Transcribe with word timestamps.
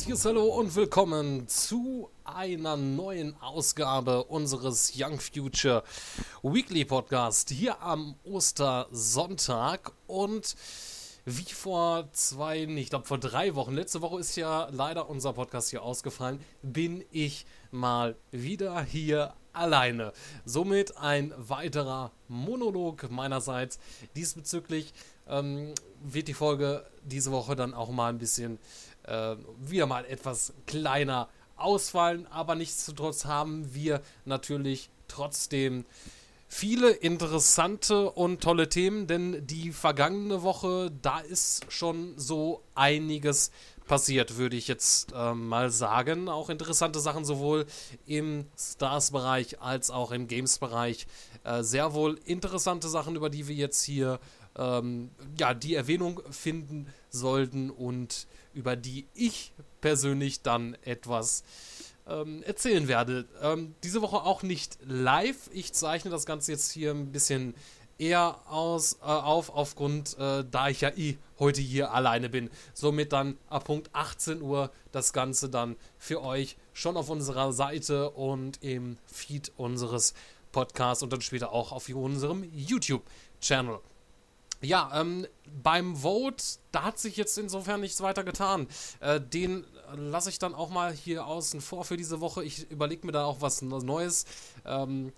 Herzliches 0.00 0.24
Hallo 0.24 0.46
und 0.46 0.74
willkommen 0.76 1.46
zu 1.46 2.08
einer 2.24 2.78
neuen 2.78 3.36
Ausgabe 3.42 4.24
unseres 4.24 4.94
Young 4.96 5.20
Future 5.20 5.84
Weekly 6.42 6.86
Podcast 6.86 7.50
hier 7.50 7.82
am 7.82 8.14
Ostersonntag 8.24 9.92
und 10.06 10.56
wie 11.26 11.52
vor 11.52 12.08
zwei, 12.12 12.60
ich 12.62 12.88
glaube 12.88 13.04
vor 13.04 13.18
drei 13.18 13.54
Wochen, 13.54 13.74
letzte 13.74 14.00
Woche 14.00 14.20
ist 14.20 14.36
ja 14.36 14.70
leider 14.72 15.10
unser 15.10 15.34
Podcast 15.34 15.68
hier 15.68 15.82
ausgefallen, 15.82 16.40
bin 16.62 17.04
ich 17.10 17.44
mal 17.70 18.16
wieder 18.30 18.82
hier 18.82 19.34
alleine. 19.52 20.14
Somit 20.46 20.96
ein 20.96 21.34
weiterer 21.36 22.10
Monolog 22.26 23.10
meinerseits. 23.10 23.78
Diesbezüglich 24.16 24.94
ähm, 25.28 25.74
wird 26.02 26.28
die 26.28 26.34
Folge 26.34 26.86
diese 27.02 27.32
Woche 27.32 27.56
dann 27.56 27.74
auch 27.74 27.90
mal 27.90 28.08
ein 28.08 28.18
bisschen 28.18 28.58
äh, 29.04 29.36
wieder 29.60 29.86
mal 29.86 30.04
etwas 30.04 30.52
kleiner 30.66 31.28
ausfallen, 31.56 32.26
aber 32.28 32.54
nichtsdestotrotz 32.54 33.24
haben 33.24 33.74
wir 33.74 34.00
natürlich 34.24 34.90
trotzdem 35.08 35.84
viele 36.48 36.90
interessante 36.90 38.10
und 38.10 38.40
tolle 38.40 38.68
Themen, 38.68 39.06
denn 39.06 39.46
die 39.46 39.72
vergangene 39.72 40.42
Woche, 40.42 40.90
da 41.00 41.20
ist 41.20 41.70
schon 41.70 42.14
so 42.16 42.62
einiges 42.74 43.52
passiert, 43.86 44.36
würde 44.36 44.56
ich 44.56 44.68
jetzt 44.68 45.12
äh, 45.12 45.34
mal 45.34 45.70
sagen. 45.70 46.28
Auch 46.28 46.48
interessante 46.48 47.00
Sachen 47.00 47.24
sowohl 47.24 47.66
im 48.06 48.46
Stars-Bereich 48.56 49.60
als 49.60 49.90
auch 49.90 50.12
im 50.12 50.28
Games-Bereich. 50.28 51.06
Äh, 51.44 51.62
sehr 51.62 51.92
wohl 51.92 52.18
interessante 52.24 52.88
Sachen, 52.88 53.16
über 53.16 53.30
die 53.30 53.48
wir 53.48 53.54
jetzt 53.54 53.82
hier 53.82 54.20
ähm, 54.56 55.10
ja, 55.38 55.54
die 55.54 55.74
Erwähnung 55.74 56.20
finden 56.30 56.86
sollten 57.10 57.70
und 57.70 58.26
über 58.60 58.76
die 58.76 59.06
ich 59.14 59.52
persönlich 59.80 60.42
dann 60.42 60.76
etwas 60.84 61.42
ähm, 62.06 62.42
erzählen 62.42 62.88
werde. 62.88 63.26
Ähm, 63.40 63.74
diese 63.82 64.02
Woche 64.02 64.18
auch 64.18 64.42
nicht 64.42 64.76
live. 64.86 65.48
Ich 65.52 65.72
zeichne 65.72 66.10
das 66.10 66.26
Ganze 66.26 66.52
jetzt 66.52 66.70
hier 66.70 66.90
ein 66.90 67.10
bisschen 67.10 67.54
eher 67.98 68.38
aus, 68.50 68.98
äh, 69.00 69.06
auf, 69.06 69.48
aufgrund, 69.48 70.18
äh, 70.18 70.44
da 70.50 70.68
ich 70.68 70.82
ja 70.82 70.90
eh 70.90 71.16
heute 71.38 71.62
hier 71.62 71.92
alleine 71.92 72.28
bin. 72.28 72.50
Somit 72.74 73.14
dann 73.14 73.38
ab 73.48 73.64
Punkt 73.64 73.88
18 73.94 74.42
Uhr 74.42 74.70
das 74.92 75.14
Ganze 75.14 75.48
dann 75.48 75.76
für 75.98 76.22
euch 76.22 76.58
schon 76.74 76.98
auf 76.98 77.08
unserer 77.08 77.54
Seite 77.54 78.10
und 78.10 78.62
im 78.62 78.98
Feed 79.06 79.52
unseres 79.56 80.12
Podcasts 80.52 81.02
und 81.02 81.12
dann 81.12 81.22
später 81.22 81.52
auch 81.52 81.72
auf 81.72 81.88
unserem 81.88 82.44
YouTube-Channel. 82.52 83.78
Ja, 84.62 84.90
ähm, 84.94 85.26
beim 85.62 85.96
Vote, 85.96 86.44
da 86.70 86.82
hat 86.84 86.98
sich 86.98 87.16
jetzt 87.16 87.38
insofern 87.38 87.80
nichts 87.80 88.02
weiter 88.02 88.24
getan. 88.24 88.68
Äh, 89.00 89.20
den 89.20 89.64
lasse 89.96 90.28
ich 90.28 90.38
dann 90.38 90.54
auch 90.54 90.70
mal 90.70 90.92
hier 90.92 91.26
außen 91.26 91.60
vor 91.60 91.84
für 91.84 91.96
diese 91.96 92.20
Woche. 92.20 92.44
Ich 92.44 92.70
überlege 92.70 93.06
mir 93.06 93.12
da 93.12 93.24
auch 93.24 93.40
was 93.40 93.62
Neues 93.62 94.26
ähm, 94.66 95.12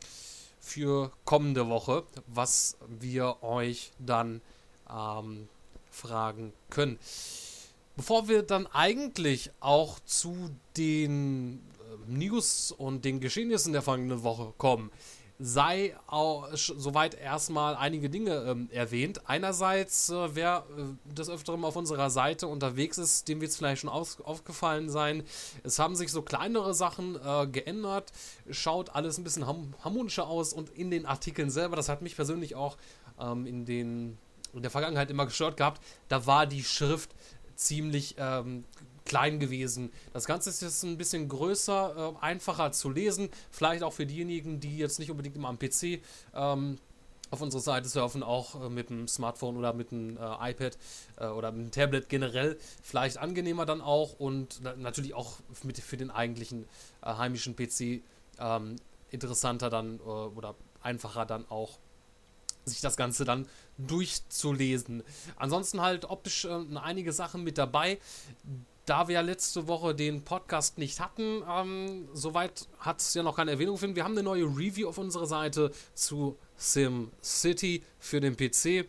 für 0.61 1.11
kommende 1.25 1.69
Woche, 1.69 2.05
was 2.27 2.77
wir 2.89 3.43
euch 3.43 3.93
dann 3.99 4.41
ähm, 4.89 5.49
fragen 5.91 6.53
können. 6.71 6.99
Bevor 7.97 8.29
wir 8.29 8.43
dann 8.43 8.67
eigentlich 8.69 9.51
auch 9.61 9.99
zu 10.07 10.51
den 10.77 11.61
äh, 12.09 12.11
News 12.11 12.71
und 12.71 13.05
den 13.05 13.21
Geschehnissen 13.21 13.73
der 13.73 13.83
vergangenen 13.83 14.23
Woche 14.23 14.55
kommen, 14.57 14.91
sei 15.45 15.97
auch 16.07 16.49
soweit 16.55 17.15
erstmal 17.15 17.75
einige 17.75 18.09
Dinge 18.09 18.45
ähm, 18.47 18.69
erwähnt. 18.71 19.29
Einerseits, 19.29 20.09
äh, 20.09 20.37
wer 20.37 20.65
äh, 20.79 21.13
des 21.15 21.29
Öfteren 21.29 21.65
auf 21.65 21.75
unserer 21.75 22.11
Seite 22.11 22.47
unterwegs 22.47 22.97
ist, 22.97 23.27
dem 23.27 23.41
wird 23.41 23.51
es 23.51 23.57
vielleicht 23.57 23.81
schon 23.81 23.91
aufgefallen 23.91 24.89
sein. 24.89 25.25
Es 25.65 25.81
haben 25.81 25.97
sich 25.97 26.13
so 26.13 26.23
kleinere 26.23 26.75
Sachen 26.75 27.17
äh, 27.17 27.49
geändert, 27.49 28.13
schaut 28.51 28.95
alles 28.95 29.19
ein 29.19 29.25
bisschen 29.25 29.45
harmonischer 29.47 30.29
aus 30.29 30.53
und 30.53 30.71
in 30.71 30.93
den 30.93 31.07
Artikeln 31.07 31.51
selber, 31.51 31.75
das 31.75 31.89
hat 31.89 32.03
mich 32.03 32.15
persönlich 32.15 32.55
auch 32.55 32.77
ähm, 33.19 33.45
in, 33.45 33.65
den, 33.65 34.19
in 34.53 34.63
der 34.63 34.71
Vergangenheit 34.71 35.11
immer 35.11 35.27
gestört 35.27 35.57
gehabt, 35.57 35.83
da 36.07 36.25
war 36.25 36.47
die 36.47 36.63
Schrift 36.63 37.11
ziemlich 37.57 38.15
ähm, 38.17 38.65
klein 39.05 39.41
gewesen. 39.41 39.93
Das 40.13 40.27
Ganze 40.27 40.51
ist 40.51 40.63
jetzt 40.63 40.83
ein 40.83 40.97
bisschen 40.97 41.29
größer, 41.29 42.15
äh, 42.21 42.25
einfacher 42.25 42.73
zu 42.73 42.91
lesen. 42.91 43.29
Vielleicht 43.51 43.83
auch 43.83 43.93
für 43.93 44.07
diejenigen, 44.07 44.61
die 44.61 44.79
jetzt 44.79 44.99
nicht 44.99 45.11
unbedingt 45.11 45.37
immer 45.37 45.49
am 45.49 45.59
PC 45.59 46.01
ähm, 46.35 46.79
auf 47.31 47.41
unsere 47.41 47.63
Seite 47.63 47.89
surfen, 47.89 48.23
auch 48.23 48.63
äh, 48.63 48.69
mit 48.69 48.91
dem 48.91 49.09
Smartphone 49.09 49.57
oder 49.57 49.73
mit 49.73 49.91
dem 49.91 50.19
äh, 50.19 50.51
iPad 50.51 50.77
äh, 51.17 51.27
oder 51.27 51.51
mit 51.51 51.67
dem 51.67 51.71
Tablet 51.71 52.09
generell. 52.09 52.59
Vielleicht 52.83 53.19
angenehmer 53.19 53.67
dann 53.67 53.81
auch 53.81 54.19
und 54.19 54.61
na 54.63 54.77
natürlich 54.77 55.15
auch 55.15 55.39
mit, 55.63 55.79
für 55.79 55.97
den 55.97 56.11
eigentlichen 56.11 56.67
äh, 57.03 57.15
heimischen 57.15 57.57
PC 57.57 58.03
ähm, 58.39 58.77
interessanter 59.11 59.71
dann 59.71 59.99
äh, 59.99 60.03
oder 60.03 60.55
einfacher 60.83 61.25
dann 61.25 61.47
auch 61.49 61.79
sich 62.65 62.81
das 62.81 62.97
Ganze 62.97 63.25
dann 63.25 63.49
durchzulesen. 63.79 65.03
Ansonsten 65.37 65.81
halt 65.81 66.05
optisch 66.05 66.45
äh, 66.45 66.65
einige 66.77 67.13
Sachen 67.13 67.43
mit 67.45 67.59
dabei, 67.59 67.99
da 68.87 69.09
wir 69.09 69.23
letzte 69.23 69.69
Woche 69.69 69.95
den 69.95 70.25
Podcast 70.25 70.79
nicht 70.79 71.01
hatten, 71.01 71.43
ähm, 71.49 72.09
soweit 72.13 72.69
hat 72.79 73.01
es 73.01 73.15
ja 73.15 73.23
noch 73.23 73.37
keine 73.37 73.53
Erwähnung 73.53 73.77
gefunden. 73.77 73.97
Wir 73.97 74.05
haben 74.05 74.13
eine 74.13 74.25
neue 74.25 74.45
Review 74.45 74.89
auf 74.89 74.99
unserer 74.99 75.27
Seite 75.27 75.71
zu 75.95 76.37
SimCity 76.57 77.83
für 77.99 78.21
den 78.21 78.37
PC. 78.37 78.87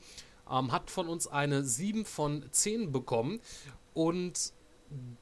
Ähm, 0.49 0.71
hat 0.71 0.89
von 0.89 1.07
uns 1.07 1.27
eine 1.27 1.63
7 1.63 2.05
von 2.05 2.43
10 2.51 2.91
bekommen. 2.91 3.39
Und 3.93 4.53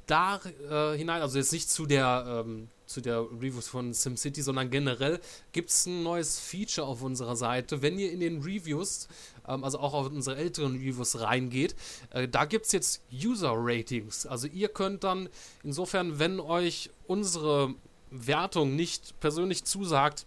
da 0.07 0.39
äh, 0.69 0.97
hinein, 0.97 1.21
also 1.21 1.37
jetzt 1.37 1.51
nicht 1.51 1.69
zu 1.69 1.85
der, 1.85 2.43
ähm, 2.45 2.69
zu 2.91 3.01
der 3.01 3.21
Reviews 3.21 3.67
von 3.67 3.93
SimCity, 3.93 4.41
sondern 4.41 4.69
generell 4.69 5.19
gibt 5.51 5.69
es 5.69 5.85
ein 5.85 6.03
neues 6.03 6.39
Feature 6.39 6.87
auf 6.87 7.01
unserer 7.01 7.35
Seite. 7.35 7.81
Wenn 7.81 7.97
ihr 7.97 8.11
in 8.11 8.19
den 8.19 8.41
Reviews, 8.41 9.07
ähm, 9.47 9.63
also 9.63 9.79
auch 9.79 9.93
auf 9.93 10.07
unsere 10.07 10.37
älteren 10.37 10.75
Reviews 10.75 11.19
reingeht, 11.19 11.75
äh, 12.11 12.27
da 12.27 12.45
gibt 12.45 12.65
es 12.65 12.71
jetzt 12.71 13.01
User 13.11 13.53
Ratings. 13.55 14.25
Also 14.25 14.47
ihr 14.47 14.69
könnt 14.69 15.03
dann 15.03 15.29
insofern, 15.63 16.19
wenn 16.19 16.39
euch 16.39 16.89
unsere 17.07 17.73
Wertung 18.11 18.75
nicht 18.75 19.19
persönlich 19.19 19.63
zusagt, 19.63 20.25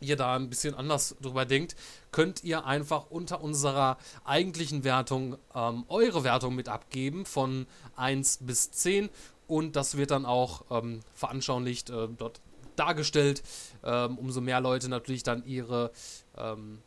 ihr 0.00 0.16
da 0.16 0.36
ein 0.36 0.48
bisschen 0.48 0.74
anders 0.74 1.14
drüber 1.20 1.44
denkt, 1.44 1.76
könnt 2.10 2.42
ihr 2.42 2.64
einfach 2.66 3.10
unter 3.10 3.42
unserer 3.42 3.98
eigentlichen 4.24 4.84
Wertung 4.84 5.36
ähm, 5.54 5.84
eure 5.88 6.24
Wertung 6.24 6.54
mit 6.54 6.68
abgeben 6.68 7.26
von 7.26 7.66
1 7.96 8.38
bis 8.42 8.70
10 8.70 9.10
und 9.50 9.74
das 9.74 9.96
wird 9.96 10.12
dann 10.12 10.24
auch 10.24 10.64
ähm, 10.70 11.00
veranschaulicht 11.14 11.90
äh, 11.90 12.08
dort 12.16 12.40
dargestellt. 12.76 13.42
Ähm, 13.84 14.16
umso 14.16 14.40
mehr 14.40 14.60
Leute 14.60 14.88
natürlich 14.88 15.24
dann 15.24 15.44
ihre 15.44 15.90
ähm, 16.36 16.78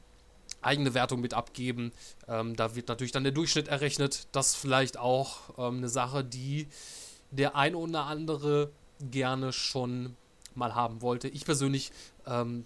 eigene 0.62 0.94
Wertung 0.94 1.19
mit 1.19 1.34
abgeben. 1.34 1.91
Ähm, 2.28 2.56
da 2.56 2.75
wird 2.75 2.88
natürlich 2.88 3.12
dann 3.12 3.24
der 3.24 3.34
Durchschnitt 3.34 3.68
errechnet. 3.68 4.28
Das 4.31 4.56
vielleicht 4.56 4.97
auch 4.97 5.57
ähm, 5.57 5.78
eine 5.78 5.90
Sache, 5.90 6.24
die 6.24 6.68
der 7.31 7.56
ein 7.56 7.75
oder 7.75 8.06
andere 8.06 8.72
gerne 9.00 9.51
schon 9.51 10.16
mal 10.56 10.74
haben 10.74 11.01
wollte. 11.01 11.28
Ich 11.28 11.45
persönlich 11.45 11.91
ähm, 12.25 12.66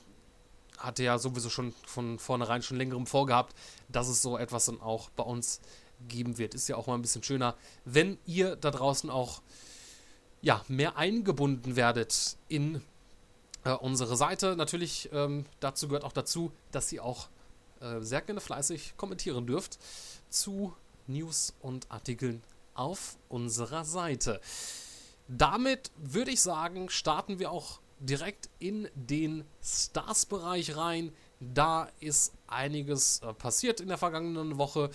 hatte 0.78 1.04
ja 1.04 1.18
sowieso 1.18 1.50
schon 1.50 1.74
von 1.88 2.20
vornherein 2.20 2.62
schon 2.62 2.78
längerem 2.78 3.08
vorgehabt, 3.08 3.56
dass 3.90 4.10
es 4.10 4.22
so 4.22 4.38
etwas 4.38 4.66
dann 4.66 4.80
auch 4.80 5.10
bei 5.12 5.24
uns 5.24 5.60
geben 6.08 6.38
wird. 6.38 6.54
Ist 6.54 6.68
ja 6.68 6.76
auch 6.76 6.86
mal 6.86 6.96
ein 6.96 7.02
bisschen 7.02 7.24
schöner, 7.24 7.56
wenn 7.86 8.20
ihr 8.26 8.56
da 8.56 8.70
draußen 8.70 9.10
auch 9.10 9.42
ja, 10.42 10.64
mehr 10.68 10.98
eingebunden 10.98 11.76
werdet 11.76 12.38
in 12.48 12.82
äh, 13.64 13.72
unsere 13.72 14.16
Seite. 14.16 14.56
Natürlich 14.56 15.10
ähm, 15.12 15.46
dazu 15.60 15.88
gehört 15.88 16.04
auch 16.04 16.14
dazu, 16.14 16.52
dass 16.72 16.92
ihr 16.92 17.04
auch 17.04 17.30
äh, 17.82 18.02
sehr 18.02 18.22
gerne 18.22 18.42
fleißig 18.42 18.94
kommentieren 18.98 19.46
dürft 19.46 19.80
zu 20.30 20.74
News 21.08 21.54
und 21.62 21.90
Artikeln 21.92 22.44
auf 22.74 23.18
unserer 23.30 23.86
Seite. 23.86 24.42
Damit 25.28 25.92
würde 25.98 26.32
ich 26.32 26.42
sagen, 26.42 26.90
starten 26.90 27.40
wir 27.40 27.52
auch 27.52 27.80
direkt 28.00 28.50
in 28.60 28.88
den 28.96 29.44
Stars-Bereich 29.62 30.78
rein. 30.78 31.12
Da 31.40 31.90
ist 32.00 32.34
einiges 32.48 33.20
äh, 33.20 33.34
passiert 33.34 33.80
in 33.80 33.88
der 33.88 33.98
vergangenen 33.98 34.58
Woche. 34.58 34.90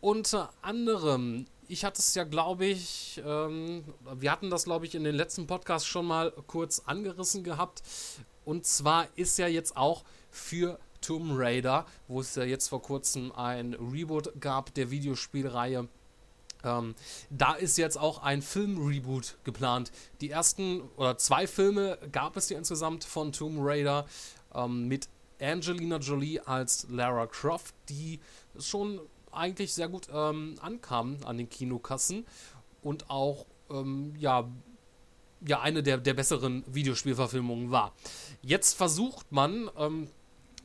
Unter 0.00 0.52
anderem, 0.62 1.46
ich 1.72 1.86
hatte 1.86 2.00
es 2.00 2.14
ja, 2.14 2.24
glaube 2.24 2.66
ich, 2.66 3.22
ähm, 3.24 3.82
wir 4.14 4.30
hatten 4.30 4.50
das, 4.50 4.64
glaube 4.64 4.84
ich, 4.84 4.94
in 4.94 5.04
den 5.04 5.14
letzten 5.14 5.46
Podcasts 5.46 5.88
schon 5.88 6.04
mal 6.04 6.30
kurz 6.46 6.82
angerissen 6.84 7.44
gehabt. 7.44 7.82
Und 8.44 8.66
zwar 8.66 9.08
ist 9.16 9.38
ja 9.38 9.46
jetzt 9.46 9.74
auch 9.74 10.04
für 10.30 10.78
Tomb 11.00 11.32
Raider, 11.34 11.86
wo 12.08 12.20
es 12.20 12.34
ja 12.34 12.44
jetzt 12.44 12.68
vor 12.68 12.82
kurzem 12.82 13.32
ein 13.32 13.72
Reboot 13.72 14.38
gab 14.38 14.74
der 14.74 14.90
Videospielreihe, 14.90 15.88
ähm, 16.62 16.94
da 17.30 17.54
ist 17.54 17.78
jetzt 17.78 17.98
auch 17.98 18.22
ein 18.22 18.42
Film-Reboot 18.42 19.38
geplant. 19.42 19.90
Die 20.20 20.30
ersten 20.30 20.82
oder 20.96 21.16
zwei 21.16 21.46
Filme 21.46 21.98
gab 22.12 22.36
es 22.36 22.48
hier 22.48 22.58
insgesamt 22.58 23.02
von 23.02 23.32
Tomb 23.32 23.58
Raider 23.60 24.06
ähm, 24.54 24.88
mit 24.88 25.08
Angelina 25.40 25.96
Jolie 25.96 26.38
als 26.38 26.86
Lara 26.90 27.26
Croft, 27.26 27.74
die 27.88 28.20
schon 28.58 29.00
eigentlich 29.32 29.72
sehr 29.72 29.88
gut 29.88 30.08
ähm, 30.12 30.56
ankam 30.60 31.16
an 31.24 31.38
den 31.38 31.48
Kinokassen 31.48 32.26
und 32.82 33.10
auch 33.10 33.46
ähm, 33.70 34.14
ja, 34.18 34.48
ja 35.46 35.60
eine 35.60 35.82
der, 35.82 35.98
der 35.98 36.14
besseren 36.14 36.64
Videospielverfilmungen 36.66 37.70
war. 37.70 37.94
Jetzt 38.42 38.74
versucht 38.74 39.30
man, 39.32 39.70
ähm, 39.76 40.08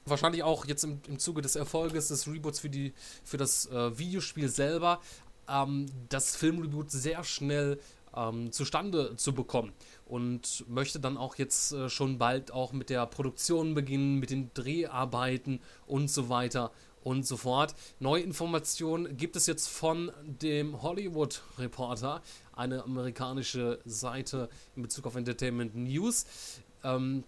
wahrscheinlich 0.06 0.44
auch 0.44 0.66
jetzt 0.66 0.84
im, 0.84 1.02
im 1.08 1.20
Zuge 1.20 1.42
des 1.42 1.56
Erfolges 1.56 2.08
des 2.08 2.28
Reboots 2.28 2.60
für, 2.60 2.70
die, 2.70 2.94
für 3.24 3.38
das 3.38 3.68
äh, 3.68 3.98
Videospiel 3.98 4.50
selber, 4.50 5.02
ähm, 5.48 5.88
das 6.10 6.36
Filmreboot 6.36 6.92
sehr 6.92 7.24
schnell 7.24 7.80
ähm, 8.16 8.52
zustande 8.52 9.16
zu 9.16 9.34
bekommen 9.34 9.74
und 10.06 10.66
möchte 10.68 11.00
dann 11.00 11.18
auch 11.18 11.36
jetzt 11.36 11.74
äh, 11.74 11.90
schon 11.90 12.18
bald 12.18 12.52
auch 12.52 12.74
mit 12.74 12.90
der 12.90 13.06
Produktion 13.06 13.74
beginnen, 13.74 14.20
mit 14.20 14.30
den 14.30 14.52
Dreharbeiten 14.54 15.60
und 15.86 16.10
so 16.10 16.30
weiter 16.30 16.72
und 17.08 17.26
so 17.26 17.38
fort. 17.38 17.74
Neue 18.00 18.22
Informationen 18.22 19.16
gibt 19.16 19.38
es 19.38 19.48
jetzt 19.48 19.70
von 19.70 20.12
dem 20.26 20.82
Hollywood 20.82 21.42
Reporter, 21.58 22.22
eine 22.54 22.84
amerikanische 22.84 23.80
Seite 23.86 24.50
in 24.76 24.82
Bezug 24.82 25.08
auf 25.08 25.16
Entertainment 25.16 25.74
News. 25.74 26.26
Ähm, 26.84 27.24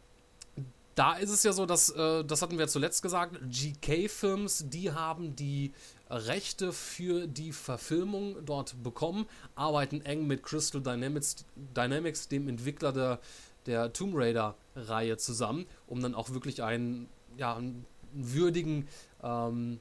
da 0.95 1.13
ist 1.13 1.29
es 1.29 1.43
ja 1.43 1.53
so, 1.53 1.65
dass, 1.65 1.91
äh, 1.91 2.25
das 2.25 2.41
hatten 2.41 2.57
wir 2.57 2.67
zuletzt 2.67 3.01
gesagt, 3.01 3.39
GK 3.49 4.09
Films, 4.09 4.65
die 4.67 4.91
haben 4.91 5.33
die 5.37 5.71
Rechte 6.09 6.73
für 6.73 7.25
die 7.25 7.53
Verfilmung 7.53 8.35
dort 8.45 8.83
bekommen, 8.83 9.27
arbeiten 9.55 10.01
eng 10.01 10.27
mit 10.27 10.43
Crystal 10.43 10.81
Dynamics, 10.81 11.45
Dynamics 11.55 12.27
dem 12.27 12.49
Entwickler 12.49 12.91
der, 12.91 13.19
der 13.65 13.93
Tomb 13.93 14.13
Raider-Reihe 14.17 15.15
zusammen, 15.15 15.67
um 15.87 16.01
dann 16.01 16.15
auch 16.15 16.31
wirklich 16.31 16.63
einen, 16.63 17.07
ja, 17.37 17.55
einen 17.55 17.85
würdigen, 18.13 18.87
ähm, 19.23 19.79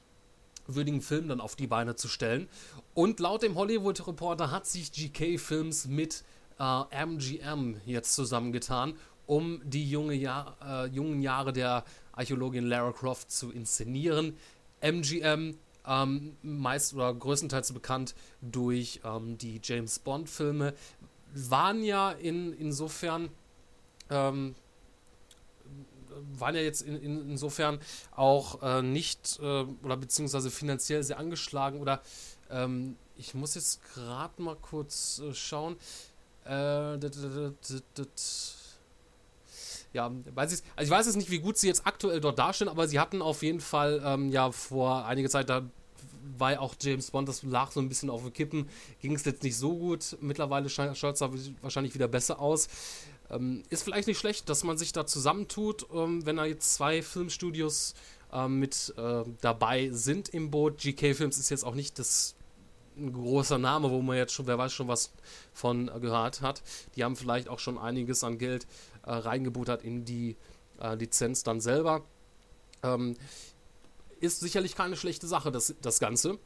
würdigen 0.67 1.01
Film 1.01 1.27
dann 1.27 1.41
auf 1.41 1.55
die 1.55 1.67
Beine 1.67 1.95
zu 1.95 2.07
stellen. 2.07 2.47
Und 2.93 3.19
laut 3.19 3.43
dem 3.43 3.55
Hollywood 3.55 4.05
Reporter 4.07 4.51
hat 4.51 4.67
sich 4.67 4.91
GK 4.91 5.37
Films 5.37 5.87
mit 5.87 6.23
äh, 6.59 7.05
MGM 7.05 7.77
jetzt 7.85 8.15
zusammengetan, 8.15 8.95
um 9.25 9.61
die 9.63 9.89
junge 9.89 10.13
Jahr, 10.13 10.57
äh, 10.65 10.87
jungen 10.87 11.21
Jahre 11.21 11.53
der 11.53 11.83
Archäologin 12.11 12.65
Lara 12.65 12.91
Croft 12.91 13.31
zu 13.31 13.51
inszenieren. 13.51 14.35
MGM 14.81 15.55
ähm, 15.87 16.37
meist 16.41 16.93
oder 16.93 17.13
größtenteils 17.13 17.73
bekannt 17.73 18.15
durch 18.41 19.01
ähm, 19.03 19.37
die 19.37 19.59
James 19.63 19.99
Bond-Filme, 19.99 20.73
waren 21.33 21.83
ja 21.83 22.11
in, 22.11 22.53
insofern 22.53 23.29
ähm, 24.09 24.55
waren 26.37 26.55
ja 26.55 26.61
jetzt 26.61 26.81
in, 26.81 26.95
in, 27.01 27.31
insofern 27.31 27.79
auch 28.15 28.61
äh, 28.61 28.81
nicht 28.81 29.39
äh, 29.41 29.65
oder 29.83 29.97
beziehungsweise 29.97 30.51
finanziell 30.51 31.03
sehr 31.03 31.19
angeschlagen 31.19 31.79
oder 31.79 32.01
ähm, 32.49 32.95
ich 33.17 33.33
muss 33.33 33.55
jetzt 33.55 33.81
gerade 33.93 34.41
mal 34.41 34.55
kurz 34.55 35.19
äh, 35.19 35.33
schauen. 35.33 35.75
Äh, 36.45 36.99
ja, 39.91 40.11
weiß 40.35 40.53
ich, 40.53 40.63
also 40.75 40.87
ich 40.87 40.89
weiß 40.89 41.05
jetzt 41.07 41.15
nicht, 41.15 41.31
wie 41.31 41.39
gut 41.39 41.57
sie 41.57 41.67
jetzt 41.67 41.85
aktuell 41.85 42.21
dort 42.21 42.37
dastehen, 42.37 42.69
aber 42.69 42.87
sie 42.87 42.99
hatten 42.99 43.21
auf 43.21 43.41
jeden 43.43 43.59
Fall 43.59 44.01
ähm, 44.05 44.29
ja 44.29 44.51
vor 44.51 45.05
einiger 45.05 45.29
Zeit 45.29 45.49
da 45.49 45.63
weil 46.37 46.57
auch 46.57 46.75
James 46.79 47.11
Bond, 47.11 47.27
das 47.27 47.43
lag 47.43 47.71
so 47.71 47.79
ein 47.79 47.89
bisschen 47.89 48.09
auf 48.09 48.21
den 48.23 48.33
Kippen, 48.33 48.69
ging 49.01 49.15
es 49.15 49.25
jetzt 49.25 49.43
nicht 49.43 49.57
so 49.57 49.77
gut. 49.77 50.17
Mittlerweile 50.21 50.69
schaut 50.69 50.95
es 50.95 51.21
wahrscheinlich 51.61 51.93
wieder 51.93 52.07
besser 52.07 52.39
aus. 52.39 52.67
Ähm, 53.29 53.63
ist 53.69 53.83
vielleicht 53.83 54.07
nicht 54.07 54.17
schlecht, 54.17 54.49
dass 54.49 54.63
man 54.63 54.77
sich 54.77 54.91
da 54.91 55.05
zusammentut, 55.05 55.87
ähm, 55.93 56.25
wenn 56.25 56.37
da 56.37 56.45
jetzt 56.45 56.73
zwei 56.73 57.01
Filmstudios 57.01 57.93
ähm, 58.33 58.59
mit 58.59 58.93
äh, 58.97 59.23
dabei 59.41 59.89
sind 59.91 60.29
im 60.29 60.51
Boot. 60.51 60.79
GK 60.79 61.15
Films 61.15 61.37
ist 61.37 61.49
jetzt 61.49 61.63
auch 61.63 61.75
nicht 61.75 61.99
das 61.99 62.35
ein 62.97 63.13
großer 63.13 63.57
Name, 63.57 63.91
wo 63.91 64.01
man 64.01 64.17
jetzt 64.17 64.33
schon, 64.33 64.47
wer 64.47 64.57
weiß 64.57 64.73
schon 64.73 64.87
was 64.87 65.11
von 65.53 65.87
äh, 65.87 65.99
gehört 65.99 66.41
hat. 66.41 66.61
Die 66.95 67.03
haben 67.03 67.15
vielleicht 67.15 67.47
auch 67.47 67.59
schon 67.59 67.77
einiges 67.77 68.23
an 68.23 68.37
Geld 68.37 68.67
äh, 69.03 69.11
reingebuttert 69.11 69.83
in 69.83 70.05
die 70.05 70.35
äh, 70.79 70.95
Lizenz 70.95 71.43
dann 71.43 71.61
selber. 71.61 72.03
Ähm, 72.83 73.15
ist 74.19 74.41
sicherlich 74.41 74.75
keine 74.75 74.97
schlechte 74.97 75.27
Sache, 75.27 75.51
das, 75.51 75.73
das 75.81 75.99
Ganze. 75.99 76.37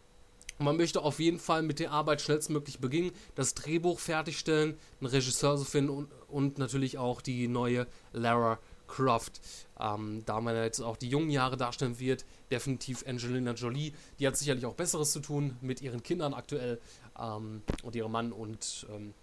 Man 0.60 0.78
möchte 0.78 1.02
auf 1.02 1.20
jeden 1.20 1.40
Fall 1.40 1.64
mit 1.64 1.80
der 1.80 1.92
Arbeit 1.92 2.22
schnellstmöglich 2.22 2.80
beginnen, 2.80 3.12
das 3.36 3.54
Drehbuch 3.54 4.00
fertigstellen, 4.00 4.78
einen 5.00 5.10
Regisseur 5.10 5.58
zu 5.58 5.66
finden 5.66 5.90
und, 5.90 6.12
und 6.28 6.58
natürlich 6.58 6.98
auch 6.98 7.22
die 7.22 7.48
neue 7.48 7.88
Lara 8.12 8.60
Croft. 8.88 9.42
Ähm, 9.80 10.24
da 10.26 10.40
man 10.40 10.56
jetzt 10.56 10.80
auch 10.80 10.98
die 10.98 11.10
jungen 11.10 11.32
Jahre 11.32 11.58
darstellen 11.58 12.00
wird, 12.00 12.26
definitiv 12.52 13.04
Angelina 13.08 13.54
Jolie. 13.54 13.94
Die 14.20 14.28
hat 14.28 14.38
sicherlich 14.38 14.66
auch 14.66 14.76
Besseres 14.76 15.12
zu 15.12 15.20
tun 15.20 15.58
mit 15.62 15.82
ihren 15.82 16.04
Kindern 16.04 16.34
aktuell 16.34 16.80
ähm, 17.20 17.64
und 17.82 17.96
ihrem 17.96 18.12
Mann 18.12 18.32
und 18.32 18.86
ähm, 18.94 19.14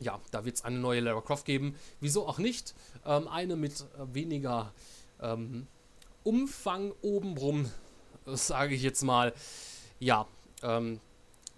ja, 0.00 0.20
da 0.32 0.44
wird 0.44 0.56
es 0.56 0.64
eine 0.64 0.78
neue 0.78 1.00
Lara 1.00 1.20
Croft 1.20 1.44
geben. 1.44 1.76
Wieso 2.00 2.26
auch 2.26 2.38
nicht? 2.38 2.74
Ähm, 3.06 3.28
eine 3.28 3.54
mit 3.56 3.86
weniger 4.12 4.72
ähm, 5.22 5.68
Umfang 6.24 6.92
obenrum 7.02 7.70
sage 8.26 8.74
ich 8.74 8.82
jetzt 8.82 9.02
mal. 9.02 9.32
Ja, 10.00 10.26
ähm, 10.64 11.00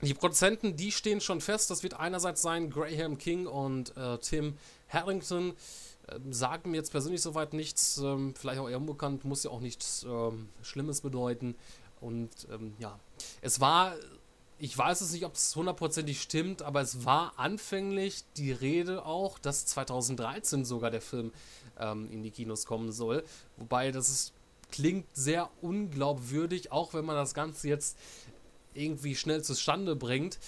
die 0.02 0.14
Produzenten, 0.14 0.76
die 0.76 0.92
stehen 0.92 1.20
schon 1.20 1.40
fest. 1.40 1.70
Das 1.70 1.82
wird 1.82 1.94
einerseits 1.94 2.42
sein 2.42 2.70
Graham 2.70 3.16
King 3.16 3.46
und 3.46 3.96
äh, 3.96 4.18
Tim 4.18 4.58
Harrington. 4.88 5.54
Äh, 6.06 6.18
sagen 6.30 6.70
mir 6.70 6.76
jetzt 6.76 6.90
persönlich 6.90 7.22
soweit 7.22 7.54
nichts, 7.54 7.98
ähm, 7.98 8.34
vielleicht 8.36 8.60
auch 8.60 8.68
eher 8.68 8.76
unbekannt, 8.76 9.24
muss 9.24 9.44
ja 9.44 9.50
auch 9.50 9.60
nichts 9.60 10.04
ähm, 10.08 10.50
Schlimmes 10.62 11.00
bedeuten. 11.00 11.54
Und 12.00 12.30
ähm, 12.52 12.74
ja, 12.78 13.00
es 13.40 13.60
war, 13.60 13.94
ich 14.58 14.76
weiß 14.76 15.00
es 15.00 15.12
nicht, 15.12 15.24
ob 15.24 15.34
es 15.34 15.56
hundertprozentig 15.56 16.20
stimmt, 16.20 16.60
aber 16.60 16.82
es 16.82 17.06
war 17.06 17.32
anfänglich 17.38 18.24
die 18.36 18.52
Rede 18.52 19.06
auch, 19.06 19.38
dass 19.38 19.64
2013 19.64 20.66
sogar 20.66 20.90
der 20.90 21.00
Film 21.00 21.32
ähm, 21.80 22.10
in 22.10 22.22
die 22.22 22.30
Kinos 22.30 22.66
kommen 22.66 22.92
soll. 22.92 23.24
Wobei 23.56 23.92
das 23.92 24.10
ist 24.10 24.32
klingt 24.70 25.06
sehr 25.14 25.48
unglaubwürdig, 25.62 26.72
auch 26.72 26.94
wenn 26.94 27.04
man 27.04 27.16
das 27.16 27.34
Ganze 27.34 27.68
jetzt 27.68 27.96
irgendwie 28.76 29.14
schnell 29.14 29.42
zustande 29.42 29.96
bringt. 29.96 30.38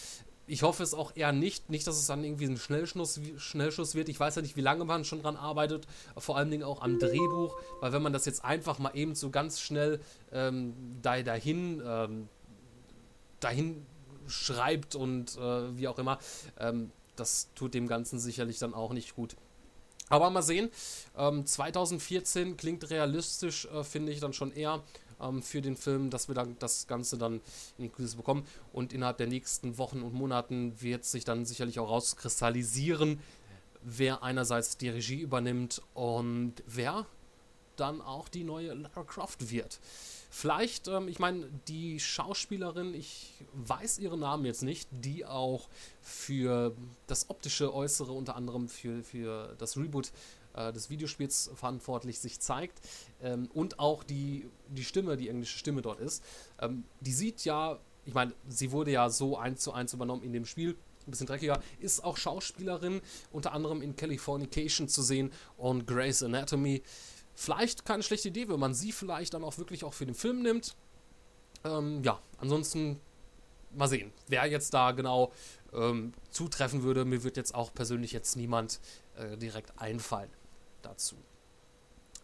Ich 0.47 0.63
hoffe 0.63 0.83
es 0.83 0.95
auch 0.95 1.15
eher 1.15 1.33
nicht. 1.33 1.69
Nicht, 1.69 1.87
dass 1.87 1.99
es 1.99 2.07
dann 2.07 2.25
irgendwie 2.25 2.47
ein 2.47 2.57
Schnellschuss, 2.57 3.21
Schnellschuss 3.37 3.95
wird. 3.95 4.09
Ich 4.09 4.19
weiß 4.19 4.37
ja 4.37 4.43
nicht, 4.43 4.57
wie 4.57 4.63
lange 4.63 4.85
man 4.85 5.05
schon 5.05 5.21
dran 5.21 5.37
arbeitet. 5.37 5.87
Vor 6.17 6.39
allen 6.39 6.51
Dingen 6.51 6.63
auch 6.63 6.81
am 6.81 6.99
Drehbuch. 6.99 7.55
Weil 7.81 7.93
wenn 7.93 8.03
man 8.03 8.15
das 8.15 8.25
jetzt 8.25 8.45
einfach 8.45 8.79
mal 8.79 8.93
eben 8.95 9.15
so 9.15 9.31
ganz 9.31 9.61
schnell 9.61 10.01
ähm, 10.33 10.75
dahin, 11.03 11.83
ähm, 11.85 12.29
dahin 13.41 13.87
schreibt 14.27 14.95
und 14.95 15.37
äh, 15.37 15.77
wie 15.77 15.87
auch 15.87 15.99
immer, 15.99 16.19
ähm, 16.59 16.93
das 17.17 17.49
tut 17.55 17.75
dem 17.75 17.87
Ganzen 17.87 18.19
sicherlich 18.19 18.59
dann 18.59 18.75
auch 18.75 18.93
nicht 18.93 19.15
gut. 19.15 19.37
Aber 20.09 20.31
mal 20.31 20.43
sehen. 20.43 20.71
Ähm, 21.17 21.45
2014 21.45 22.57
klingt 22.57 22.89
realistisch, 22.91 23.67
äh, 23.67 23.85
finde 23.85 24.13
ich 24.13 24.21
dann 24.21 24.33
schon 24.33 24.53
eher 24.53 24.83
ähm, 25.21 25.43
für 25.43 25.61
den 25.61 25.77
Film, 25.77 26.11
dass 26.11 26.29
wir 26.29 26.35
dann 26.35 26.57
das 26.59 26.87
Ganze 26.87 27.19
dann 27.19 27.41
in 27.79 27.93
Krise 27.93 28.17
bekommen. 28.17 28.45
Und 28.73 28.93
innerhalb 28.93 29.19
der 29.19 29.27
nächsten 29.27 29.79
Wochen 29.79 30.03
und 30.03 30.15
Monaten 30.15 30.81
wird 30.81 31.05
sich 31.05 31.25
dann 31.25 31.45
sicherlich 31.45 31.79
auch 31.79 31.91
rauskristallisieren, 31.91 33.21
wer 33.83 34.23
einerseits 34.23 34.77
die 34.77 34.89
Regie 34.89 35.21
übernimmt 35.21 35.83
und 35.95 36.55
wer 36.67 37.07
dann 37.77 38.01
auch 38.01 38.29
die 38.29 38.45
neue 38.45 38.75
Lara 38.75 39.05
Croft 39.05 39.51
wird. 39.51 39.79
Vielleicht, 40.31 40.89
ähm, 40.89 41.09
ich 41.09 41.19
meine, 41.19 41.49
die 41.69 42.01
Schauspielerin, 42.01 42.95
ich 42.95 43.33
weiß 43.55 43.99
ihren 43.99 44.21
Namen 44.21 44.45
jetzt 44.45 44.63
nicht, 44.63 44.89
die 44.91 45.25
auch 45.25 45.69
für 46.03 46.75
das 47.07 47.31
optische 47.31 47.73
Äußere 47.73 48.13
unter 48.13 48.37
anderem 48.37 48.69
für, 48.69 49.03
für 49.03 49.55
das 49.59 49.77
Reboot 49.77 50.13
äh, 50.55 50.73
des 50.73 50.91
Videospiels 50.91 51.51
verantwortlich 51.55 52.19
sich 52.19 52.41
zeigt 52.41 52.81
ähm, 53.23 53.49
und 53.55 53.79
auch 53.79 54.05
die, 54.05 54.49
die 54.69 54.85
Stimme, 54.85 55.17
die 55.17 55.29
englische 55.29 55.59
Stimme 55.59 55.83
dort 55.83 56.01
ist, 56.01 56.23
ähm, 56.61 56.85
die 57.01 57.13
sieht 57.13 57.45
ja, 57.45 57.79
ich 58.05 58.15
meine, 58.15 58.33
sie 58.49 58.73
wurde 58.73 58.91
ja 58.91 59.11
so 59.11 59.37
eins 59.37 59.61
zu 59.61 59.73
eins 59.73 59.93
übernommen 59.93 60.23
in 60.23 60.33
dem 60.33 60.47
Spiel, 60.47 60.77
ein 61.07 61.11
bisschen 61.11 61.27
dreckiger, 61.27 61.61
ist 61.81 62.05
auch 62.05 62.17
Schauspielerin, 62.17 63.01
unter 63.33 63.53
anderem 63.53 63.83
in 63.83 63.97
Californication 63.97 64.89
zu 64.89 65.03
sehen 65.03 65.33
und 65.57 65.87
Grey's 65.87 66.23
Anatomy. 66.23 66.83
Vielleicht 67.35 67.85
keine 67.85 68.03
schlechte 68.03 68.29
Idee, 68.29 68.49
wenn 68.49 68.61
man 68.61 68.75
sie 68.75 68.93
vielleicht 68.93 69.35
dann 69.35 69.45
auch 69.45 69.59
wirklich 69.59 69.85
auch 69.85 69.95
für 69.95 70.07
den 70.07 70.15
Film 70.15 70.43
nimmt. 70.43 70.77
Ähm, 71.65 72.03
ja, 72.03 72.21
ansonsten 72.39 73.01
mal 73.75 73.89
sehen, 73.89 74.13
wer 74.27 74.47
jetzt 74.47 74.75
da 74.75 74.93
genau 74.93 75.33
ähm, 75.73 76.13
zutreffen 76.31 76.83
würde. 76.83 77.05
Mir 77.05 77.23
wird 77.23 77.37
jetzt 77.37 77.55
auch 77.55 77.73
persönlich 77.73 78.13
jetzt 78.13 78.37
niemand 78.37 78.81
äh, 79.17 79.37
direkt 79.37 79.79
einfallen 79.79 80.31
dazu. 80.83 81.17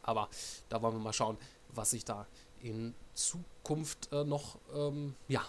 Aber 0.02 0.28
da 0.68 0.82
wollen 0.82 0.94
wir 0.94 1.00
mal 1.00 1.12
schauen, 1.12 1.38
was 1.70 1.90
sich 1.90 2.04
da 2.04 2.26
in 2.60 2.94
Zukunft 3.14 4.12
äh, 4.12 4.24
noch, 4.24 4.58
ähm, 4.74 5.14
ja, 5.28 5.42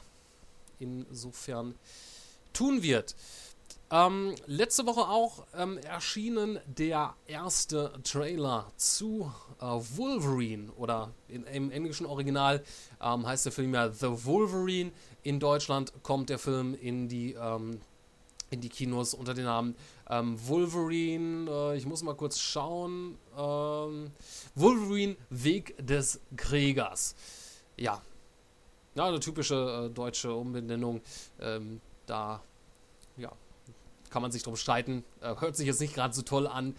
insofern 0.80 1.76
tun 2.54 2.84
wird. 2.84 3.16
Ähm, 3.92 4.34
letzte 4.48 4.88
Woche 4.88 5.02
auch 5.02 5.46
ähm, 5.56 5.78
erschienen 5.78 6.60
der 6.66 7.14
erste 7.28 7.94
Trailer 8.04 8.72
zu 8.78 9.32
äh, 9.60 9.66
Wolverine 9.66 10.72
oder 10.72 11.12
in, 11.28 11.44
im 11.44 11.70
englischen 11.70 12.08
Original 12.08 12.64
ähm, 13.00 13.28
heißt 13.28 13.46
der 13.46 13.52
Film 13.52 13.74
ja 13.76 13.92
The 13.92 14.26
Wolverine. 14.26 14.92
In 15.22 15.40
Deutschland 15.40 15.94
kommt 16.02 16.30
der 16.30 16.40
Film 16.40 16.74
in 16.74 17.08
die, 17.08 17.34
ähm, 17.34 17.80
in 18.50 18.62
die 18.62 18.70
Kinos 18.70 19.14
unter 19.14 19.36
dem 19.36 19.46
Namen 19.46 19.76
ähm, 20.10 20.38
Wolverine. 20.48 21.50
Äh, 21.50 21.78
ich 21.78 21.86
muss 21.86 22.04
mal 22.04 22.16
kurz 22.16 22.40
schauen. 22.40 23.18
Ähm, 23.38 24.12
Wolverine 24.56 25.16
Weg 25.30 25.76
des 25.80 26.20
Kriegers. 26.38 27.16
Ja. 27.78 28.02
Ja, 28.96 29.08
eine 29.08 29.20
typische 29.20 29.88
äh, 29.88 29.94
deutsche 29.94 30.34
Umbenennung. 30.34 31.02
Ähm, 31.40 31.82
da, 32.06 32.42
ja, 33.18 33.32
kann 34.10 34.22
man 34.22 34.32
sich 34.32 34.44
drum 34.44 34.56
streiten. 34.56 35.04
Äh, 35.22 35.36
hört 35.40 35.58
sich 35.58 35.68
jetzt 35.68 35.82
nicht 35.82 35.94
gerade 35.94 36.14
so 36.14 36.22
toll 36.22 36.48
an, 36.48 36.76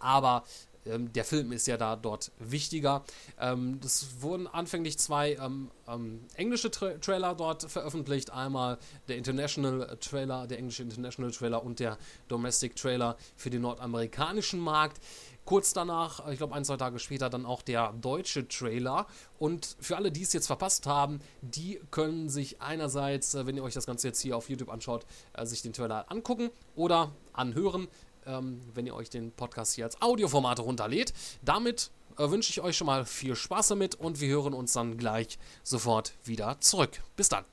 aber 0.00 0.44
ähm, 0.86 1.12
der 1.12 1.24
Film 1.24 1.52
ist 1.52 1.66
ja 1.66 1.76
da 1.76 1.96
dort 1.96 2.32
wichtiger. 2.38 3.04
Ähm, 3.38 3.80
es 3.84 4.20
wurden 4.20 4.46
anfänglich 4.46 4.98
zwei 4.98 5.34
ähm, 5.34 5.70
ähm, 5.88 6.24
englische 6.34 6.70
Tra 6.70 6.94
Trailer 6.98 7.34
dort 7.34 7.64
veröffentlicht. 7.70 8.30
Einmal 8.30 8.78
der 9.08 9.16
International 9.16 9.96
Trailer, 10.00 10.46
der 10.46 10.58
englische 10.58 10.82
International 10.82 11.30
Trailer 11.32 11.62
und 11.62 11.80
der 11.80 11.98
Domestic 12.28 12.76
Trailer 12.76 13.16
für 13.36 13.50
den 13.50 13.62
nordamerikanischen 13.62 14.60
Markt. 14.60 15.00
Kurz 15.44 15.72
danach, 15.72 16.28
ich 16.28 16.36
glaube 16.36 16.54
ein, 16.54 16.64
zwei 16.64 16.76
Tage 16.76 16.98
später, 16.98 17.28
dann 17.28 17.44
auch 17.44 17.62
der 17.62 17.92
deutsche 17.94 18.46
Trailer. 18.46 19.06
Und 19.38 19.76
für 19.80 19.96
alle, 19.96 20.12
die 20.12 20.22
es 20.22 20.32
jetzt 20.32 20.46
verpasst 20.46 20.86
haben, 20.86 21.20
die 21.40 21.80
können 21.90 22.28
sich 22.28 22.60
einerseits, 22.60 23.34
äh, 23.34 23.46
wenn 23.46 23.56
ihr 23.56 23.64
euch 23.64 23.74
das 23.74 23.86
Ganze 23.86 24.08
jetzt 24.08 24.20
hier 24.20 24.36
auf 24.36 24.48
YouTube 24.48 24.70
anschaut, 24.70 25.06
äh, 25.32 25.44
sich 25.46 25.62
den 25.62 25.72
Trailer 25.72 26.10
angucken 26.10 26.50
oder 26.76 27.12
anhören 27.32 27.88
ähm, 28.26 28.60
wenn 28.74 28.86
ihr 28.86 28.94
euch 28.94 29.10
den 29.10 29.32
Podcast 29.32 29.74
hier 29.74 29.84
als 29.84 30.00
Audioformat 30.00 30.60
runterlädt. 30.60 31.12
Damit 31.42 31.90
äh, 32.18 32.30
wünsche 32.30 32.50
ich 32.50 32.60
euch 32.60 32.76
schon 32.76 32.86
mal 32.86 33.04
viel 33.04 33.34
Spaß 33.34 33.68
damit 33.68 33.94
und 33.94 34.20
wir 34.20 34.28
hören 34.28 34.54
uns 34.54 34.72
dann 34.72 34.96
gleich 34.96 35.38
sofort 35.62 36.14
wieder 36.24 36.60
zurück. 36.60 37.02
Bis 37.16 37.28
dann. 37.28 37.44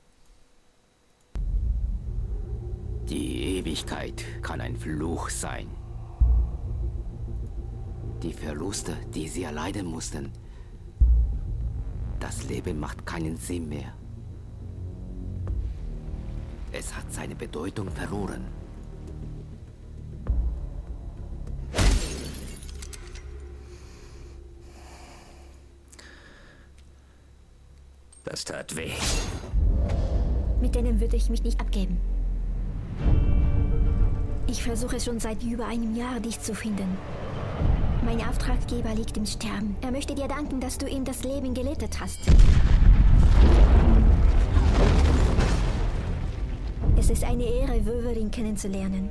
Die 3.08 3.58
Ewigkeit 3.58 4.22
kann 4.42 4.60
ein 4.60 4.76
Fluch 4.76 5.30
sein. 5.30 5.68
Die 8.22 8.34
Verluste, 8.34 8.96
die 9.14 9.28
sie 9.28 9.44
erleiden 9.44 9.86
mussten. 9.86 10.32
Das 12.20 12.44
Leben 12.44 12.80
macht 12.80 13.06
keinen 13.06 13.36
Sinn 13.36 13.68
mehr. 13.68 13.94
Es 16.72 16.94
hat 16.94 17.10
seine 17.10 17.34
Bedeutung 17.34 17.90
verloren. 17.90 18.57
Das 28.30 28.44
tat 28.44 28.76
weh. 28.76 28.90
Mit 30.60 30.74
denen 30.74 31.00
würde 31.00 31.16
ich 31.16 31.30
mich 31.30 31.42
nicht 31.42 31.58
abgeben. 31.58 31.98
Ich 34.46 34.62
versuche 34.62 35.00
schon 35.00 35.18
seit 35.18 35.42
über 35.42 35.64
einem 35.64 35.96
Jahr, 35.96 36.20
dich 36.20 36.38
zu 36.38 36.54
finden. 36.54 36.98
Mein 38.04 38.20
Auftraggeber 38.20 38.94
liegt 38.94 39.16
im 39.16 39.24
Sterben. 39.24 39.76
Er 39.80 39.92
möchte 39.92 40.14
dir 40.14 40.28
danken, 40.28 40.60
dass 40.60 40.76
du 40.76 40.86
ihm 40.86 41.06
das 41.06 41.24
Leben 41.24 41.54
gelettet 41.54 41.98
hast. 42.00 42.18
Es 46.98 47.08
ist 47.08 47.24
eine 47.24 47.44
Ehre, 47.44 47.86
Wolverine 47.86 48.28
kennenzulernen. 48.28 49.08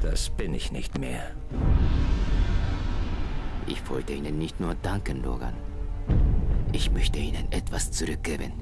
Das 0.00 0.30
bin 0.30 0.54
ich 0.54 0.70
nicht 0.70 0.96
mehr. 0.96 1.32
Ich 3.66 3.90
wollte 3.90 4.12
Ihnen 4.12 4.38
nicht 4.38 4.60
nur 4.60 4.76
danken, 4.76 5.24
Logan. 5.24 5.67
Ich 6.78 6.92
möchte 6.92 7.18
Ihnen 7.18 7.50
etwas 7.50 7.90
zurückgeben. 7.90 8.52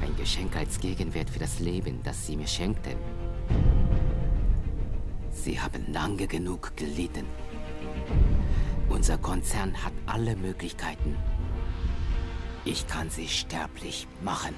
Ein 0.00 0.16
Geschenk 0.16 0.56
als 0.56 0.80
Gegenwert 0.80 1.28
für 1.28 1.38
das 1.38 1.60
Leben, 1.60 2.00
das 2.02 2.26
Sie 2.26 2.38
mir 2.38 2.46
schenkten. 2.46 2.96
Sie 5.30 5.60
haben 5.60 5.92
lange 5.92 6.26
genug 6.26 6.74
gelitten. 6.74 7.26
Unser 8.88 9.18
Konzern 9.18 9.74
hat 9.84 9.92
alle 10.06 10.36
Möglichkeiten. 10.36 11.16
Ich 12.64 12.86
kann 12.86 13.10
Sie 13.10 13.28
sterblich 13.28 14.08
machen. 14.22 14.54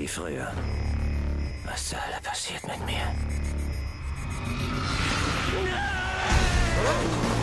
Wie 0.00 0.08
früher. 0.08 0.50
Was 1.66 1.90
zur 1.90 1.98
Hölle 1.98 2.20
passiert 2.22 2.66
mit 2.66 2.86
mir? 2.86 3.04
Was 6.84 7.39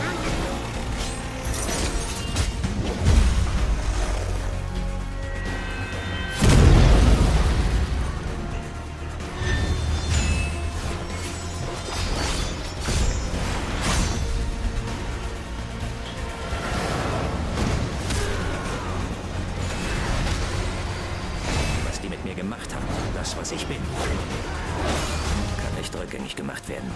rückgängig 26.17 26.35
gemacht 26.35 26.67
werden. 26.67 26.89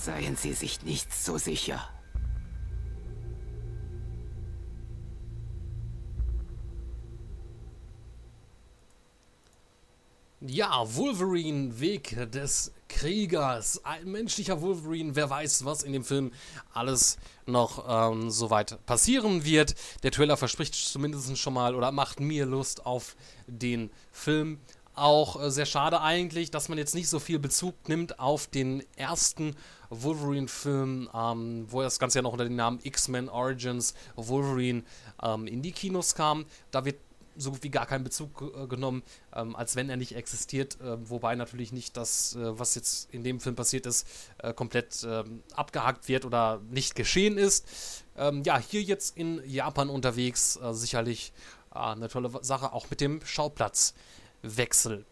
Seien 0.00 0.36
Sie 0.36 0.52
sich 0.52 0.82
nicht 0.82 1.12
so 1.12 1.38
sicher. 1.38 1.88
Ja, 10.40 10.84
Wolverine, 10.94 11.80
Weg 11.80 12.30
des 12.30 12.72
Kriegers. 12.88 13.84
Ein 13.84 14.12
menschlicher 14.12 14.60
Wolverine. 14.60 15.16
Wer 15.16 15.28
weiß, 15.28 15.64
was 15.64 15.82
in 15.82 15.92
dem 15.92 16.04
Film 16.04 16.32
alles 16.72 17.16
noch 17.46 17.84
ähm, 17.88 18.30
soweit 18.30 18.84
passieren 18.86 19.44
wird. 19.44 19.74
Der 20.04 20.12
Trailer 20.12 20.36
verspricht 20.36 20.74
zumindest 20.74 21.36
schon 21.38 21.54
mal 21.54 21.74
oder 21.74 21.90
macht 21.90 22.20
mir 22.20 22.46
Lust 22.46 22.86
auf 22.86 23.16
den 23.48 23.90
Film. 24.12 24.60
Auch 24.96 25.42
äh, 25.42 25.50
sehr 25.50 25.66
schade 25.66 26.00
eigentlich, 26.00 26.50
dass 26.50 26.70
man 26.70 26.78
jetzt 26.78 26.94
nicht 26.94 27.10
so 27.10 27.20
viel 27.20 27.38
Bezug 27.38 27.74
nimmt 27.86 28.18
auf 28.18 28.46
den 28.46 28.82
ersten 28.96 29.54
Wolverine-Film, 29.90 31.10
ähm, 31.14 31.66
wo 31.68 31.82
das 31.82 31.98
Ganze 31.98 32.18
ja 32.18 32.22
noch 32.22 32.32
unter 32.32 32.44
dem 32.44 32.56
Namen 32.56 32.80
X-Men 32.82 33.28
Origins 33.28 33.94
Wolverine 34.16 34.84
ähm, 35.22 35.46
in 35.46 35.60
die 35.60 35.72
Kinos 35.72 36.14
kam. 36.14 36.46
Da 36.70 36.86
wird 36.86 36.96
so 37.36 37.50
gut 37.50 37.62
wie 37.62 37.68
gar 37.68 37.84
keinen 37.84 38.04
Bezug 38.04 38.40
äh, 38.40 38.66
genommen, 38.66 39.02
ähm, 39.34 39.54
als 39.54 39.76
wenn 39.76 39.90
er 39.90 39.98
nicht 39.98 40.16
existiert. 40.16 40.80
Äh, 40.80 40.96
wobei 41.10 41.34
natürlich 41.34 41.72
nicht 41.72 41.98
das, 41.98 42.34
äh, 42.34 42.58
was 42.58 42.74
jetzt 42.74 43.12
in 43.12 43.22
dem 43.22 43.38
Film 43.40 43.54
passiert 43.54 43.84
ist, 43.84 44.06
äh, 44.38 44.54
komplett 44.54 45.06
ähm, 45.06 45.42
abgehakt 45.54 46.08
wird 46.08 46.24
oder 46.24 46.62
nicht 46.70 46.94
geschehen 46.94 47.36
ist. 47.36 48.04
Ähm, 48.16 48.42
ja, 48.44 48.58
hier 48.58 48.80
jetzt 48.80 49.18
in 49.18 49.42
Japan 49.46 49.90
unterwegs, 49.90 50.56
äh, 50.56 50.72
sicherlich 50.72 51.34
eine 51.70 52.08
tolle 52.08 52.30
Sache, 52.42 52.72
auch 52.72 52.88
mit 52.88 53.02
dem 53.02 53.20
Schauplatzwechsel. 54.46 55.04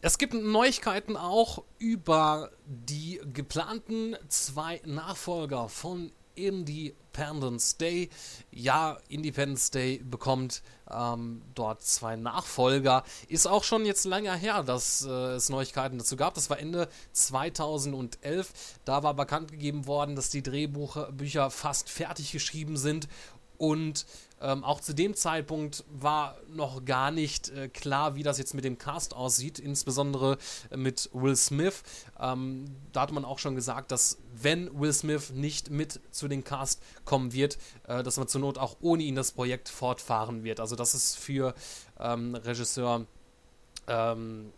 Es 0.00 0.18
gibt 0.18 0.34
Neuigkeiten 0.34 1.16
auch 1.16 1.64
über 1.78 2.50
die 2.64 3.20
geplanten 3.32 4.16
zwei 4.28 4.80
Nachfolger 4.84 5.68
von 5.68 6.12
Independence 6.34 7.78
Day. 7.78 8.10
Ja, 8.50 8.98
Independence 9.08 9.70
Day 9.70 10.02
bekommt 10.04 10.62
ähm, 10.90 11.42
dort 11.54 11.82
zwei 11.82 12.14
Nachfolger. 12.14 13.04
Ist 13.26 13.48
auch 13.48 13.64
schon 13.64 13.86
jetzt 13.86 14.04
länger 14.04 14.34
her, 14.34 14.62
dass 14.62 15.04
äh, 15.04 15.10
es 15.10 15.48
Neuigkeiten 15.48 15.98
dazu 15.98 16.16
gab. 16.16 16.34
Das 16.34 16.50
war 16.50 16.58
Ende 16.58 16.88
2011. 17.12 18.52
Da 18.84 19.02
war 19.02 19.14
bekannt 19.14 19.50
gegeben 19.50 19.86
worden, 19.86 20.14
dass 20.14 20.28
die 20.28 20.42
Drehbücher 20.42 21.50
fast 21.50 21.88
fertig 21.88 22.32
geschrieben 22.32 22.76
sind 22.76 23.08
und 23.58 24.06
ähm, 24.40 24.64
auch 24.64 24.80
zu 24.80 24.94
dem 24.94 25.14
Zeitpunkt 25.14 25.84
war 25.88 26.36
noch 26.48 26.84
gar 26.84 27.10
nicht 27.10 27.48
äh, 27.50 27.68
klar, 27.68 28.16
wie 28.16 28.22
das 28.22 28.38
jetzt 28.38 28.52
mit 28.54 28.64
dem 28.64 28.76
Cast 28.76 29.14
aussieht, 29.14 29.58
insbesondere 29.58 30.36
äh, 30.70 30.76
mit 30.76 31.08
Will 31.12 31.36
Smith. 31.36 31.82
Ähm, 32.20 32.66
da 32.92 33.02
hat 33.02 33.12
man 33.12 33.24
auch 33.24 33.38
schon 33.38 33.54
gesagt, 33.54 33.90
dass 33.90 34.18
wenn 34.34 34.78
Will 34.78 34.92
Smith 34.92 35.30
nicht 35.30 35.70
mit 35.70 36.00
zu 36.10 36.28
den 36.28 36.44
Cast 36.44 36.82
kommen 37.04 37.32
wird, 37.32 37.56
äh, 37.86 38.02
dass 38.02 38.18
man 38.18 38.28
zur 38.28 38.42
Not 38.42 38.58
auch 38.58 38.76
ohne 38.80 39.04
ihn 39.04 39.14
das 39.14 39.32
Projekt 39.32 39.70
fortfahren 39.70 40.44
wird. 40.44 40.60
Also 40.60 40.76
das 40.76 40.94
ist 40.94 41.16
für 41.16 41.54
ähm, 41.98 42.34
Regisseur 42.34 43.06
ähm, 43.88 44.52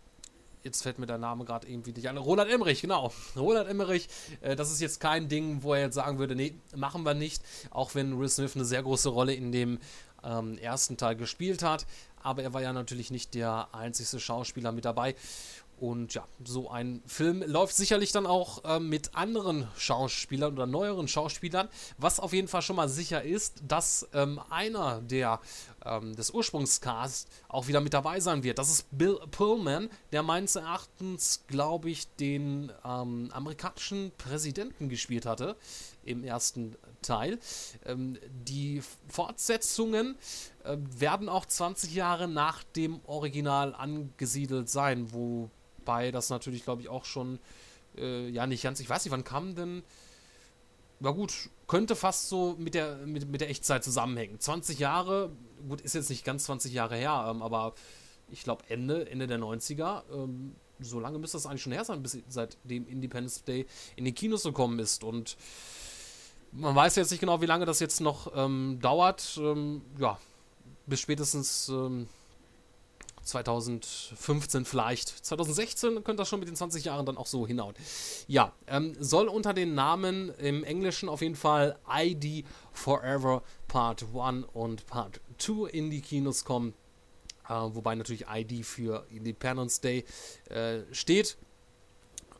jetzt 0.63 0.81
fällt 0.81 0.99
mir 0.99 1.05
der 1.05 1.17
Name 1.17 1.45
gerade 1.45 1.67
irgendwie 1.67 1.91
nicht 1.91 2.09
an. 2.09 2.17
Roland 2.17 2.51
Emmerich, 2.51 2.81
genau. 2.81 3.11
Roland 3.35 3.69
Emmerich, 3.69 4.07
äh, 4.41 4.55
das 4.55 4.71
ist 4.71 4.81
jetzt 4.81 4.99
kein 4.99 5.29
Ding, 5.29 5.63
wo 5.63 5.73
er 5.73 5.81
jetzt 5.81 5.95
sagen 5.95 6.19
würde, 6.19 6.35
nee, 6.35 6.55
machen 6.75 7.03
wir 7.03 7.13
nicht. 7.13 7.41
Auch 7.71 7.95
wenn 7.95 8.19
Will 8.19 8.29
Smith 8.29 8.55
eine 8.55 8.65
sehr 8.65 8.83
große 8.83 9.09
Rolle 9.09 9.33
in 9.33 9.51
dem 9.51 9.79
ähm, 10.23 10.57
ersten 10.57 10.97
Teil 10.97 11.15
gespielt 11.15 11.63
hat. 11.63 11.85
Aber 12.21 12.43
er 12.43 12.53
war 12.53 12.61
ja 12.61 12.73
natürlich 12.73 13.11
nicht 13.11 13.33
der 13.33 13.69
einzigste 13.73 14.19
Schauspieler 14.19 14.71
mit 14.71 14.85
dabei. 14.85 15.15
Und 15.79 16.13
ja, 16.13 16.27
so 16.43 16.69
ein 16.69 17.01
Film 17.05 17.41
läuft 17.45 17.73
sicherlich 17.73 18.11
dann 18.11 18.25
auch 18.25 18.65
äh, 18.65 18.79
mit 18.81 19.15
anderen 19.15 19.69
Schauspielern 19.77 20.53
oder 20.53 20.65
neueren 20.65 21.07
Schauspielern. 21.07 21.69
Was 21.97 22.19
auf 22.19 22.33
jeden 22.33 22.49
Fall 22.49 22.61
schon 22.61 22.75
mal 22.75 22.89
sicher 22.89 23.23
ist, 23.23 23.63
dass 23.65 24.07
ähm, 24.13 24.41
einer 24.49 25.01
der 25.01 25.39
ähm, 25.85 26.15
des 26.15 26.31
Ursprungscasts 26.31 27.27
auch 27.47 27.67
wieder 27.67 27.81
mit 27.81 27.93
dabei 27.93 28.19
sein 28.19 28.43
wird. 28.43 28.59
Das 28.59 28.69
ist 28.69 28.87
Bill 28.91 29.19
Pullman, 29.31 29.89
der 30.11 30.23
meines 30.23 30.55
Erachtens, 30.55 31.43
glaube 31.47 31.89
ich, 31.89 32.07
den 32.15 32.71
ähm, 32.85 33.29
amerikanischen 33.33 34.11
Präsidenten 34.17 34.89
gespielt 34.89 35.25
hatte 35.25 35.55
im 36.03 36.23
ersten 36.23 36.75
Teil. 37.01 37.39
Ähm, 37.85 38.17
die 38.29 38.81
Fortsetzungen 39.07 40.17
äh, 40.63 40.77
werden 40.79 41.29
auch 41.29 41.45
20 41.45 41.93
Jahre 41.93 42.27
nach 42.27 42.63
dem 42.63 42.99
Original 43.05 43.75
angesiedelt 43.75 44.69
sein, 44.69 45.11
wobei 45.13 46.11
das 46.11 46.29
natürlich, 46.29 46.63
glaube 46.63 46.81
ich, 46.81 46.89
auch 46.89 47.05
schon 47.05 47.39
äh, 47.97 48.29
ja 48.29 48.47
nicht 48.47 48.63
ganz. 48.63 48.79
Ich 48.79 48.89
weiß 48.89 49.05
nicht, 49.05 49.11
wann 49.11 49.23
kam 49.23 49.55
denn 49.55 49.83
war 50.99 51.13
gut, 51.13 51.49
könnte 51.69 51.95
fast 51.95 52.27
so 52.27 52.55
mit 52.57 52.73
der, 52.73 52.97
mit, 53.05 53.29
mit 53.29 53.39
der 53.39 53.49
Echtzeit 53.49 53.83
zusammenhängen. 53.83 54.39
20 54.39 54.79
Jahre, 54.79 55.31
gut, 55.69 55.79
ist 55.81 55.93
jetzt 55.93 56.09
nicht 56.09 56.25
ganz 56.25 56.43
20 56.45 56.73
Jahre 56.73 56.97
her, 56.97 57.27
ähm, 57.29 57.41
aber 57.41 57.75
ich 58.29 58.43
glaube 58.43 58.63
Ende, 58.67 59.09
Ende 59.09 59.27
der 59.27 59.39
90er, 59.39 60.01
ähm, 60.11 60.55
so 60.79 60.99
lange 60.99 61.19
müsste 61.19 61.37
das 61.37 61.45
eigentlich 61.45 61.61
schon 61.61 61.71
her 61.71 61.85
sein, 61.85 62.01
bis 62.01 62.17
seitdem 62.27 62.87
Independence 62.87 63.43
Day 63.43 63.67
in 63.95 64.05
die 64.05 64.13
Kinos 64.13 64.43
gekommen 64.43 64.79
ist. 64.79 65.03
Und 65.03 65.37
man 66.51 66.75
weiß 66.75 66.95
jetzt 66.95 67.11
nicht 67.11 67.19
genau, 67.19 67.41
wie 67.41 67.45
lange 67.45 67.65
das 67.65 67.79
jetzt 67.79 68.01
noch 68.01 68.31
ähm, 68.35 68.79
dauert. 68.81 69.37
Ähm, 69.39 69.83
ja, 69.99 70.17
bis 70.87 71.01
spätestens 71.01 71.69
ähm, 71.69 72.07
2015 73.29 74.65
vielleicht. 74.65 75.09
2016 75.25 76.03
könnte 76.03 76.17
das 76.17 76.29
schon 76.29 76.39
mit 76.39 76.49
den 76.49 76.55
20 76.55 76.85
Jahren 76.85 77.05
dann 77.05 77.17
auch 77.17 77.25
so 77.25 77.47
hinhauen. 77.47 77.75
Ja, 78.27 78.53
ähm, 78.67 78.95
soll 78.99 79.27
unter 79.27 79.53
den 79.53 79.75
Namen 79.75 80.29
im 80.37 80.63
Englischen 80.63 81.09
auf 81.09 81.21
jeden 81.21 81.35
Fall 81.35 81.77
ID 81.91 82.45
Forever 82.73 83.43
Part 83.67 84.05
1 84.13 84.47
und 84.53 84.85
Part 84.87 85.21
2 85.37 85.69
in 85.69 85.89
die 85.89 86.01
Kinos 86.01 86.43
kommen. 86.45 86.73
Äh, 87.47 87.53
wobei 87.53 87.95
natürlich 87.95 88.25
ID 88.29 88.65
für 88.65 89.05
Independence 89.09 89.81
Day 89.81 90.05
äh, 90.49 90.81
steht. 90.91 91.37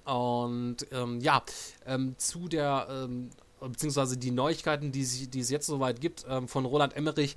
Und 0.05 0.77
ähm, 0.91 1.19
ja, 1.21 1.43
ähm, 1.85 2.15
zu 2.17 2.47
der 2.47 2.87
ähm, 2.89 3.29
beziehungsweise 3.67 4.17
die 4.17 4.31
Neuigkeiten, 4.31 4.91
die, 4.91 5.03
sie, 5.03 5.27
die 5.27 5.41
es 5.41 5.49
jetzt 5.49 5.67
soweit 5.67 5.99
gibt, 5.99 6.25
ähm, 6.29 6.47
von 6.47 6.65
Roland 6.65 6.95
Emmerich, 6.95 7.35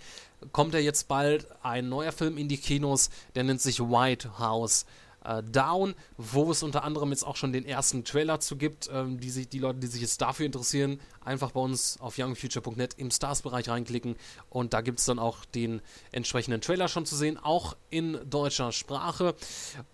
kommt 0.53 0.75
ja 0.75 0.81
jetzt 0.81 1.09
bald 1.09 1.47
ein 1.63 1.89
neuer 1.89 2.13
Film 2.13 2.39
in 2.39 2.49
die 2.49 2.59
Kinos, 2.59 3.11
der 3.35 3.45
nennt 3.45 3.61
sich 3.61 3.81
White 3.81 4.39
House 4.39 4.87
äh, 5.25 5.43
Down, 5.43 5.95
wo 6.17 6.51
es 6.51 6.63
unter 6.63 6.85
anderem 6.85 7.11
jetzt 7.11 7.25
auch 7.25 7.37
schon 7.37 7.53
den 7.53 7.65
ersten 7.65 8.05
Trailer 8.05 8.41
zu 8.41 8.57
gibt. 8.57 8.91
Ähm, 8.93 9.21
die, 9.21 9.31
sich, 9.31 9.49
die 9.49 9.59
Leute, 9.59 9.79
die 9.79 9.87
sich 9.87 10.01
jetzt 10.01 10.21
dafür 10.21 10.47
interessieren, 10.47 11.01
einfach 11.25 11.53
bei 11.53 11.61
uns 11.61 11.99
auf 12.01 12.19
youngfuture.net 12.19 12.95
im 12.97 13.11
Stars-Bereich 13.11 13.69
reinklicken 13.69 14.17
und 14.51 14.73
da 14.73 14.81
gibt 14.81 14.99
es 14.99 15.05
dann 15.07 15.19
auch 15.19 15.45
den 15.45 15.81
entsprechenden 16.11 16.61
Trailer 16.61 16.89
schon 16.89 17.07
zu 17.07 17.17
sehen, 17.17 17.39
auch 17.39 17.77
in 17.91 18.19
deutscher 18.29 18.73
Sprache. 18.73 19.35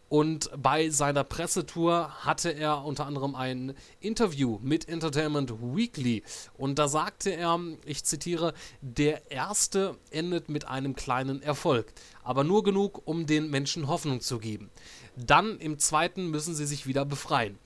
Und 0.08 0.50
bei 0.56 0.88
seiner 0.88 1.22
Pressetour 1.22 2.24
hatte 2.24 2.50
er 2.50 2.84
unter 2.84 3.04
anderem 3.04 3.34
ein 3.34 3.74
Interview 4.00 4.58
mit 4.62 4.88
Entertainment 4.88 5.52
Weekly. 5.60 6.22
Und 6.56 6.78
da 6.78 6.88
sagte 6.88 7.30
er, 7.30 7.60
ich 7.84 8.04
zitiere, 8.04 8.54
der 8.80 9.30
erste 9.30 9.98
endet 10.10 10.48
mit 10.48 10.66
einem 10.66 10.96
kleinen 10.96 11.42
Erfolg, 11.42 11.92
aber 12.22 12.42
nur 12.42 12.62
genug, 12.62 13.02
um 13.04 13.26
den 13.26 13.50
Menschen 13.50 13.86
Hoffnung 13.86 14.22
zu 14.22 14.38
geben. 14.38 14.70
Dann 15.16 15.58
im 15.58 15.78
zweiten 15.78 16.30
müssen 16.30 16.54
sie 16.54 16.66
sich 16.66 16.86
wieder 16.86 17.04
befreien. 17.04 17.58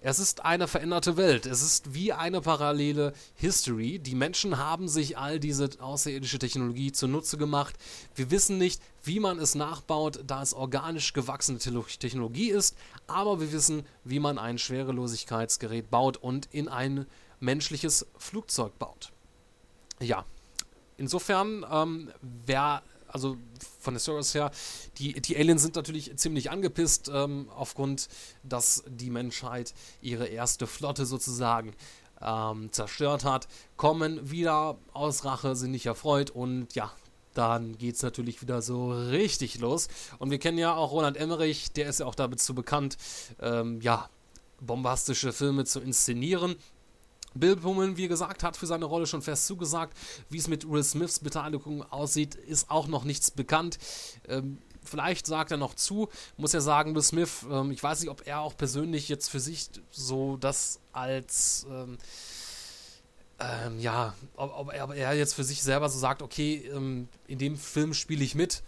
Es 0.00 0.20
ist 0.20 0.44
eine 0.44 0.68
veränderte 0.68 1.16
Welt. 1.16 1.44
Es 1.44 1.60
ist 1.60 1.92
wie 1.92 2.12
eine 2.12 2.40
parallele 2.40 3.12
History. 3.34 3.98
Die 3.98 4.14
Menschen 4.14 4.56
haben 4.56 4.86
sich 4.86 5.18
all 5.18 5.40
diese 5.40 5.68
außerirdische 5.80 6.38
Technologie 6.38 6.92
zunutze 6.92 7.36
gemacht. 7.36 7.74
Wir 8.14 8.30
wissen 8.30 8.58
nicht, 8.58 8.80
wie 9.02 9.18
man 9.18 9.40
es 9.40 9.56
nachbaut, 9.56 10.20
da 10.24 10.40
es 10.40 10.54
organisch 10.54 11.12
gewachsene 11.14 11.58
Technologie 11.58 12.50
ist, 12.50 12.76
aber 13.08 13.40
wir 13.40 13.52
wissen, 13.52 13.84
wie 14.04 14.20
man 14.20 14.38
ein 14.38 14.58
Schwerelosigkeitsgerät 14.58 15.90
baut 15.90 16.16
und 16.16 16.46
in 16.52 16.68
ein 16.68 17.06
menschliches 17.40 18.06
Flugzeug 18.16 18.78
baut. 18.78 19.10
Ja, 20.00 20.24
insofern, 20.96 21.66
ähm, 21.68 22.12
wer 22.22 22.82
also 23.18 23.36
von 23.80 23.94
der 23.94 24.00
Story 24.00 24.22
her, 24.22 24.50
die, 24.98 25.20
die 25.20 25.36
Aliens 25.36 25.62
sind 25.62 25.74
natürlich 25.74 26.16
ziemlich 26.16 26.50
angepisst, 26.50 27.10
ähm, 27.12 27.48
aufgrund, 27.54 28.08
dass 28.44 28.84
die 28.86 29.10
Menschheit 29.10 29.74
ihre 30.00 30.26
erste 30.26 30.66
Flotte 30.66 31.04
sozusagen 31.04 31.74
ähm, 32.20 32.70
zerstört 32.72 33.24
hat, 33.24 33.48
kommen 33.76 34.30
wieder 34.30 34.78
aus 34.92 35.24
Rache, 35.24 35.56
sind 35.56 35.72
nicht 35.72 35.86
erfreut 35.86 36.30
und 36.30 36.74
ja, 36.74 36.92
dann 37.34 37.76
geht 37.76 37.96
es 37.96 38.02
natürlich 38.02 38.40
wieder 38.42 38.62
so 38.62 38.90
richtig 38.90 39.58
los. 39.58 39.88
Und 40.18 40.30
wir 40.30 40.38
kennen 40.38 40.58
ja 40.58 40.74
auch 40.74 40.92
Roland 40.92 41.16
Emmerich, 41.16 41.72
der 41.72 41.88
ist 41.88 42.00
ja 42.00 42.06
auch 42.06 42.14
dazu 42.14 42.54
bekannt, 42.54 42.96
ähm, 43.40 43.80
ja, 43.80 44.08
bombastische 44.60 45.32
Filme 45.32 45.64
zu 45.64 45.80
inszenieren. 45.80 46.56
Bill 47.34 47.56
Pullman, 47.56 47.96
wie 47.96 48.08
gesagt, 48.08 48.42
hat 48.42 48.56
für 48.56 48.66
seine 48.66 48.84
Rolle 48.84 49.06
schon 49.06 49.22
fest 49.22 49.46
zugesagt. 49.46 49.96
Wie 50.28 50.38
es 50.38 50.48
mit 50.48 50.68
Will 50.68 50.82
Smiths 50.82 51.20
Beteiligung 51.20 51.82
aussieht, 51.90 52.34
ist 52.34 52.70
auch 52.70 52.86
noch 52.86 53.04
nichts 53.04 53.30
bekannt. 53.30 53.78
Ähm, 54.28 54.58
vielleicht 54.82 55.26
sagt 55.26 55.50
er 55.50 55.56
noch 55.56 55.74
zu. 55.74 56.08
Muss 56.36 56.52
ja 56.52 56.60
sagen, 56.60 56.94
Will 56.94 57.02
Smith, 57.02 57.46
ähm, 57.50 57.70
ich 57.70 57.82
weiß 57.82 58.00
nicht, 58.00 58.10
ob 58.10 58.26
er 58.26 58.40
auch 58.40 58.56
persönlich 58.56 59.08
jetzt 59.08 59.28
für 59.28 59.40
sich 59.40 59.68
so 59.90 60.36
das 60.36 60.80
als. 60.92 61.66
Ähm, 61.70 61.98
ähm 63.38 63.78
ja, 63.78 64.14
ob, 64.36 64.52
ob, 64.58 64.72
er, 64.72 65.12
jetzt 65.14 65.34
für 65.34 65.44
sich 65.44 65.62
selber 65.62 65.88
so 65.88 65.98
sagt, 65.98 66.22
okay, 66.22 66.70
ähm, 66.74 67.08
in 67.26 67.38
dem 67.38 67.56
Film 67.56 67.94
spiele 67.94 68.24
ich 68.24 68.34
mit. 68.34 68.62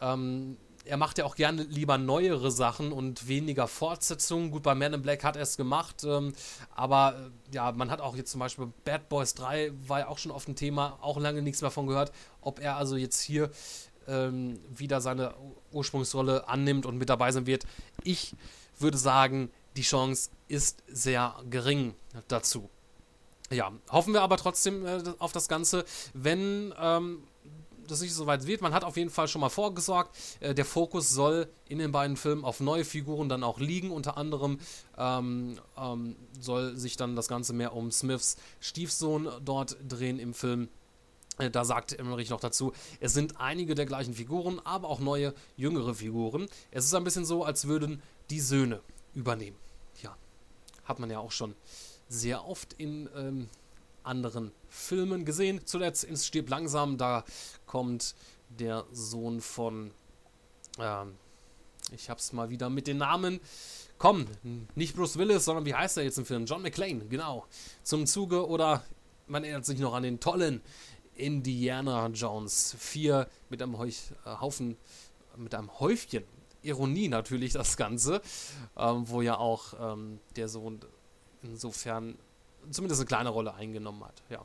Ähm, 0.00 0.56
er 0.86 0.96
macht 0.96 1.18
ja 1.18 1.24
auch 1.24 1.34
gerne 1.34 1.62
lieber 1.64 1.98
neuere 1.98 2.50
Sachen 2.50 2.92
und 2.92 3.28
weniger 3.28 3.68
Fortsetzungen. 3.68 4.50
Gut, 4.50 4.62
bei 4.62 4.74
Man 4.74 4.94
in 4.94 5.02
Black 5.02 5.24
hat 5.24 5.36
er 5.36 5.42
es 5.42 5.56
gemacht, 5.56 6.04
ähm, 6.04 6.32
aber 6.74 7.30
äh, 7.50 7.54
ja, 7.54 7.72
man 7.72 7.90
hat 7.90 8.00
auch 8.00 8.16
jetzt 8.16 8.30
zum 8.30 8.40
Beispiel 8.40 8.72
Bad 8.84 9.08
Boys 9.08 9.34
3 9.34 9.72
war 9.86 10.00
ja 10.00 10.08
auch 10.08 10.18
schon 10.18 10.32
oft 10.32 10.48
ein 10.48 10.56
Thema, 10.56 10.98
auch 11.00 11.18
lange 11.18 11.42
nichts 11.42 11.60
mehr 11.60 11.70
von 11.70 11.86
gehört, 11.86 12.12
ob 12.40 12.60
er 12.60 12.76
also 12.76 12.96
jetzt 12.96 13.20
hier 13.20 13.50
ähm, 14.08 14.60
wieder 14.74 15.00
seine 15.00 15.34
Ursprungsrolle 15.72 16.48
annimmt 16.48 16.86
und 16.86 16.96
mit 16.96 17.08
dabei 17.08 17.32
sein 17.32 17.46
wird. 17.46 17.66
Ich 18.04 18.34
würde 18.78 18.98
sagen, 18.98 19.50
die 19.76 19.82
Chance 19.82 20.30
ist 20.48 20.82
sehr 20.88 21.34
gering 21.50 21.94
dazu. 22.28 22.70
Ja, 23.50 23.72
hoffen 23.90 24.12
wir 24.12 24.22
aber 24.22 24.36
trotzdem 24.36 24.84
äh, 24.86 25.02
auf 25.18 25.32
das 25.32 25.48
Ganze, 25.48 25.84
wenn 26.14 26.74
ähm, 26.78 27.22
das 27.86 28.00
nicht 28.00 28.14
so 28.14 28.26
weit 28.26 28.46
wird. 28.46 28.60
Man 28.60 28.74
hat 28.74 28.84
auf 28.84 28.96
jeden 28.96 29.10
Fall 29.10 29.28
schon 29.28 29.40
mal 29.40 29.48
vorgesorgt. 29.48 30.16
Äh, 30.40 30.54
der 30.54 30.64
Fokus 30.64 31.10
soll 31.10 31.48
in 31.68 31.78
den 31.78 31.92
beiden 31.92 32.16
Filmen 32.16 32.44
auf 32.44 32.60
neue 32.60 32.84
Figuren 32.84 33.28
dann 33.28 33.42
auch 33.42 33.58
liegen. 33.58 33.90
Unter 33.90 34.16
anderem 34.16 34.58
ähm, 34.96 35.58
ähm, 35.76 36.16
soll 36.40 36.76
sich 36.76 36.96
dann 36.96 37.16
das 37.16 37.28
Ganze 37.28 37.52
mehr 37.52 37.74
um 37.74 37.90
Smiths 37.90 38.36
Stiefsohn 38.60 39.28
dort 39.44 39.76
drehen 39.86 40.18
im 40.18 40.34
Film. 40.34 40.68
Äh, 41.38 41.50
da 41.50 41.64
sagt 41.64 41.98
Emmerich 41.98 42.30
noch 42.30 42.40
dazu, 42.40 42.72
es 43.00 43.12
sind 43.12 43.40
einige 43.40 43.74
der 43.74 43.86
gleichen 43.86 44.14
Figuren, 44.14 44.60
aber 44.64 44.88
auch 44.88 45.00
neue, 45.00 45.34
jüngere 45.56 45.94
Figuren. 45.94 46.48
Es 46.70 46.84
ist 46.84 46.94
ein 46.94 47.04
bisschen 47.04 47.24
so, 47.24 47.44
als 47.44 47.66
würden 47.66 48.02
die 48.30 48.40
Söhne 48.40 48.80
übernehmen. 49.14 49.56
Ja, 50.02 50.16
hat 50.84 50.98
man 50.98 51.10
ja 51.10 51.18
auch 51.18 51.32
schon 51.32 51.54
sehr 52.08 52.46
oft 52.46 52.72
in 52.74 53.08
ähm, 53.16 53.48
anderen 54.06 54.52
Filmen 54.68 55.24
gesehen. 55.24 55.60
Zuletzt 55.64 56.04
in 56.04 56.16
Stirb 56.16 56.48
langsam, 56.48 56.98
da 56.98 57.24
kommt 57.66 58.14
der 58.48 58.84
Sohn 58.92 59.40
von, 59.40 59.90
ähm, 60.78 61.14
ich 61.92 62.10
hab's 62.10 62.32
mal 62.32 62.50
wieder 62.50 62.70
mit 62.70 62.86
den 62.86 62.98
Namen, 62.98 63.40
komm, 63.98 64.26
nicht 64.74 64.96
Bruce 64.96 65.18
Willis, 65.18 65.44
sondern 65.44 65.66
wie 65.66 65.74
heißt 65.74 65.96
er 65.96 66.04
jetzt 66.04 66.18
im 66.18 66.26
Film? 66.26 66.46
John 66.46 66.62
McClane, 66.62 67.06
genau, 67.06 67.46
zum 67.82 68.06
Zuge 68.06 68.46
oder 68.46 68.84
man 69.26 69.42
erinnert 69.42 69.66
sich 69.66 69.78
noch 69.78 69.94
an 69.94 70.02
den 70.02 70.20
tollen 70.20 70.60
Indiana 71.14 72.06
Jones 72.08 72.76
4 72.78 73.26
mit 73.48 73.62
einem 73.62 73.78
Heuch, 73.78 74.12
äh, 74.24 74.36
Haufen, 74.40 74.76
mit 75.36 75.54
einem 75.54 75.78
Häufchen 75.80 76.24
Ironie 76.62 77.08
natürlich 77.08 77.52
das 77.52 77.76
Ganze, 77.76 78.20
ähm, 78.76 79.08
wo 79.08 79.22
ja 79.22 79.38
auch 79.38 79.74
ähm, 79.80 80.18
der 80.34 80.48
Sohn 80.48 80.80
insofern 81.42 82.16
zumindest 82.70 83.00
eine 83.00 83.06
kleine 83.06 83.28
Rolle 83.30 83.54
eingenommen 83.54 84.04
hat. 84.04 84.22
Ja. 84.30 84.42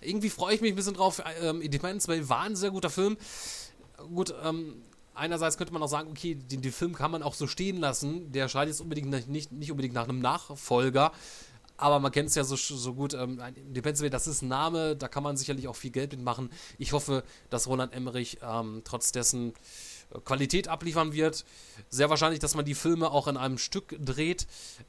Irgendwie 0.00 0.30
freue 0.30 0.54
ich 0.54 0.60
mich 0.60 0.72
ein 0.72 0.76
bisschen 0.76 0.94
drauf. 0.94 1.22
Ähm, 1.42 1.60
Independence 1.60 2.06
Day 2.06 2.28
war 2.28 2.42
ein 2.42 2.56
sehr 2.56 2.70
guter 2.70 2.90
Film. 2.90 3.16
Gut, 4.14 4.34
ähm, 4.42 4.82
einerseits 5.14 5.58
könnte 5.58 5.72
man 5.72 5.82
auch 5.82 5.88
sagen, 5.88 6.10
okay, 6.10 6.34
den, 6.34 6.62
den, 6.62 6.72
Film 6.72 6.94
kann 6.94 7.10
man 7.10 7.22
auch 7.22 7.34
so 7.34 7.46
stehen 7.46 7.78
lassen. 7.78 8.32
Der 8.32 8.48
schreit 8.48 8.68
jetzt 8.68 8.80
unbedingt 8.80 9.10
nach, 9.10 9.26
nicht, 9.26 9.52
nicht 9.52 9.70
unbedingt 9.70 9.94
nach 9.94 10.08
einem 10.08 10.20
Nachfolger. 10.20 11.12
Aber 11.76 11.98
man 11.98 12.12
kennt 12.12 12.28
es 12.28 12.34
ja 12.34 12.44
so, 12.44 12.56
so 12.56 12.94
gut. 12.94 13.14
Ähm, 13.14 13.40
Independence 13.56 14.00
Day, 14.00 14.10
das 14.10 14.26
ist 14.26 14.42
ein 14.42 14.48
Name, 14.48 14.96
da 14.96 15.08
kann 15.08 15.22
man 15.22 15.36
sicherlich 15.36 15.68
auch 15.68 15.76
viel 15.76 15.90
Geld 15.90 16.12
mitmachen. 16.12 16.50
Ich 16.78 16.92
hoffe, 16.92 17.24
dass 17.48 17.68
Roland 17.68 17.94
Emmerich 17.94 18.38
ähm, 18.42 18.82
trotz 18.84 19.12
dessen 19.12 19.54
Qualität 20.24 20.68
abliefern 20.68 21.12
wird. 21.12 21.44
Sehr 21.88 22.10
wahrscheinlich, 22.10 22.40
dass 22.40 22.54
man 22.54 22.64
die 22.64 22.74
Filme 22.74 23.10
auch 23.10 23.28
in 23.28 23.36
einem 23.36 23.58
Stück 23.58 23.96
dreht. 23.98 24.46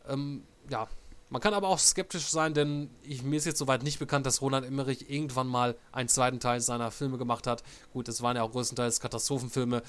Ähm, 0.08 0.44
ja, 0.70 0.88
man 1.32 1.42
kann 1.42 1.54
aber 1.54 1.70
auch 1.70 1.80
skeptisch 1.80 2.28
sein, 2.28 2.54
denn 2.54 2.90
ich, 3.04 3.24
mir 3.24 3.38
ist 3.38 3.46
jetzt 3.46 3.58
soweit 3.58 3.84
nicht 3.84 4.00
bekannt, 4.00 4.26
dass 4.26 4.42
Roland 4.42 4.66
Emmerich 4.66 5.10
irgendwann 5.10 5.48
mal 5.48 5.78
einen 5.94 6.10
zweiten 6.10 6.42
Teil 6.42 6.60
seiner 6.60 6.92
Filme 6.92 7.18
gemacht 7.18 7.48
hat. 7.48 7.64
Gut, 7.94 8.10
es 8.10 8.22
waren 8.22 8.36
ja 8.36 8.44
auch 8.44 8.52
größtenteils 8.52 9.00
Katastrophenfilme. 9.00 9.82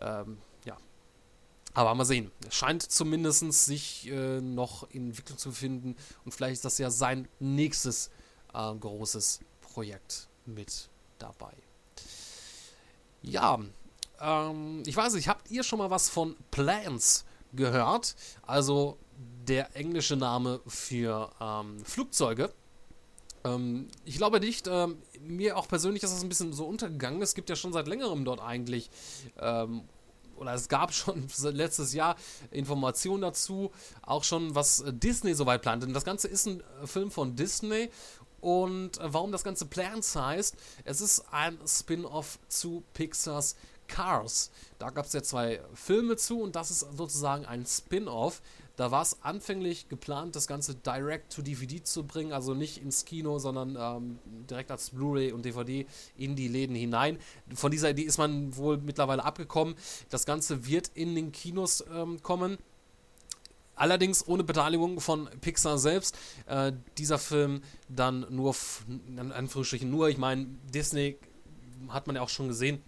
Ähm, 0.00 0.38
ja. 0.64 0.76
Aber 1.72 1.94
mal 1.94 2.04
sehen. 2.04 2.32
Es 2.48 2.56
scheint 2.56 2.82
zumindest 2.82 3.48
sich 3.62 4.10
äh, 4.10 4.40
noch 4.40 4.90
in 4.90 5.06
Entwicklung 5.06 5.38
zu 5.38 5.50
befinden. 5.50 5.94
Und 6.24 6.32
vielleicht 6.32 6.54
ist 6.54 6.64
das 6.64 6.78
ja 6.78 6.90
sein 6.90 7.28
nächstes 7.38 8.10
äh, 8.52 8.74
großes 8.74 9.38
Projekt 9.60 10.26
mit 10.46 10.88
dabei. 11.20 11.52
Ja, 13.22 13.60
ähm, 14.20 14.82
ich 14.84 14.96
weiß 14.96 15.14
nicht, 15.14 15.28
habt 15.28 15.48
ihr 15.48 15.62
schon 15.62 15.78
mal 15.78 15.90
was 15.90 16.08
von 16.08 16.34
Plans 16.50 17.24
gehört? 17.52 18.16
Also 18.44 18.98
der 19.48 19.76
englische 19.76 20.16
Name 20.16 20.60
für 20.66 21.30
ähm, 21.40 21.84
Flugzeuge. 21.84 22.52
Ähm, 23.44 23.88
ich 24.04 24.16
glaube 24.16 24.40
nicht, 24.40 24.68
ähm, 24.68 24.98
mir 25.20 25.56
auch 25.56 25.68
persönlich 25.68 26.02
ist 26.02 26.12
das 26.12 26.22
ein 26.22 26.28
bisschen 26.28 26.52
so 26.52 26.66
untergegangen. 26.66 27.22
Es 27.22 27.34
gibt 27.34 27.50
ja 27.50 27.56
schon 27.56 27.72
seit 27.72 27.88
längerem 27.88 28.24
dort 28.24 28.40
eigentlich, 28.40 28.90
ähm, 29.38 29.82
oder 30.36 30.54
es 30.54 30.68
gab 30.68 30.92
schon 30.94 31.28
letztes 31.42 31.92
Jahr 31.92 32.16
Informationen 32.50 33.22
dazu, 33.22 33.70
auch 34.02 34.24
schon 34.24 34.54
was 34.54 34.84
Disney 34.86 35.34
soweit 35.34 35.62
plant. 35.62 35.82
Denn 35.82 35.94
das 35.94 36.04
Ganze 36.04 36.28
ist 36.28 36.46
ein 36.46 36.62
Film 36.84 37.10
von 37.10 37.36
Disney 37.36 37.90
und 38.42 38.98
äh, 38.98 39.12
warum 39.14 39.32
das 39.32 39.44
Ganze 39.44 39.66
Plans 39.66 40.16
heißt, 40.16 40.56
es 40.84 41.00
ist 41.00 41.24
ein 41.32 41.58
Spin-off 41.66 42.38
zu 42.48 42.82
Pixars 42.92 43.56
Cars. 43.86 44.50
Da 44.78 44.90
gab 44.90 45.06
es 45.06 45.12
ja 45.12 45.22
zwei 45.22 45.60
Filme 45.74 46.16
zu 46.16 46.42
und 46.42 46.56
das 46.56 46.70
ist 46.70 46.80
sozusagen 46.96 47.46
ein 47.46 47.64
Spin-off. 47.66 48.42
Da 48.76 48.90
war 48.90 49.02
es 49.02 49.22
anfänglich 49.22 49.88
geplant, 49.88 50.34
das 50.34 50.46
Ganze 50.46 50.74
direct 50.74 51.32
to 51.34 51.42
DVD 51.42 51.82
zu 51.82 52.04
bringen, 52.04 52.32
also 52.32 52.54
nicht 52.54 52.78
ins 52.78 53.04
Kino, 53.04 53.38
sondern 53.38 53.76
ähm, 53.78 54.18
direkt 54.48 54.70
als 54.70 54.90
Blu-ray 54.90 55.32
und 55.32 55.44
DVD 55.44 55.86
in 56.16 56.36
die 56.36 56.48
Läden 56.48 56.74
hinein. 56.74 57.18
Von 57.54 57.70
dieser 57.70 57.90
Idee 57.90 58.02
ist 58.02 58.18
man 58.18 58.56
wohl 58.56 58.78
mittlerweile 58.78 59.24
abgekommen. 59.24 59.74
Das 60.08 60.24
Ganze 60.24 60.66
wird 60.66 60.90
in 60.94 61.14
den 61.14 61.32
Kinos 61.32 61.84
ähm, 61.92 62.22
kommen. 62.22 62.56
Allerdings 63.74 64.26
ohne 64.26 64.44
Beteiligung 64.44 65.00
von 65.00 65.28
Pixar 65.40 65.78
selbst. 65.78 66.16
Äh, 66.46 66.72
dieser 66.98 67.18
Film 67.18 67.62
dann 67.88 68.26
nur, 68.30 68.54
in 68.88 69.32
Anführungsstrichen 69.32 69.90
nur, 69.90 70.08
ich 70.08 70.18
meine, 70.18 70.46
Disney 70.72 71.18
hat 71.88 72.06
man 72.06 72.16
ja 72.16 72.22
auch 72.22 72.28
schon 72.28 72.48
gesehen, 72.48 72.82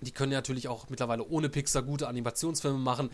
die 0.00 0.10
können 0.10 0.32
natürlich 0.32 0.68
auch 0.68 0.88
mittlerweile 0.88 1.24
ohne 1.28 1.48
Pixar 1.48 1.82
gute 1.82 2.08
Animationsfilme 2.08 2.78
machen. 2.78 3.10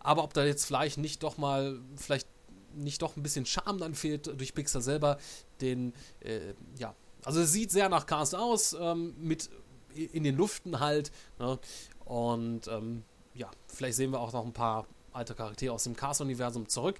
Aber 0.00 0.24
ob 0.24 0.34
da 0.34 0.44
jetzt 0.44 0.64
vielleicht 0.64 0.98
nicht 0.98 1.22
doch 1.22 1.38
mal, 1.38 1.78
vielleicht 1.96 2.26
nicht 2.74 3.02
doch 3.02 3.16
ein 3.16 3.22
bisschen 3.22 3.46
Charme 3.46 3.78
dann 3.78 3.94
fehlt 3.94 4.26
durch 4.26 4.54
Pixar 4.54 4.80
selber, 4.80 5.18
den, 5.60 5.92
äh, 6.20 6.54
ja, 6.78 6.94
also 7.24 7.40
es 7.40 7.52
sieht 7.52 7.70
sehr 7.70 7.88
nach 7.88 8.06
Cast 8.06 8.34
aus, 8.34 8.76
ähm, 8.78 9.14
mit 9.18 9.50
in 9.94 10.24
den 10.24 10.36
Luften 10.36 10.80
halt. 10.80 11.10
Ne? 11.38 11.58
Und 12.04 12.68
ähm, 12.68 13.04
ja, 13.34 13.50
vielleicht 13.66 13.96
sehen 13.96 14.12
wir 14.12 14.20
auch 14.20 14.32
noch 14.32 14.44
ein 14.44 14.52
paar 14.52 14.86
alte 15.12 15.34
Charaktere 15.34 15.72
aus 15.72 15.84
dem 15.84 15.96
Cast-Universum 15.96 16.68
zurück. 16.68 16.98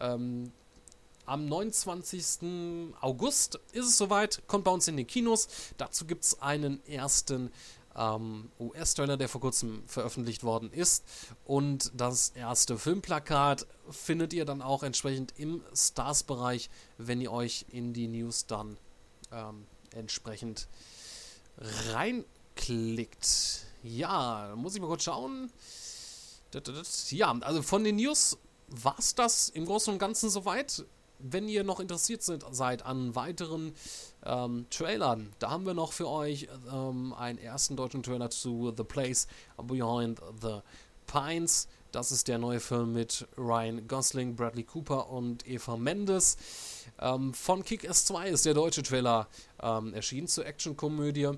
Ähm, 0.00 0.52
am 1.26 1.46
29. 1.46 2.92
August 3.00 3.58
ist 3.72 3.86
es 3.86 3.96
soweit, 3.96 4.42
kommt 4.46 4.64
bei 4.64 4.70
uns 4.70 4.88
in 4.88 4.96
den 4.96 5.06
Kinos. 5.06 5.48
Dazu 5.78 6.04
gibt 6.04 6.24
es 6.24 6.42
einen 6.42 6.84
ersten 6.86 7.50
ähm, 7.96 8.50
US-Trailer, 8.58 9.16
der 9.16 9.28
vor 9.28 9.40
kurzem 9.40 9.82
veröffentlicht 9.86 10.44
worden 10.44 10.72
ist. 10.72 11.04
Und 11.44 11.92
das 11.94 12.30
erste 12.30 12.78
Filmplakat 12.78 13.66
findet 13.90 14.32
ihr 14.32 14.44
dann 14.44 14.62
auch 14.62 14.82
entsprechend 14.82 15.34
im 15.38 15.62
Stars-Bereich, 15.74 16.70
wenn 16.98 17.20
ihr 17.20 17.32
euch 17.32 17.66
in 17.70 17.92
die 17.92 18.08
News 18.08 18.46
dann 18.46 18.76
ähm, 19.32 19.66
entsprechend 19.94 20.68
reinklickt. 21.92 23.66
Ja, 23.82 24.54
muss 24.56 24.74
ich 24.74 24.80
mal 24.80 24.88
kurz 24.88 25.04
schauen. 25.04 25.50
Ja, 27.10 27.36
also 27.40 27.62
von 27.62 27.82
den 27.82 27.96
News 27.96 28.38
war 28.68 28.96
es 28.98 29.14
das 29.14 29.48
im 29.48 29.66
Großen 29.66 29.92
und 29.92 29.98
Ganzen 29.98 30.30
soweit 30.30 30.84
wenn 31.18 31.48
ihr 31.48 31.64
noch 31.64 31.80
interessiert 31.80 32.22
seid 32.22 32.84
an 32.84 33.14
weiteren 33.14 33.74
ähm, 34.24 34.66
Trailern, 34.70 35.32
da 35.38 35.50
haben 35.50 35.66
wir 35.66 35.74
noch 35.74 35.92
für 35.92 36.08
euch 36.08 36.48
ähm, 36.72 37.14
einen 37.14 37.38
ersten 37.38 37.76
deutschen 37.76 38.02
Trailer 38.02 38.30
zu 38.30 38.72
The 38.76 38.84
Place 38.84 39.26
Behind 39.56 40.20
the 40.40 40.60
Pines. 41.06 41.68
Das 41.92 42.10
ist 42.10 42.26
der 42.26 42.38
neue 42.38 42.58
Film 42.58 42.92
mit 42.92 43.26
Ryan 43.38 43.86
Gosling, 43.86 44.34
Bradley 44.34 44.64
Cooper 44.64 45.10
und 45.10 45.46
Eva 45.46 45.76
Mendes. 45.76 46.36
Ähm, 47.00 47.32
von 47.34 47.62
Kick-Ass 47.62 48.06
2 48.06 48.30
ist 48.30 48.46
der 48.46 48.54
deutsche 48.54 48.82
Trailer 48.82 49.28
ähm, 49.62 49.94
erschienen 49.94 50.26
zur 50.26 50.44
Actionkomödie. 50.44 51.30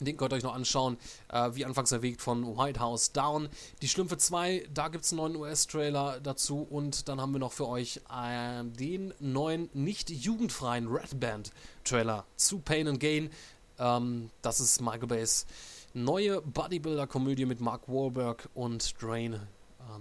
Den 0.00 0.16
könnt 0.16 0.32
ihr 0.32 0.36
euch 0.36 0.42
noch 0.42 0.54
anschauen, 0.54 0.96
äh, 1.28 1.50
wie 1.54 1.64
anfangs 1.64 1.92
erwähnt, 1.92 2.20
von 2.20 2.56
White 2.56 2.80
House 2.80 3.12
Down. 3.12 3.48
Die 3.82 3.88
Schlümpfe 3.88 4.16
2, 4.16 4.68
da 4.72 4.88
gibt 4.88 5.04
es 5.04 5.12
einen 5.12 5.18
neuen 5.22 5.36
US-Trailer 5.36 6.20
dazu. 6.20 6.66
Und 6.68 7.08
dann 7.08 7.20
haben 7.20 7.32
wir 7.32 7.40
noch 7.40 7.52
für 7.52 7.68
euch 7.68 8.00
äh, 8.10 8.64
den 8.64 9.12
neuen, 9.18 9.68
nicht 9.74 10.10
jugendfreien 10.10 10.88
Red 10.88 11.18
Band-Trailer 11.18 12.24
zu 12.36 12.60
Pain 12.60 12.88
and 12.88 13.00
Gain. 13.00 13.30
Ähm, 13.78 14.30
das 14.42 14.60
ist 14.60 14.80
Michael 14.80 15.08
Bays 15.08 15.46
neue 15.94 16.40
Bodybuilder-Komödie 16.42 17.46
mit 17.46 17.60
Mark 17.60 17.88
Wahlberg 17.88 18.48
und 18.54 19.02
Drain 19.02 19.34
uh, 19.34 19.38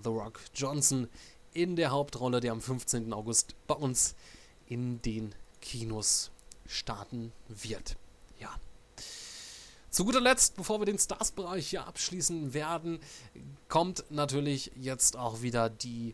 The 0.04 0.10
Rock 0.10 0.40
Johnson 0.54 1.08
in 1.54 1.76
der 1.76 1.92
Hauptrolle, 1.92 2.40
der 2.40 2.52
am 2.52 2.62
15. 2.62 3.14
August 3.14 3.56
bei 3.68 3.76
uns 3.76 4.16
in 4.68 5.02
den 5.02 5.34
Kinos 5.62 6.32
starten 6.68 7.32
wird. 7.48 7.98
Zu 9.98 10.06
guter 10.06 10.22
Letzt, 10.22 10.56
bevor 10.56 10.80
wir 10.80 10.86
den 10.86 11.00
Stars-Bereich 11.00 11.70
hier 11.70 11.88
abschließen 11.88 12.54
werden, 12.54 13.00
kommt 13.68 14.04
natürlich 14.12 14.72
jetzt 14.76 15.18
auch 15.18 15.42
wieder 15.42 15.72
die 15.72 16.14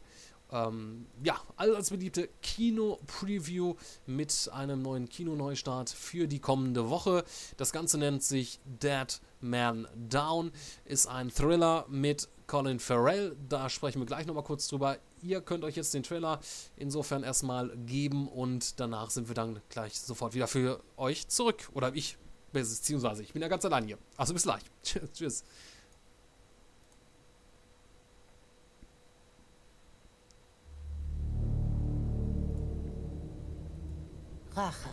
ähm, 0.53 1.05
ja, 1.21 1.41
allseits 1.57 1.89
beliebte 1.89 2.29
Kino-Preview 2.41 3.75
mit 4.05 4.49
einem 4.53 4.81
neuen 4.81 5.09
Kinoneustart 5.09 5.89
für 5.89 6.27
die 6.27 6.39
kommende 6.39 6.89
Woche. 6.89 7.25
Das 7.57 7.73
Ganze 7.73 7.97
nennt 7.97 8.23
sich 8.23 8.61
Dead 8.63 9.19
Man 9.41 9.85
Down, 10.07 10.53
ist 10.85 11.07
ein 11.07 11.29
Thriller 11.29 11.85
mit 11.89 12.29
Colin 12.47 12.79
Farrell. 12.79 13.35
Da 13.49 13.69
sprechen 13.69 13.99
wir 13.99 14.05
gleich 14.05 14.25
nochmal 14.25 14.45
kurz 14.45 14.69
drüber. 14.69 14.97
Ihr 15.21 15.41
könnt 15.41 15.65
euch 15.65 15.75
jetzt 15.75 15.93
den 15.93 16.03
Trailer 16.03 16.39
insofern 16.77 17.23
erstmal 17.23 17.75
geben 17.85 18.29
und 18.29 18.79
danach 18.79 19.09
sind 19.09 19.27
wir 19.27 19.35
dann 19.35 19.59
gleich 19.67 19.99
sofort 19.99 20.35
wieder 20.35 20.47
für 20.47 20.79
euch 20.95 21.27
zurück. 21.27 21.69
Oder 21.73 21.93
ich 21.95 22.17
Beziehungsweise, 22.53 23.23
ich 23.23 23.33
bin 23.33 23.41
ja 23.41 23.47
ganz 23.47 23.65
allein 23.65 23.85
hier. 23.85 23.97
Also 24.15 24.33
bis 24.33 24.43
gleich. 24.43 24.61
Tschüss. 25.13 25.43
Rache. 34.55 34.89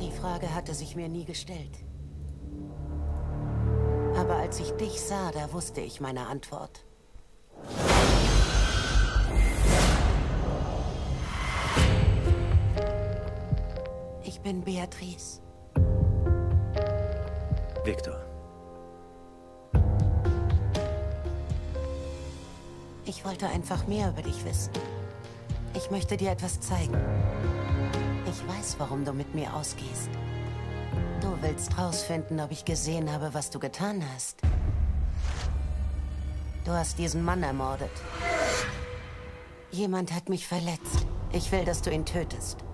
Die 0.00 0.10
Frage 0.10 0.52
hatte 0.52 0.74
sich 0.74 0.96
mir 0.96 1.08
nie 1.08 1.24
gestellt. 1.24 1.78
Aber 4.16 4.36
als 4.36 4.58
ich 4.58 4.72
dich 4.72 5.00
sah, 5.00 5.30
da 5.30 5.52
wusste 5.52 5.80
ich 5.82 6.00
meine 6.00 6.26
Antwort. 6.26 6.84
Ich 14.36 14.42
bin 14.42 14.60
Beatrice. 14.60 15.40
Victor. 17.84 18.20
Ich 23.06 23.24
wollte 23.24 23.48
einfach 23.48 23.86
mehr 23.86 24.10
über 24.10 24.20
dich 24.20 24.44
wissen. 24.44 24.74
Ich 25.74 25.90
möchte 25.90 26.18
dir 26.18 26.32
etwas 26.32 26.60
zeigen. 26.60 26.98
Ich 28.26 28.46
weiß, 28.46 28.76
warum 28.78 29.06
du 29.06 29.14
mit 29.14 29.34
mir 29.34 29.54
ausgehst. 29.54 30.10
Du 31.22 31.34
willst 31.40 31.78
rausfinden, 31.78 32.38
ob 32.38 32.50
ich 32.50 32.66
gesehen 32.66 33.10
habe, 33.10 33.32
was 33.32 33.48
du 33.48 33.58
getan 33.58 34.04
hast. 34.14 34.42
Du 36.66 36.72
hast 36.72 36.98
diesen 36.98 37.24
Mann 37.24 37.42
ermordet. 37.42 37.90
Jemand 39.70 40.12
hat 40.12 40.28
mich 40.28 40.46
verletzt. 40.46 41.06
Ich 41.32 41.50
will, 41.52 41.64
dass 41.64 41.80
du 41.80 41.90
ihn 41.90 42.04
tötest. 42.04 42.65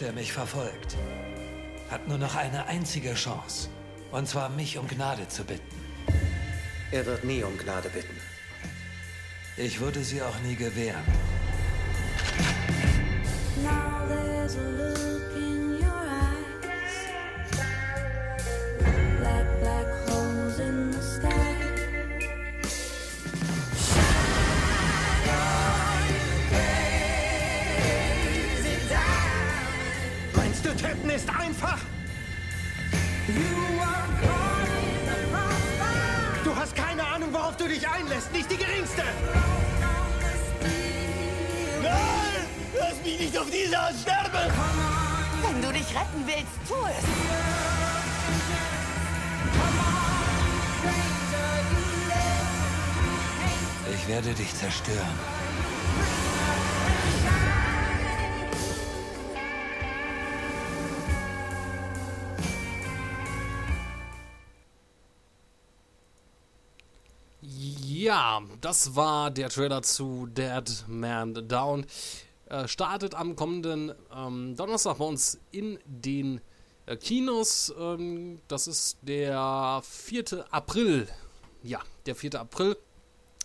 Der 0.00 0.12
mich 0.12 0.32
verfolgt, 0.32 0.96
hat 1.90 2.08
nur 2.08 2.18
noch 2.18 2.34
eine 2.34 2.66
einzige 2.66 3.14
Chance. 3.14 3.68
Und 4.12 4.26
zwar 4.26 4.48
mich 4.48 4.78
um 4.78 4.88
Gnade 4.88 5.28
zu 5.28 5.44
bitten. 5.44 5.80
Er 6.90 7.06
wird 7.06 7.24
nie 7.24 7.42
um 7.42 7.56
Gnade 7.58 7.90
bitten. 7.90 8.16
Ich 9.56 9.80
würde 9.80 10.02
sie 10.02 10.22
auch 10.22 10.38
nie 10.40 10.56
gewähren. 10.56 11.04
Nicht 38.50 38.62
die 38.62 38.64
geringste. 38.64 39.02
Nein! 41.82 42.46
Lass 42.78 43.04
mich 43.04 43.20
nicht 43.20 43.38
auf 43.38 43.46
diese 43.50 43.78
Art 43.78 43.94
sterben! 43.94 44.52
Wenn 45.42 45.62
du 45.62 45.72
dich 45.72 45.86
retten 45.94 46.26
willst, 46.26 46.46
tu 46.66 46.74
es. 46.86 47.04
Ich 53.94 54.08
werde 54.08 54.34
dich 54.34 54.54
zerstören. 54.54 55.39
Ja, 68.02 68.40
das 68.62 68.96
war 68.96 69.30
der 69.30 69.50
Trailer 69.50 69.82
zu 69.82 70.24
Dead 70.24 70.64
Man 70.88 71.34
Down. 71.46 71.84
Äh, 72.46 72.66
startet 72.66 73.14
am 73.14 73.36
kommenden 73.36 73.92
ähm, 74.16 74.56
Donnerstag 74.56 74.96
bei 74.96 75.04
uns 75.04 75.38
in 75.50 75.78
den 75.84 76.40
äh, 76.86 76.96
Kinos. 76.96 77.70
Ähm, 77.78 78.40
das 78.48 78.68
ist 78.68 78.96
der 79.02 79.82
4. 79.84 80.46
April. 80.50 81.08
Ja, 81.62 81.82
der 82.06 82.16
4. 82.16 82.40
April. 82.40 82.74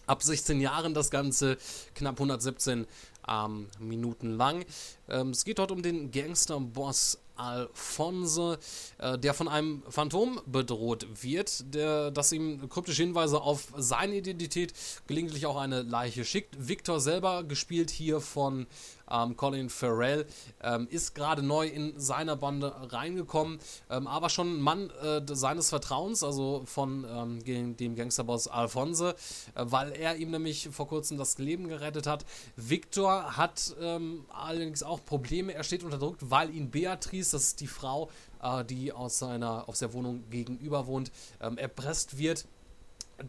Ab 0.07 0.23
16 0.23 0.61
Jahren 0.61 0.93
das 0.93 1.11
Ganze, 1.11 1.57
knapp 1.93 2.15
117 2.15 2.87
ähm, 3.27 3.67
Minuten 3.79 4.37
lang. 4.37 4.63
Ähm, 5.09 5.29
es 5.29 5.45
geht 5.45 5.59
dort 5.59 5.71
um 5.71 5.81
den 5.81 6.11
Gangsterboss 6.11 7.19
Alphonse, 7.35 8.59
äh, 8.97 9.17
der 9.17 9.33
von 9.33 9.47
einem 9.47 9.83
Phantom 9.89 10.39
bedroht 10.45 11.05
wird, 11.21 11.73
der, 11.73 12.11
das 12.11 12.31
ihm 12.31 12.69
kryptische 12.69 13.03
Hinweise 13.03 13.41
auf 13.41 13.73
seine 13.77 14.15
Identität, 14.15 14.73
gelegentlich 15.07 15.45
auch 15.45 15.57
eine 15.57 15.81
Leiche 15.81 16.25
schickt. 16.25 16.55
Victor 16.67 16.99
selber, 16.99 17.43
gespielt 17.43 17.89
hier 17.89 18.21
von 18.21 18.67
ähm, 19.11 19.35
Colin 19.35 19.69
Farrell, 19.69 20.25
ähm, 20.63 20.87
ist 20.89 21.15
gerade 21.15 21.43
neu 21.43 21.67
in 21.67 21.99
seiner 21.99 22.35
Bande 22.35 22.73
reingekommen, 22.91 23.59
ähm, 23.89 24.07
aber 24.07 24.29
schon 24.29 24.57
ein 24.57 24.61
Mann 24.61 24.89
äh, 25.01 25.21
seines 25.27 25.69
Vertrauens, 25.69 26.23
also 26.23 26.63
von 26.65 27.05
ähm, 27.43 27.75
dem 27.77 27.95
Gangsterboss 27.95 28.47
Alphonse, 28.47 29.15
äh, 29.55 29.65
weil 29.65 29.91
er 29.91 30.15
ihm 30.15 30.31
nämlich 30.31 30.69
vor 30.71 30.87
kurzem 30.87 31.17
das 31.17 31.37
Leben 31.37 31.67
gerettet 31.67 32.07
hat. 32.07 32.25
Victor 32.55 33.37
hat 33.37 33.75
ähm, 33.81 34.25
allerdings 34.29 34.83
auch 34.83 34.94
Probleme, 35.03 35.53
er 35.53 35.63
steht 35.63 35.83
unter 35.83 35.97
Druck, 35.97 36.17
weil 36.21 36.53
ihn 36.53 36.71
Beatrice, 36.71 37.31
das 37.31 37.43
ist 37.43 37.59
die 37.59 37.67
Frau, 37.67 38.09
äh, 38.41 38.63
die 38.63 38.91
aus 38.91 39.19
seiner, 39.19 39.67
aus 39.67 39.79
der 39.79 39.93
Wohnung 39.93 40.23
gegenüber 40.29 40.87
wohnt, 40.87 41.11
ähm, 41.41 41.57
erpresst 41.57 42.17
wird. 42.17 42.45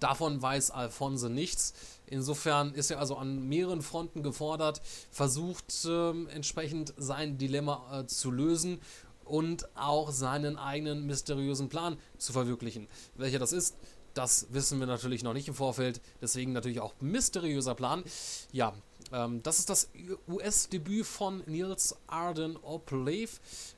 Davon 0.00 0.42
weiß 0.42 0.72
Alphonse 0.72 1.30
nichts. 1.30 1.72
Insofern 2.06 2.74
ist 2.74 2.90
er 2.90 2.98
also 2.98 3.16
an 3.16 3.48
mehreren 3.48 3.82
Fronten 3.82 4.22
gefordert, 4.22 4.80
versucht 5.10 5.86
ähm, 5.88 6.28
entsprechend 6.28 6.92
sein 6.96 7.38
Dilemma 7.38 8.00
äh, 8.00 8.06
zu 8.06 8.30
lösen 8.30 8.80
und 9.24 9.68
auch 9.76 10.10
seinen 10.10 10.56
eigenen 10.56 11.06
mysteriösen 11.06 11.68
Plan 11.68 11.98
zu 12.18 12.32
verwirklichen. 12.32 12.88
Welcher 13.16 13.38
das 13.38 13.52
ist, 13.52 13.76
das 14.14 14.46
wissen 14.50 14.80
wir 14.80 14.86
natürlich 14.86 15.22
noch 15.22 15.34
nicht 15.34 15.48
im 15.48 15.54
Vorfeld. 15.54 16.00
Deswegen 16.22 16.52
natürlich 16.52 16.80
auch 16.80 16.94
mysteriöser 17.00 17.74
Plan. 17.74 18.02
Ja, 18.50 18.72
ähm, 19.12 19.42
das 19.42 19.58
ist 19.58 19.70
das 19.70 19.88
US-Debüt 20.28 21.06
von 21.06 21.42
Niels 21.46 21.96
Arden 22.06 22.56
O'Plave. 22.58 23.30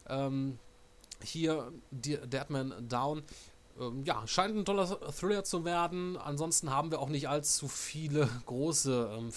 Ähm, 0.08 0.58
hier 1.22 1.72
die 1.90 2.16
Deadman 2.16 2.88
Down 2.88 3.22
ähm, 3.80 4.02
ja, 4.04 4.26
scheint 4.26 4.56
ein 4.56 4.64
toller 4.64 4.86
Thriller 5.12 5.44
zu 5.44 5.64
werden. 5.64 6.16
Ansonsten 6.16 6.70
haben 6.70 6.90
wir 6.90 7.00
auch 7.00 7.08
nicht 7.08 7.28
allzu 7.28 7.68
viele 7.68 8.28
große, 8.46 9.10
ähm, 9.16 9.30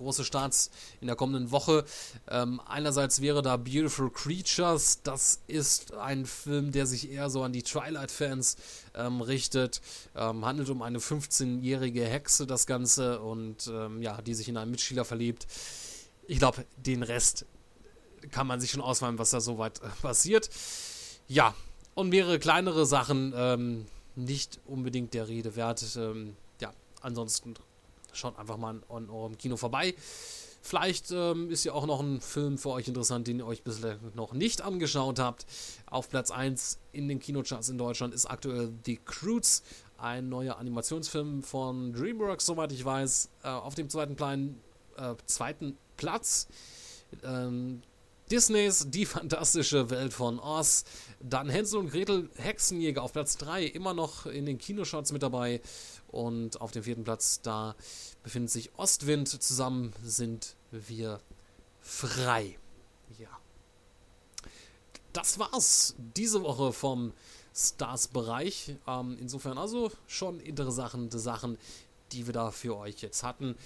große 0.00 0.24
Starts 0.24 0.70
in 1.00 1.06
der 1.06 1.16
kommenden 1.16 1.50
Woche. 1.50 1.84
Ähm, 2.28 2.60
einerseits 2.66 3.20
wäre 3.20 3.42
da 3.42 3.56
Beautiful 3.56 4.10
Creatures. 4.10 5.02
Das 5.02 5.40
ist 5.46 5.94
ein 5.94 6.26
Film, 6.26 6.72
der 6.72 6.86
sich 6.86 7.10
eher 7.10 7.30
so 7.30 7.42
an 7.42 7.52
die 7.52 7.62
Twilight-Fans 7.62 8.56
ähm, 8.94 9.20
richtet. 9.20 9.80
Ähm, 10.16 10.44
handelt 10.44 10.70
um 10.70 10.82
eine 10.82 10.98
15-jährige 10.98 12.04
Hexe, 12.04 12.46
das 12.46 12.66
Ganze, 12.66 13.20
und 13.20 13.68
ähm, 13.72 14.02
ja, 14.02 14.20
die 14.22 14.34
sich 14.34 14.48
in 14.48 14.56
einen 14.56 14.70
Mitschüler 14.70 15.04
verliebt. 15.04 15.46
Ich 16.26 16.38
glaube, 16.38 16.64
den 16.76 17.02
Rest 17.02 17.46
kann 18.30 18.46
man 18.46 18.60
sich 18.60 18.70
schon 18.70 18.80
ausmalen, 18.80 19.18
was 19.18 19.30
da 19.30 19.40
soweit 19.40 19.80
äh, 19.82 19.88
passiert. 20.02 20.50
Ja, 21.28 21.54
und 21.94 22.08
mehrere 22.08 22.38
kleinere 22.38 22.86
Sachen, 22.86 23.32
ähm, 23.36 23.86
nicht 24.16 24.60
unbedingt 24.66 25.14
der 25.14 25.28
Rede 25.28 25.56
wert. 25.56 25.84
Ähm, 25.96 26.36
ja, 26.60 26.72
ansonsten 27.00 27.54
schaut 28.12 28.38
einfach 28.38 28.56
mal 28.56 28.80
an, 28.88 29.10
eurem 29.10 29.36
Kino 29.38 29.56
vorbei. 29.56 29.94
Vielleicht 30.62 31.10
ähm, 31.10 31.50
ist 31.50 31.64
ja 31.64 31.72
auch 31.72 31.86
noch 31.86 32.00
ein 32.00 32.20
Film 32.20 32.58
für 32.58 32.70
euch 32.70 32.86
interessant, 32.86 33.26
den 33.26 33.38
ihr 33.38 33.46
euch 33.46 33.62
bislang 33.62 33.98
noch 34.14 34.34
nicht 34.34 34.60
angeschaut 34.60 35.18
habt. 35.18 35.46
Auf 35.86 36.10
Platz 36.10 36.30
1 36.30 36.78
in 36.92 37.08
den 37.08 37.18
Kinocharts 37.18 37.70
in 37.70 37.78
Deutschland 37.78 38.12
ist 38.12 38.26
aktuell 38.26 38.70
The 38.84 39.00
Croods, 39.04 39.62
ein 39.96 40.28
neuer 40.28 40.58
Animationsfilm 40.58 41.42
von 41.42 41.94
DreamWorks, 41.94 42.44
soweit 42.44 42.72
ich 42.72 42.84
weiß. 42.84 43.30
Äh, 43.42 43.48
auf 43.48 43.74
dem 43.74 43.88
zweiten, 43.88 44.16
Plan, 44.16 44.60
äh, 44.96 45.14
zweiten 45.26 45.78
Platz 45.96 46.46
ähm, 47.24 47.82
Disneys 48.30 48.86
Die 48.88 49.06
fantastische 49.06 49.90
Welt 49.90 50.12
von 50.12 50.38
Oz. 50.38 50.84
Dann 51.20 51.48
Hänsel 51.48 51.80
und 51.80 51.90
Gretel 51.90 52.30
Hexenjäger 52.36 53.02
auf 53.02 53.12
Platz 53.12 53.36
3, 53.38 53.64
immer 53.64 53.92
noch 53.92 54.26
in 54.26 54.46
den 54.46 54.58
Kinoshots 54.58 55.10
mit 55.12 55.22
dabei. 55.22 55.60
Und 56.10 56.60
auf 56.60 56.72
dem 56.72 56.82
vierten 56.82 57.04
Platz, 57.04 57.40
da 57.42 57.74
befindet 58.22 58.50
sich 58.50 58.70
Ostwind. 58.76 59.28
Zusammen 59.28 59.92
sind 60.02 60.56
wir 60.70 61.20
frei. 61.80 62.58
Ja. 63.18 63.28
Das 65.12 65.38
war's 65.38 65.94
diese 66.16 66.42
Woche 66.42 66.72
vom 66.72 67.12
Stars-Bereich. 67.54 68.76
Ähm, 68.86 69.16
insofern 69.20 69.58
also 69.58 69.90
schon 70.06 70.40
interessante 70.40 71.18
Sachen, 71.18 71.58
die 72.12 72.26
wir 72.26 72.32
da 72.32 72.50
für 72.50 72.76
euch 72.76 73.02
jetzt 73.02 73.22
hatten. 73.22 73.56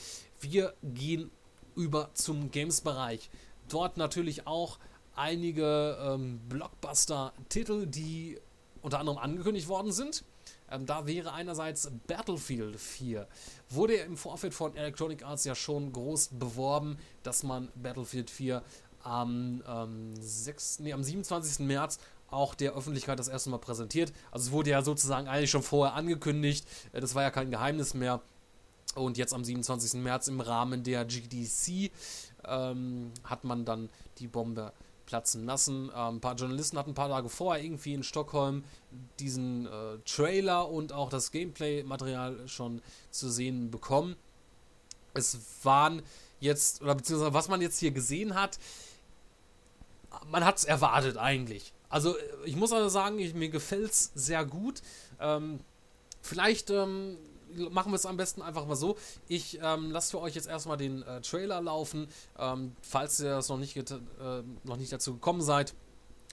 Wir 0.40 0.74
gehen 0.82 1.30
über 1.76 2.10
zum 2.14 2.50
Games-Bereich. 2.50 3.30
Dort 3.68 3.96
natürlich 3.96 4.46
auch 4.46 4.78
einige 5.16 5.98
ähm, 6.00 6.40
Blockbuster-Titel, 6.48 7.86
die 7.86 8.38
unter 8.82 8.98
anderem 9.00 9.18
angekündigt 9.18 9.68
worden 9.68 9.92
sind. 9.92 10.24
Ähm, 10.70 10.86
da 10.86 11.06
wäre 11.06 11.32
einerseits 11.32 11.90
Battlefield 12.06 12.80
4. 12.80 13.26
Wurde 13.68 13.94
im 13.94 14.16
Vorfeld 14.16 14.54
von 14.54 14.74
Electronic 14.76 15.24
Arts 15.24 15.44
ja 15.44 15.54
schon 15.54 15.92
groß 15.92 16.30
beworben, 16.32 16.98
dass 17.22 17.42
man 17.42 17.70
Battlefield 17.74 18.30
4 18.30 18.62
am, 19.02 19.62
ähm, 19.68 20.14
6, 20.18 20.80
nee, 20.80 20.92
am 20.92 21.04
27. 21.04 21.66
März 21.66 21.98
auch 22.30 22.54
der 22.54 22.74
Öffentlichkeit 22.74 23.18
das 23.18 23.28
erste 23.28 23.50
Mal 23.50 23.58
präsentiert. 23.58 24.12
Also 24.30 24.46
es 24.46 24.52
wurde 24.52 24.70
ja 24.70 24.82
sozusagen 24.82 25.28
eigentlich 25.28 25.50
schon 25.50 25.62
vorher 25.62 25.94
angekündigt. 25.94 26.66
Äh, 26.92 27.00
Das 27.00 27.14
war 27.14 27.22
ja 27.22 27.30
kein 27.30 27.50
Geheimnis 27.50 27.94
mehr. 27.94 28.20
Und 28.94 29.18
jetzt 29.18 29.34
am 29.34 29.44
27. 29.44 30.00
März 30.00 30.28
im 30.28 30.40
Rahmen 30.40 30.84
der 30.84 31.04
GDC 31.04 31.90
ähm, 32.44 33.12
hat 33.24 33.44
man 33.44 33.64
dann 33.64 33.90
die 34.18 34.28
Bombe 34.28 34.72
platzen 35.14 35.46
lassen. 35.46 35.92
Ähm, 35.94 36.16
ein 36.16 36.20
paar 36.20 36.34
Journalisten 36.34 36.76
hatten 36.76 36.90
ein 36.90 36.94
paar 36.94 37.08
Tage 37.08 37.28
vorher 37.28 37.62
irgendwie 37.62 37.94
in 37.94 38.02
Stockholm 38.02 38.64
diesen 39.20 39.66
äh, 39.66 39.98
Trailer 40.04 40.68
und 40.68 40.92
auch 40.92 41.08
das 41.08 41.30
Gameplay-Material 41.30 42.48
schon 42.48 42.82
zu 43.12 43.30
sehen 43.30 43.70
bekommen. 43.70 44.16
Es 45.14 45.38
waren 45.62 46.02
jetzt, 46.40 46.82
oder 46.82 46.96
beziehungsweise 46.96 47.32
was 47.32 47.46
man 47.46 47.60
jetzt 47.60 47.78
hier 47.78 47.92
gesehen 47.92 48.34
hat, 48.34 48.58
man 50.26 50.44
hat 50.44 50.58
es 50.58 50.64
erwartet 50.64 51.16
eigentlich. 51.16 51.72
Also 51.88 52.16
äh, 52.16 52.22
ich 52.44 52.56
muss 52.56 52.72
also 52.72 52.88
sagen, 52.88 53.20
ich, 53.20 53.34
mir 53.34 53.50
gefällt 53.50 53.92
es 53.92 54.10
sehr 54.16 54.44
gut. 54.44 54.82
Ähm, 55.20 55.60
vielleicht 56.22 56.70
ähm, 56.70 57.18
machen 57.70 57.92
wir 57.92 57.96
es 57.96 58.06
am 58.06 58.16
besten 58.16 58.42
einfach 58.42 58.66
mal 58.66 58.76
so. 58.76 58.96
Ich 59.28 59.58
ähm, 59.62 59.90
lasse 59.90 60.12
für 60.12 60.20
euch 60.20 60.34
jetzt 60.34 60.48
erstmal 60.48 60.76
den 60.76 61.02
äh, 61.02 61.20
Trailer 61.20 61.60
laufen. 61.60 62.08
Ähm, 62.38 62.76
falls 62.82 63.20
ihr 63.20 63.30
das 63.30 63.48
noch 63.48 63.58
nicht, 63.58 63.76
äh, 63.76 64.42
noch 64.64 64.76
nicht 64.76 64.92
dazu 64.92 65.14
gekommen 65.14 65.42
seid, 65.42 65.74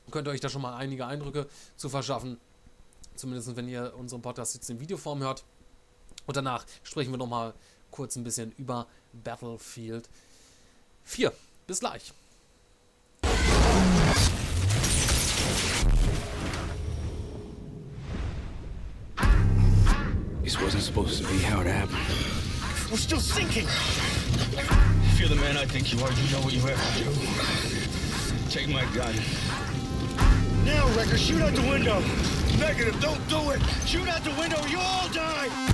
könnt 0.09 0.27
ihr 0.27 0.31
euch 0.31 0.41
da 0.41 0.49
schon 0.49 0.61
mal 0.61 0.75
einige 0.75 1.05
Eindrücke 1.05 1.47
zu 1.77 1.89
verschaffen. 1.89 2.37
Zumindest 3.15 3.55
wenn 3.55 3.67
ihr 3.67 3.93
unseren 3.97 4.21
Podcast 4.21 4.55
jetzt 4.55 4.69
in 4.69 4.79
Videoform 4.79 5.21
hört. 5.21 5.45
Und 6.27 6.37
danach 6.37 6.65
sprechen 6.83 7.11
wir 7.11 7.17
nochmal 7.17 7.53
kurz 7.89 8.15
ein 8.15 8.23
bisschen 8.23 8.51
über 8.53 8.87
Battlefield 9.13 10.09
4. 11.03 11.33
Bis 11.67 11.79
gleich. 11.79 12.13
This 20.51 20.61
wasn't 20.61 20.83
supposed 20.83 21.23
to 21.23 21.29
be 21.31 21.39
how 21.39 21.61
it 21.61 21.67
happened. 21.67 21.97
We're 22.91 22.97
still 22.97 23.21
sinking. 23.21 23.67
If 25.07 25.17
you're 25.17 25.29
the 25.29 25.37
man 25.37 25.55
I 25.55 25.65
think 25.65 25.93
you 25.93 25.99
are, 26.03 26.11
you 26.11 26.29
know 26.29 26.41
what 26.41 26.51
you 26.51 26.59
have 26.59 26.97
to 26.97 27.03
do. 27.05 28.49
Take 28.49 28.67
my 28.67 28.83
gun. 28.93 29.15
Now, 30.65 30.89
Wrecker, 30.93 31.17
shoot 31.17 31.41
out 31.41 31.53
the 31.53 31.61
window. 31.61 32.01
Negative, 32.59 32.99
don't 32.99 33.25
do 33.29 33.51
it. 33.51 33.61
Shoot 33.85 34.09
out 34.09 34.25
the 34.25 34.35
window, 34.37 34.61
you 34.67 34.77
all 34.77 35.07
die. 35.13 35.71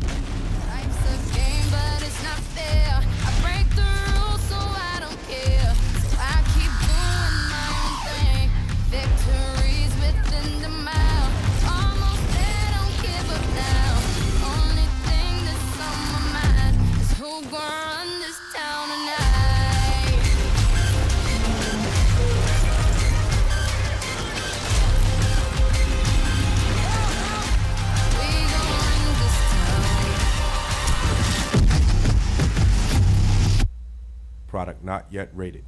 Product 34.57 34.83
not 34.83 35.05
yet 35.11 35.29
rated. 35.35 35.63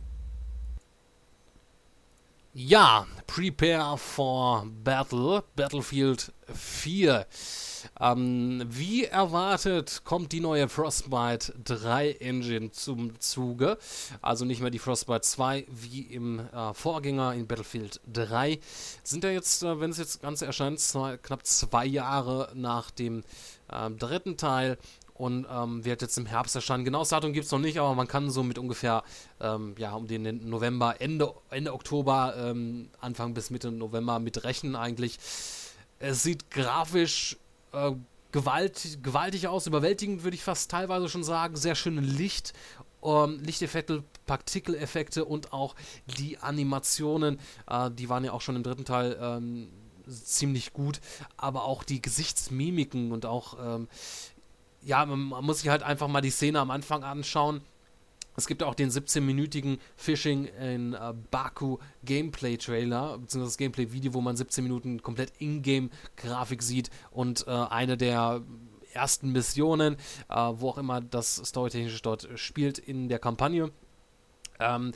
Ja, 2.55 3.05
Prepare 3.27 3.99
for 3.99 4.65
Battle, 4.83 5.43
Battlefield 5.55 6.33
4. 6.51 7.27
Ähm, 7.99 8.63
wie 8.67 9.05
erwartet 9.05 10.01
kommt 10.03 10.31
die 10.31 10.39
neue 10.39 10.67
Frostbite 10.67 11.53
3 11.63 12.13
Engine 12.13 12.71
zum 12.71 13.19
Zuge. 13.19 13.77
Also 14.23 14.45
nicht 14.45 14.61
mehr 14.61 14.71
die 14.71 14.79
Frostbite 14.79 15.21
2 15.21 15.67
wie 15.69 16.01
im 16.01 16.39
äh, 16.39 16.73
Vorgänger 16.73 17.35
in 17.35 17.45
Battlefield 17.45 18.01
3. 18.11 18.59
Sind 19.03 19.23
ja 19.23 19.29
jetzt, 19.29 19.61
äh, 19.61 19.79
wenn 19.79 19.91
es 19.91 19.99
jetzt 19.99 20.23
ganz 20.23 20.41
erscheint, 20.41 20.79
zwei, 20.79 21.17
knapp 21.17 21.45
zwei 21.45 21.85
Jahre 21.85 22.51
nach 22.55 22.89
dem 22.89 23.23
ähm, 23.71 23.97
dritten 23.99 24.35
Teil 24.37 24.77
und 25.19 25.45
ähm, 25.51 25.83
wird 25.83 26.01
jetzt 26.01 26.17
im 26.17 26.25
Herbst 26.25 26.55
erscheinen. 26.55 26.85
Genaues 26.85 27.09
Datum 27.09 27.33
gibt 27.33 27.45
es 27.45 27.51
noch 27.51 27.59
nicht, 27.59 27.77
aber 27.77 27.93
man 27.93 28.07
kann 28.07 28.29
so 28.29 28.41
mit 28.41 28.57
ungefähr 28.57 29.03
ähm, 29.41 29.75
ja, 29.77 29.93
um 29.93 30.07
den 30.07 30.49
November, 30.49 31.01
Ende, 31.01 31.33
Ende 31.49 31.73
Oktober, 31.73 32.35
ähm, 32.37 32.89
Anfang 33.01 33.33
bis 33.33 33.49
Mitte 33.49 33.69
November 33.69 34.19
mit 34.19 34.45
rechnen 34.45 34.77
eigentlich. 34.77 35.19
Es 35.99 36.23
sieht 36.23 36.49
grafisch 36.49 37.35
äh, 37.73 37.91
gewalt, 38.31 38.99
gewaltig 39.03 39.49
aus, 39.49 39.67
überwältigend 39.67 40.23
würde 40.23 40.35
ich 40.35 40.43
fast 40.43 40.71
teilweise 40.71 41.09
schon 41.09 41.25
sagen. 41.25 41.57
Sehr 41.57 41.75
schöne 41.75 41.99
Licht, 41.99 42.53
ähm, 43.03 43.41
Lichteffekte, 43.43 44.05
Partikeleffekte 44.25 45.25
und 45.25 45.51
auch 45.51 45.75
die 46.17 46.37
Animationen, 46.37 47.41
äh, 47.69 47.91
die 47.91 48.07
waren 48.07 48.23
ja 48.23 48.31
auch 48.31 48.41
schon 48.41 48.55
im 48.55 48.63
dritten 48.63 48.85
Teil 48.85 49.17
ähm, 49.21 49.67
ziemlich 50.07 50.71
gut, 50.71 51.01
aber 51.35 51.65
auch 51.65 51.83
die 51.83 52.01
Gesichtsmimiken 52.01 53.11
und 53.11 53.25
auch 53.25 53.57
ähm, 53.61 53.89
ja, 54.81 55.05
man, 55.05 55.43
muss 55.43 55.59
sich 55.59 55.69
halt 55.69 55.83
einfach 55.83 56.07
mal 56.07 56.21
die 56.21 56.29
Szene 56.29 56.59
am 56.59 56.71
Anfang 56.71 57.03
anschauen. 57.03 57.61
Es 58.35 58.47
gibt 58.47 58.63
auch 58.63 58.75
den 58.75 58.89
17-minütigen 58.89 59.79
Fishing 59.97 60.45
in 60.45 60.93
äh, 60.93 61.13
Baku 61.29 61.77
Gameplay 62.05 62.55
Trailer, 62.57 63.17
beziehungsweise 63.17 63.51
das 63.51 63.57
Gameplay-Video, 63.57 64.13
wo 64.13 64.21
man 64.21 64.37
17 64.37 64.63
Minuten 64.63 65.01
komplett 65.01 65.33
Ingame-Grafik 65.39 66.63
sieht 66.63 66.89
und 67.11 67.45
äh, 67.47 67.51
eine 67.51 67.97
der 67.97 68.41
ersten 68.93 69.31
Missionen, 69.31 69.95
äh, 70.29 70.35
wo 70.35 70.69
auch 70.69 70.77
immer 70.77 71.01
das 71.01 71.35
Storytechnische 71.35 72.01
dort 72.01 72.29
spielt 72.35 72.77
in 72.77 73.09
der 73.09 73.19
Kampagne. 73.19 73.71
Ähm, 74.59 74.91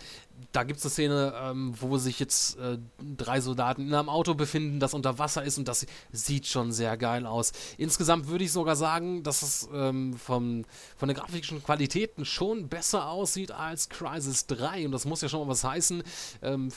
da 0.51 0.63
gibt 0.63 0.79
es 0.79 0.85
eine 0.85 0.91
Szene, 0.91 1.33
ähm, 1.41 1.73
wo 1.79 1.97
sich 1.97 2.19
jetzt 2.19 2.57
äh, 2.57 2.77
drei 3.17 3.39
Soldaten 3.39 3.87
in 3.87 3.93
einem 3.93 4.09
Auto 4.09 4.33
befinden, 4.33 4.79
das 4.79 4.93
unter 4.93 5.19
Wasser 5.19 5.43
ist 5.43 5.57
und 5.57 5.67
das 5.67 5.85
sieht 6.11 6.47
schon 6.47 6.71
sehr 6.71 6.97
geil 6.97 7.25
aus. 7.25 7.53
Insgesamt 7.77 8.27
würde 8.27 8.43
ich 8.43 8.51
sogar 8.51 8.75
sagen, 8.75 9.23
dass 9.23 9.41
es 9.41 9.69
ähm, 9.73 10.13
vom, 10.13 10.65
von 10.97 11.07
der 11.07 11.17
grafischen 11.17 11.63
Qualitäten 11.63 12.25
schon 12.25 12.67
besser 12.67 13.09
aussieht 13.09 13.51
als 13.51 13.89
Crisis 13.89 14.47
3 14.47 14.85
und 14.85 14.91
das 14.91 15.05
muss 15.05 15.21
ja 15.21 15.29
schon 15.29 15.41
mal 15.41 15.47
was 15.47 15.63
heißen. 15.63 16.03
Ähm, 16.41 16.69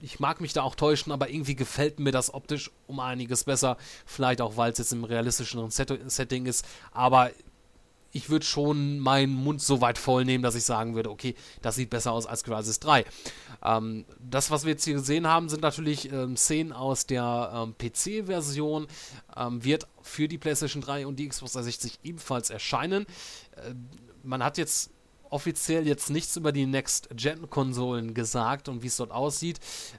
ich 0.00 0.20
mag 0.20 0.40
mich 0.40 0.52
da 0.52 0.62
auch 0.62 0.74
täuschen, 0.74 1.12
aber 1.12 1.30
irgendwie 1.30 1.54
gefällt 1.54 1.98
mir 1.98 2.12
das 2.12 2.34
optisch 2.34 2.70
um 2.86 3.00
einiges 3.00 3.44
besser. 3.44 3.78
Vielleicht 4.04 4.42
auch, 4.42 4.56
weil 4.56 4.72
es 4.72 4.78
jetzt 4.78 4.92
im 4.92 5.04
realistischeren 5.04 5.70
Set 5.70 5.98
Setting 6.10 6.44
ist, 6.44 6.66
aber 6.92 7.30
ich 8.14 8.30
würde 8.30 8.46
schon 8.46 9.00
meinen 9.00 9.34
Mund 9.34 9.60
so 9.60 9.80
weit 9.80 9.98
voll 9.98 10.24
nehmen, 10.24 10.42
dass 10.42 10.54
ich 10.54 10.64
sagen 10.64 10.94
würde, 10.94 11.10
okay, 11.10 11.34
das 11.62 11.74
sieht 11.74 11.90
besser 11.90 12.12
aus 12.12 12.26
als 12.26 12.44
Crisis 12.44 12.78
3. 12.78 13.04
Ähm, 13.64 14.04
das, 14.20 14.52
was 14.52 14.64
wir 14.64 14.70
jetzt 14.70 14.84
hier 14.84 14.94
gesehen 14.94 15.26
haben, 15.26 15.48
sind 15.48 15.62
natürlich 15.62 16.10
ähm, 16.12 16.36
Szenen 16.36 16.72
aus 16.72 17.06
der 17.06 17.52
ähm, 17.52 17.74
PC-Version, 17.76 18.86
ähm, 19.36 19.64
wird 19.64 19.88
für 20.00 20.28
die 20.28 20.38
PlayStation 20.38 20.80
3 20.80 21.08
und 21.08 21.16
die 21.16 21.28
Xbox 21.28 21.52
360 21.52 21.98
ebenfalls 22.04 22.50
erscheinen. 22.50 23.04
Äh, 23.56 23.74
man 24.22 24.44
hat 24.44 24.58
jetzt 24.58 24.93
offiziell 25.34 25.84
jetzt 25.84 26.10
nichts 26.10 26.36
über 26.36 26.52
die 26.52 26.64
Next-Gen-Konsolen 26.64 28.14
gesagt 28.14 28.68
und 28.68 28.84
wie 28.84 28.86
es 28.86 28.96
dort 28.96 29.10
aussieht. 29.10 29.58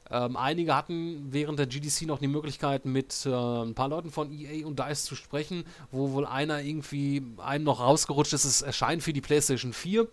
Ähm, 0.10 0.38
einige 0.38 0.74
hatten 0.74 1.28
während 1.30 1.60
der 1.60 1.68
GDC 1.68 2.04
noch 2.04 2.20
die 2.20 2.30
Möglichkeit, 2.30 2.86
mit 2.86 3.26
äh, 3.26 3.30
ein 3.30 3.76
paar 3.76 3.90
Leuten 3.90 4.12
von 4.12 4.32
EA 4.32 4.66
und 4.66 4.80
DICE 4.80 5.04
zu 5.04 5.16
sprechen, 5.16 5.66
wo 5.92 6.14
wohl 6.14 6.26
einer 6.26 6.62
irgendwie 6.62 7.22
einem 7.38 7.66
noch 7.66 7.82
rausgerutscht 7.82 8.32
ist, 8.32 8.46
es 8.46 8.62
erscheint 8.62 9.04
für 9.04 9.12
die 9.12 9.20
PlayStation 9.20 9.74
4. 9.74 10.08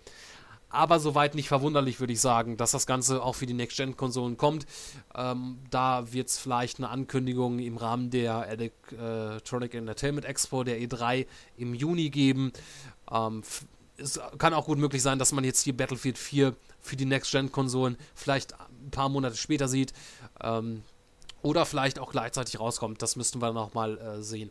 Aber 0.71 0.99
soweit 0.99 1.37
nicht 1.37 1.49
verwunderlich, 1.49 2.01
würde 2.01 2.15
ich 2.15 2.21
sagen, 2.21 2.57
dass 2.57 2.73
das 2.73 2.87
Ganze 2.87 3.23
auch 3.23 3.35
für 3.35 3.47
die 3.47 3.55
Next-Gen-Konsolen 3.55 4.37
kommt. 4.39 4.67
Ähm, 5.15 5.59
da 5.71 6.13
wird 6.13 6.29
es 6.29 6.39
vielleicht 6.39 6.79
eine 6.79 6.89
Ankündigung 6.89 7.61
im 7.61 7.77
Rahmen 7.77 8.11
der 8.11 8.49
Electronic 8.49 9.75
Entertainment 9.75 10.27
Expo, 10.27 10.65
der 10.65 10.81
E3, 10.81 11.27
im 11.59 11.75
Juni 11.75 12.11
geben. 12.11 12.53
Ähm, 13.09 13.43
es 14.03 14.21
kann 14.39 14.55
auch 14.55 14.67
gut 14.67 14.79
möglich 14.79 15.03
sein, 15.03 15.19
dass 15.19 15.33
man 15.33 15.45
jetzt 15.45 15.63
hier 15.63 15.77
Battlefield 15.77 16.19
4 16.19 16.55
für 16.81 16.97
die 16.97 17.05
Next-Gen-Konsolen 17.05 17.97
vielleicht 18.15 18.55
ein 18.61 18.91
paar 18.91 19.09
Monate 19.09 19.37
später 19.37 19.69
sieht. 19.69 19.93
Ähm, 20.43 20.83
oder 21.43 21.67
vielleicht 21.67 21.99
auch 21.99 22.13
gleichzeitig 22.13 22.59
rauskommt. 22.61 23.03
Das 23.03 23.17
müssten 23.17 23.41
wir 23.43 23.53
nochmal 23.53 23.99
äh, 23.99 24.23
sehen. 24.23 24.51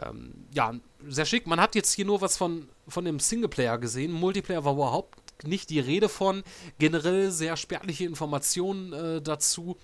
Ähm, 0.00 0.46
ja, 0.54 0.74
sehr 1.08 1.26
schick. 1.26 1.46
Man 1.46 1.60
hat 1.60 1.74
jetzt 1.74 1.92
hier 1.92 2.04
nur 2.04 2.20
was 2.20 2.36
von, 2.36 2.68
von 2.86 3.04
dem 3.04 3.18
Singleplayer 3.18 3.78
gesehen. 3.78 4.12
Multiplayer 4.12 4.64
war 4.64 4.74
überhaupt 4.74 5.44
nicht 5.44 5.70
die 5.70 5.80
Rede 5.80 6.08
von. 6.08 6.44
Generell 6.78 7.30
sehr 7.30 7.56
spärliche 7.56 8.04
Informationen 8.04 8.92
äh, 8.92 9.20
dazu. 9.20 9.76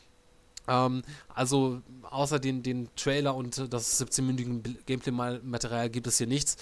Ähm, 0.69 1.03
also 1.29 1.83
außer 2.03 2.39
den, 2.39 2.63
den 2.63 2.89
Trailer 2.95 3.35
und 3.35 3.59
äh, 3.59 3.69
das 3.69 4.01
17-minütige 4.01 4.77
Gameplay-Material 4.87 5.91
gibt 5.91 6.07
es 6.07 6.19
hier 6.19 6.27
nichts. 6.29 6.57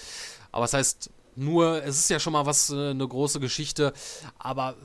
Aber 0.51 0.63
das 0.63 0.73
heißt, 0.73 1.09
nur, 1.35 1.83
es 1.83 1.99
ist 1.99 2.09
ja 2.09 2.19
schon 2.19 2.33
mal 2.33 2.45
was, 2.45 2.69
äh, 2.69 2.89
eine 2.89 3.07
große 3.07 3.39
Geschichte, 3.39 3.93
aber 4.37 4.75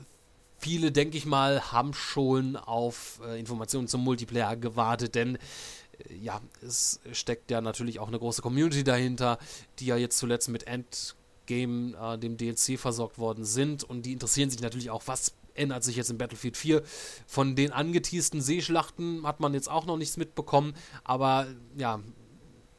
viele, 0.57 0.91
denke 0.91 1.17
ich 1.17 1.25
mal, 1.25 1.71
haben 1.71 1.93
schon 1.93 2.55
auf 2.55 3.19
äh, 3.25 3.39
Informationen 3.39 3.87
zum 3.87 4.03
Multiplayer 4.03 4.55
gewartet, 4.55 5.15
denn 5.15 5.35
äh, 5.35 6.15
ja, 6.21 6.39
es 6.61 6.99
steckt 7.11 7.51
ja 7.51 7.61
natürlich 7.61 7.99
auch 7.99 8.07
eine 8.07 8.19
große 8.19 8.41
Community 8.41 8.83
dahinter, 8.83 9.39
die 9.79 9.87
ja 9.87 9.97
jetzt 9.97 10.17
zuletzt 10.17 10.49
mit 10.49 10.67
Endgame, 10.67 11.95
äh, 11.97 12.17
dem 12.17 12.37
DLC, 12.37 12.79
versorgt 12.79 13.17
worden 13.17 13.43
sind 13.43 13.83
und 13.83 14.05
die 14.05 14.13
interessieren 14.13 14.49
sich 14.49 14.61
natürlich 14.61 14.91
auch, 14.91 15.03
was 15.07 15.33
ändert 15.53 15.83
sich 15.83 15.95
jetzt 15.95 16.09
in 16.09 16.17
Battlefield 16.17 16.55
4. 16.55 16.81
Von 17.27 17.55
den 17.55 17.71
angeteasten 17.71 18.41
Seeschlachten 18.41 19.25
hat 19.27 19.39
man 19.39 19.53
jetzt 19.53 19.69
auch 19.69 19.85
noch 19.85 19.97
nichts 19.97 20.15
mitbekommen, 20.15 20.73
aber 21.03 21.47
ja, 21.77 21.99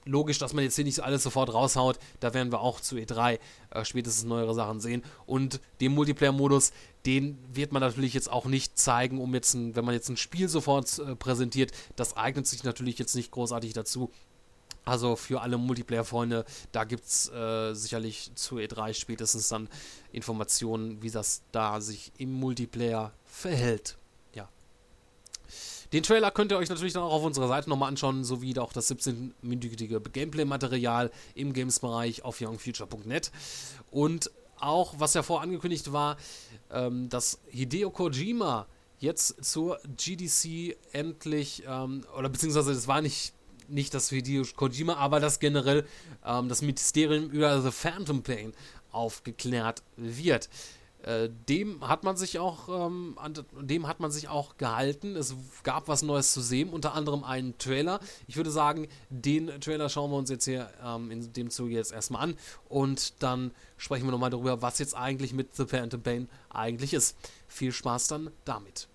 logisch, 0.05 0.39
dass 0.39 0.53
man 0.53 0.65
jetzt 0.65 0.77
hier 0.77 0.85
nicht 0.85 1.01
alles 1.01 1.23
sofort 1.23 1.53
raushaut. 1.53 1.99
Da 2.21 2.35
werden 2.35 2.53
wir 2.53 2.61
auch 2.61 2.81
zu 2.81 2.97
E3 2.97 3.39
äh, 3.71 3.85
spätestens 3.85 4.25
neuere 4.25 4.55
Sachen 4.55 4.81
sehen. 4.81 5.03
Und 5.27 5.61
den 5.81 5.93
Multiplayer-Modus, 5.95 6.73
den 7.07 7.39
wird 7.53 7.73
man 7.73 7.81
natürlich 7.81 8.15
jetzt 8.15 8.31
auch 8.31 8.47
nicht 8.47 8.79
zeigen, 8.79 9.21
um 9.21 9.35
jetzt, 9.35 9.55
ein, 9.55 9.77
wenn 9.77 9.85
man 9.85 9.95
jetzt 9.95 10.09
ein 10.09 10.17
Spiel 10.17 10.49
sofort 10.49 10.99
äh, 10.99 11.17
präsentiert, 11.17 11.73
das 11.97 12.17
eignet 12.17 12.47
sich 12.47 12.65
natürlich 12.65 12.99
jetzt 12.99 13.15
nicht 13.15 13.31
großartig 13.31 13.73
dazu. 13.73 14.11
Also 14.85 15.15
für 15.15 15.41
alle 15.41 15.59
Multiplayer-Freunde, 15.59 16.45
da 16.73 16.85
gibt 16.85 17.05
es 17.05 17.31
äh, 17.31 17.73
sicherlich 17.73 18.33
zu 18.35 18.57
E3 18.57 18.95
spätestens 18.95 19.49
dann 19.49 19.69
Informationen, 20.11 21.03
wie 21.03 21.11
das 21.11 21.43
da 21.53 21.81
sich 21.81 22.13
im 22.19 22.33
Multiplayer 22.33 23.13
verhält. 23.25 23.97
Den 25.93 26.03
Trailer 26.03 26.31
könnt 26.31 26.53
ihr 26.53 26.59
euch 26.59 26.71
natürlich 26.71 26.95
dann 26.95 27.03
auch 27.03 27.13
auf 27.13 27.25
unserer 27.25 27.49
Seite 27.49 27.69
nochmal 27.69 27.89
anschauen, 27.89 28.25
sowie 28.25 28.59
auch 28.59 28.73
das 28.73 28.91
17-minütige 28.91 30.01
Gameplay-Material 30.01 31.11
im 31.35 31.53
Games-Bereich 31.53 32.25
auf 32.25 32.41
youngfuture.net. 32.41 33.31
Und 33.91 34.31
auch, 34.59 34.95
was 34.99 35.15
ja 35.15 35.23
vorher 35.23 35.43
angekündigt 35.43 35.93
war, 35.93 36.17
ähm, 36.71 37.09
dass 37.09 37.41
Hideo 37.49 37.91
Kojima 37.91 38.67
jetzt 39.01 39.45
zur 39.45 39.81
GDC 39.97 40.77
endlich, 40.93 41.65
ähm, 41.67 42.05
oder 42.17 42.29
beziehungsweise 42.29 42.73
das 42.73 42.87
war 42.87 43.03
nicht 43.03 43.35
nicht 43.69 43.95
das 43.95 44.11
Hideo 44.11 44.45
Kojima, 44.55 44.95
aber 44.97 45.21
dass 45.21 45.41
generell 45.41 45.87
ähm, 46.25 46.49
das 46.49 46.63
Mysterium 46.63 47.31
über 47.31 47.61
The 47.63 47.71
Phantom 47.71 48.23
Pain 48.23 48.53
aufgeklärt 48.91 49.83
wird. 49.97 50.49
Äh, 51.03 51.31
dem 51.49 51.87
hat 51.87 52.05
man 52.05 52.17
sich 52.17 52.39
auch 52.39 52.69
ähm, 52.69 53.19
an 53.21 53.35
dem 53.61 53.89
hat 53.89 53.99
man 53.99 54.13
sich 54.13 54.29
auch 54.29 54.57
gehalten. 54.57 55.17
Es 55.17 55.35
gab 55.65 55.89
was 55.89 56.03
Neues 56.03 56.33
zu 56.33 56.41
sehen, 56.41 56.71
unter 56.71 56.95
anderem 56.95 57.25
einen 57.25 57.59
Trailer. 57.59 57.99
Ich 58.29 58.37
würde 58.37 58.53
sagen, 58.53 58.87
den 59.11 59.49
Trailer 59.61 59.89
schauen 59.89 60.13
wir 60.13 60.17
uns 60.17 60.31
jetzt 60.31 60.45
hier 60.45 60.71
ähm, 60.85 61.11
in 61.11 61.33
dem 61.33 61.51
Zuge 61.51 61.75
jetzt 61.75 61.93
erstmal 61.93 62.23
an 62.23 62.37
und 62.69 63.23
dann 63.23 63.51
sprechen 63.77 64.07
wir 64.07 64.13
nochmal 64.13 64.31
darüber, 64.31 64.63
was 64.63 64.79
jetzt 64.79 64.97
eigentlich 64.97 65.33
mit 65.33 65.57
The 65.57 65.67
Phantom 65.67 66.01
Pain 66.01 66.29
eigentlich 66.51 66.95
ist. 66.95 67.17
Viel 67.49 67.73
Spaß 67.73 68.07
dann 68.07 68.31
damit. 68.45 68.89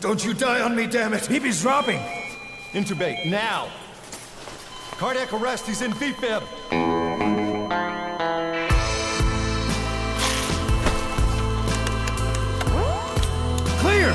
Don't 0.00 0.24
you 0.24 0.32
die 0.32 0.62
on 0.62 0.74
me, 0.74 0.86
damn 0.86 1.12
it! 1.12 1.26
He 1.26 1.36
is 1.36 1.60
dropping! 1.60 2.00
Intubate, 2.72 3.26
now! 3.26 3.68
Cardiac 4.92 5.30
arrest, 5.34 5.66
he's 5.66 5.82
in 5.82 5.92
VFib! 5.92 6.40
Clear! 13.80 14.08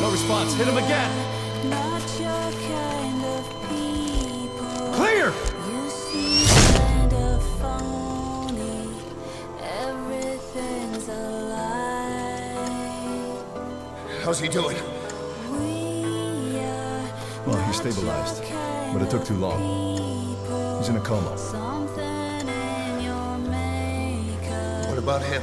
No 0.00 0.12
response, 0.12 0.54
hit 0.54 0.68
him 0.68 0.76
again! 0.76 1.29
How's 14.30 14.38
he 14.38 14.46
doing? 14.46 14.76
Well, 17.44 17.66
he's 17.66 17.78
stabilized, 17.78 18.44
but 18.92 19.02
it 19.02 19.10
took 19.10 19.24
too 19.24 19.34
long. 19.34 19.58
He's 20.78 20.88
in 20.88 20.94
a 20.94 21.00
coma. 21.00 21.30
What 24.86 24.98
about 24.98 25.22
him? 25.24 25.42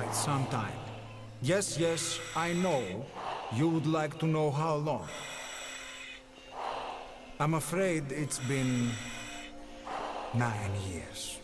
Quite 0.00 0.14
some 0.14 0.46
time. 0.46 0.78
Yes, 1.42 1.78
yes, 1.78 2.18
I 2.34 2.54
know. 2.54 3.04
You 3.52 3.68
would 3.68 3.86
like 3.86 4.18
to 4.20 4.26
know 4.26 4.50
how 4.50 4.76
long. 4.76 5.06
I'm 7.38 7.54
afraid 7.54 8.10
it's 8.10 8.38
been 8.38 8.90
nine 10.32 10.72
years. 10.88 11.40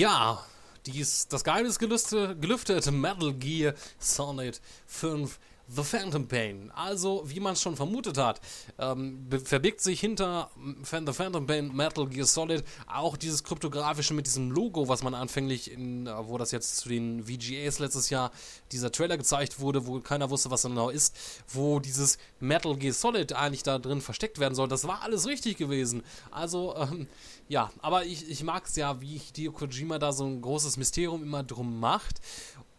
Ja, 0.00 0.42
dies, 0.86 1.28
das 1.28 1.44
Geheimnis 1.44 1.78
gelüfte, 1.78 2.34
gelüftet 2.40 2.90
Metal 2.90 3.34
Gear 3.34 3.74
Solid 3.98 4.58
5 4.86 5.38
The 5.72 5.84
Phantom 5.84 6.26
Pain. 6.26 6.72
Also, 6.74 7.22
wie 7.26 7.38
man 7.38 7.52
es 7.52 7.62
schon 7.62 7.76
vermutet 7.76 8.18
hat, 8.18 8.40
ähm, 8.78 9.28
verbirgt 9.44 9.80
sich 9.80 10.00
hinter 10.00 10.50
The 10.82 11.12
Phantom 11.12 11.46
Pain 11.46 11.74
Metal 11.74 12.08
Gear 12.08 12.26
Solid 12.26 12.64
auch 12.88 13.16
dieses 13.16 13.44
kryptografische 13.44 14.12
mit 14.12 14.26
diesem 14.26 14.50
Logo, 14.50 14.88
was 14.88 15.02
man 15.04 15.14
anfänglich 15.14 15.70
in, 15.70 16.06
äh, 16.06 16.12
wo 16.26 16.38
das 16.38 16.50
jetzt 16.50 16.78
zu 16.78 16.88
den 16.88 17.24
VGAs 17.24 17.78
letztes 17.78 18.10
Jahr 18.10 18.32
dieser 18.72 18.90
Trailer 18.90 19.16
gezeigt 19.16 19.60
wurde, 19.60 19.86
wo 19.86 20.00
keiner 20.00 20.30
wusste, 20.30 20.50
was 20.50 20.62
genau 20.62 20.90
ist, 20.90 21.16
wo 21.48 21.78
dieses 21.78 22.18
Metal 22.40 22.76
Gear 22.76 22.92
Solid 22.92 23.32
eigentlich 23.34 23.62
da 23.62 23.78
drin 23.78 24.00
versteckt 24.00 24.40
werden 24.40 24.54
soll. 24.54 24.66
Das 24.66 24.88
war 24.88 25.02
alles 25.02 25.26
richtig 25.26 25.56
gewesen. 25.56 26.02
Also, 26.32 26.74
ähm, 26.76 27.06
ja, 27.48 27.70
aber 27.80 28.04
ich, 28.04 28.28
ich 28.28 28.42
mag 28.42 28.66
es 28.66 28.76
ja, 28.76 29.00
wie 29.00 29.18
Hideo 29.18 29.52
Kojima 29.52 29.98
da 29.98 30.12
so 30.12 30.24
ein 30.24 30.40
großes 30.40 30.76
Mysterium 30.76 31.22
immer 31.22 31.42
drum 31.42 31.78
macht. 31.80 32.20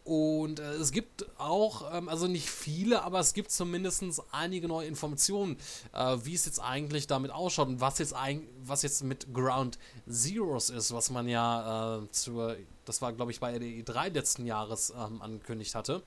Und 0.03 0.59
äh, 0.59 0.73
es 0.73 0.91
gibt 0.91 1.27
auch, 1.39 1.93
ähm, 1.93 2.09
also 2.09 2.27
nicht 2.27 2.49
viele, 2.49 3.03
aber 3.03 3.19
es 3.19 3.33
gibt 3.33 3.51
zumindest 3.51 4.03
einige 4.31 4.67
neue 4.67 4.87
Informationen, 4.87 5.57
äh, 5.93 6.17
wie 6.23 6.33
es 6.33 6.45
jetzt 6.45 6.59
eigentlich 6.59 7.05
damit 7.05 7.31
ausschaut 7.31 7.67
und 7.67 7.81
was 7.81 7.99
jetzt, 7.99 8.13
ein, 8.13 8.47
was 8.63 8.81
jetzt 8.81 9.03
mit 9.03 9.31
Ground 9.31 9.77
Zeroes 10.09 10.71
ist, 10.71 10.91
was 10.93 11.11
man 11.11 11.27
ja 11.27 11.99
äh, 11.99 12.11
zur, 12.11 12.57
das 12.85 13.01
war 13.01 13.13
glaube 13.13 13.31
ich 13.31 13.39
bei 13.39 13.57
der 13.57 13.67
E3 13.67 14.11
letzten 14.11 14.45
Jahres 14.45 14.91
ähm, 14.91 15.21
angekündigt 15.21 15.75
hatte. 15.75 16.01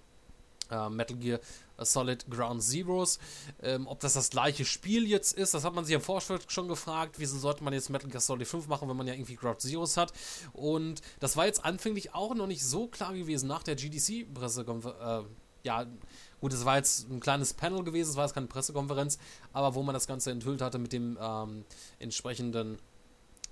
Äh, 0.70 0.88
Metal 0.88 1.16
Gear 1.16 1.38
Solid 1.78 2.30
Ground 2.30 2.62
Zeroes. 2.62 3.18
Ähm, 3.62 3.86
ob 3.86 4.00
das 4.00 4.14
das 4.14 4.30
gleiche 4.30 4.64
Spiel 4.64 5.06
jetzt 5.06 5.32
ist, 5.36 5.54
das 5.54 5.64
hat 5.64 5.74
man 5.74 5.84
sich 5.84 5.94
im 5.94 6.00
Vorfeld 6.00 6.50
schon 6.50 6.68
gefragt. 6.68 7.16
Wieso 7.18 7.38
sollte 7.38 7.64
man 7.64 7.72
jetzt 7.72 7.90
Metal 7.90 8.08
Gear 8.08 8.20
Solid 8.20 8.46
5 8.46 8.68
machen, 8.68 8.88
wenn 8.88 8.96
man 8.96 9.06
ja 9.06 9.14
irgendwie 9.14 9.36
Ground 9.36 9.60
Zeroes 9.60 9.96
hat? 9.96 10.12
Und 10.52 11.00
das 11.20 11.36
war 11.36 11.46
jetzt 11.46 11.64
anfänglich 11.64 12.14
auch 12.14 12.34
noch 12.34 12.46
nicht 12.46 12.64
so 12.64 12.86
klar 12.86 13.14
gewesen 13.14 13.48
nach 13.48 13.62
der 13.62 13.76
GDC-Pressekonferenz. 13.76 15.26
Äh, 15.26 15.28
ja, 15.64 15.86
gut, 16.40 16.52
es 16.52 16.64
war 16.64 16.76
jetzt 16.76 17.10
ein 17.10 17.20
kleines 17.20 17.54
Panel 17.54 17.82
gewesen, 17.84 18.10
es 18.10 18.16
war 18.16 18.24
jetzt 18.24 18.34
keine 18.34 18.46
Pressekonferenz, 18.46 19.18
aber 19.52 19.74
wo 19.74 19.82
man 19.82 19.94
das 19.94 20.06
Ganze 20.06 20.30
enthüllt 20.30 20.60
hatte 20.60 20.78
mit 20.78 20.92
dem 20.92 21.18
ähm, 21.20 21.64
entsprechenden 21.98 22.78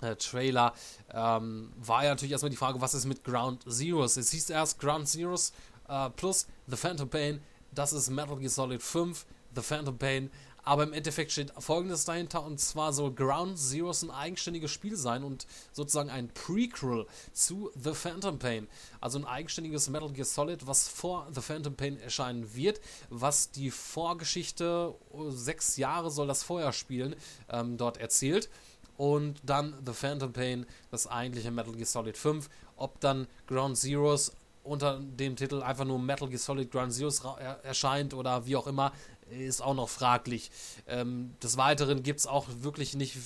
äh, 0.01 0.15
Trailer, 0.15 0.73
ähm, 1.11 1.73
war 1.77 2.03
ja 2.03 2.11
natürlich 2.11 2.31
erstmal 2.31 2.51
die 2.51 2.55
Frage, 2.57 2.81
was 2.81 2.93
ist 2.93 3.05
mit 3.05 3.23
Ground 3.23 3.63
Zeroes? 3.67 4.17
Es 4.17 4.31
hieß 4.31 4.51
erst 4.51 4.79
Ground 4.79 5.07
Zeroes 5.07 5.53
äh, 5.87 6.09
plus 6.11 6.47
The 6.67 6.77
Phantom 6.77 7.09
Pain 7.09 7.41
das 7.75 7.93
ist 7.93 8.09
Metal 8.09 8.37
Gear 8.37 8.49
Solid 8.49 8.81
5, 8.81 9.25
The 9.55 9.61
Phantom 9.61 9.97
Pain. 9.97 10.31
Aber 10.65 10.83
im 10.83 10.93
Endeffekt 10.93 11.33
steht 11.33 11.51
folgendes 11.57 12.05
dahinter 12.05 12.43
und 12.43 12.57
zwar 12.57 12.93
soll 12.93 13.13
Ground 13.13 13.59
Zeroes 13.59 14.01
ein 14.01 14.11
eigenständiges 14.11 14.71
Spiel 14.71 14.95
sein 14.95 15.25
und 15.25 15.45
sozusagen 15.73 16.09
ein 16.09 16.29
Prequel 16.29 17.05
zu 17.33 17.69
The 17.75 17.93
Phantom 17.93 18.39
Pain. 18.39 18.67
Also 19.01 19.19
ein 19.19 19.25
eigenständiges 19.25 19.89
Metal 19.89 20.11
Gear 20.13 20.25
Solid, 20.25 20.65
was 20.65 20.87
vor 20.87 21.27
The 21.33 21.41
Phantom 21.41 21.75
Pain 21.75 21.99
erscheinen 21.99 22.55
wird, 22.55 22.79
was 23.09 23.51
die 23.51 23.71
Vorgeschichte, 23.71 24.95
oh, 25.11 25.31
sechs 25.31 25.75
Jahre 25.75 26.09
soll 26.09 26.27
das 26.27 26.43
vorher 26.43 26.71
spielen, 26.71 27.15
ähm, 27.49 27.75
dort 27.75 27.97
erzählt. 27.97 28.49
Und 28.95 29.41
dann 29.43 29.75
The 29.85 29.93
Phantom 29.93 30.31
Pain, 30.31 30.65
das 30.91 31.07
eigentliche 31.07 31.51
Metal 31.51 31.73
Gear 31.73 31.85
Solid 31.85 32.17
5. 32.17 32.49
Ob 32.77 33.01
dann 33.01 33.27
Ground 33.47 33.77
Zeroes 33.77 34.31
unter 34.63 34.99
dem 34.99 35.35
Titel 35.35 35.61
einfach 35.61 35.85
nur 35.85 35.99
Metal 35.99 36.27
Gear 36.27 36.39
Solid 36.39 36.71
Ground 36.71 36.93
Zeroes 36.93 37.21
erscheint 37.63 38.13
oder 38.13 38.45
wie 38.45 38.55
auch 38.55 38.67
immer, 38.67 38.93
ist 39.29 39.61
auch 39.61 39.73
noch 39.73 39.89
fraglich. 39.89 40.51
Ähm, 40.87 41.35
des 41.41 41.57
Weiteren 41.57 42.03
gibt 42.03 42.19
es 42.19 42.27
auch 42.27 42.47
wirklich 42.61 42.95
nicht 42.95 43.15
äh, 43.15 43.19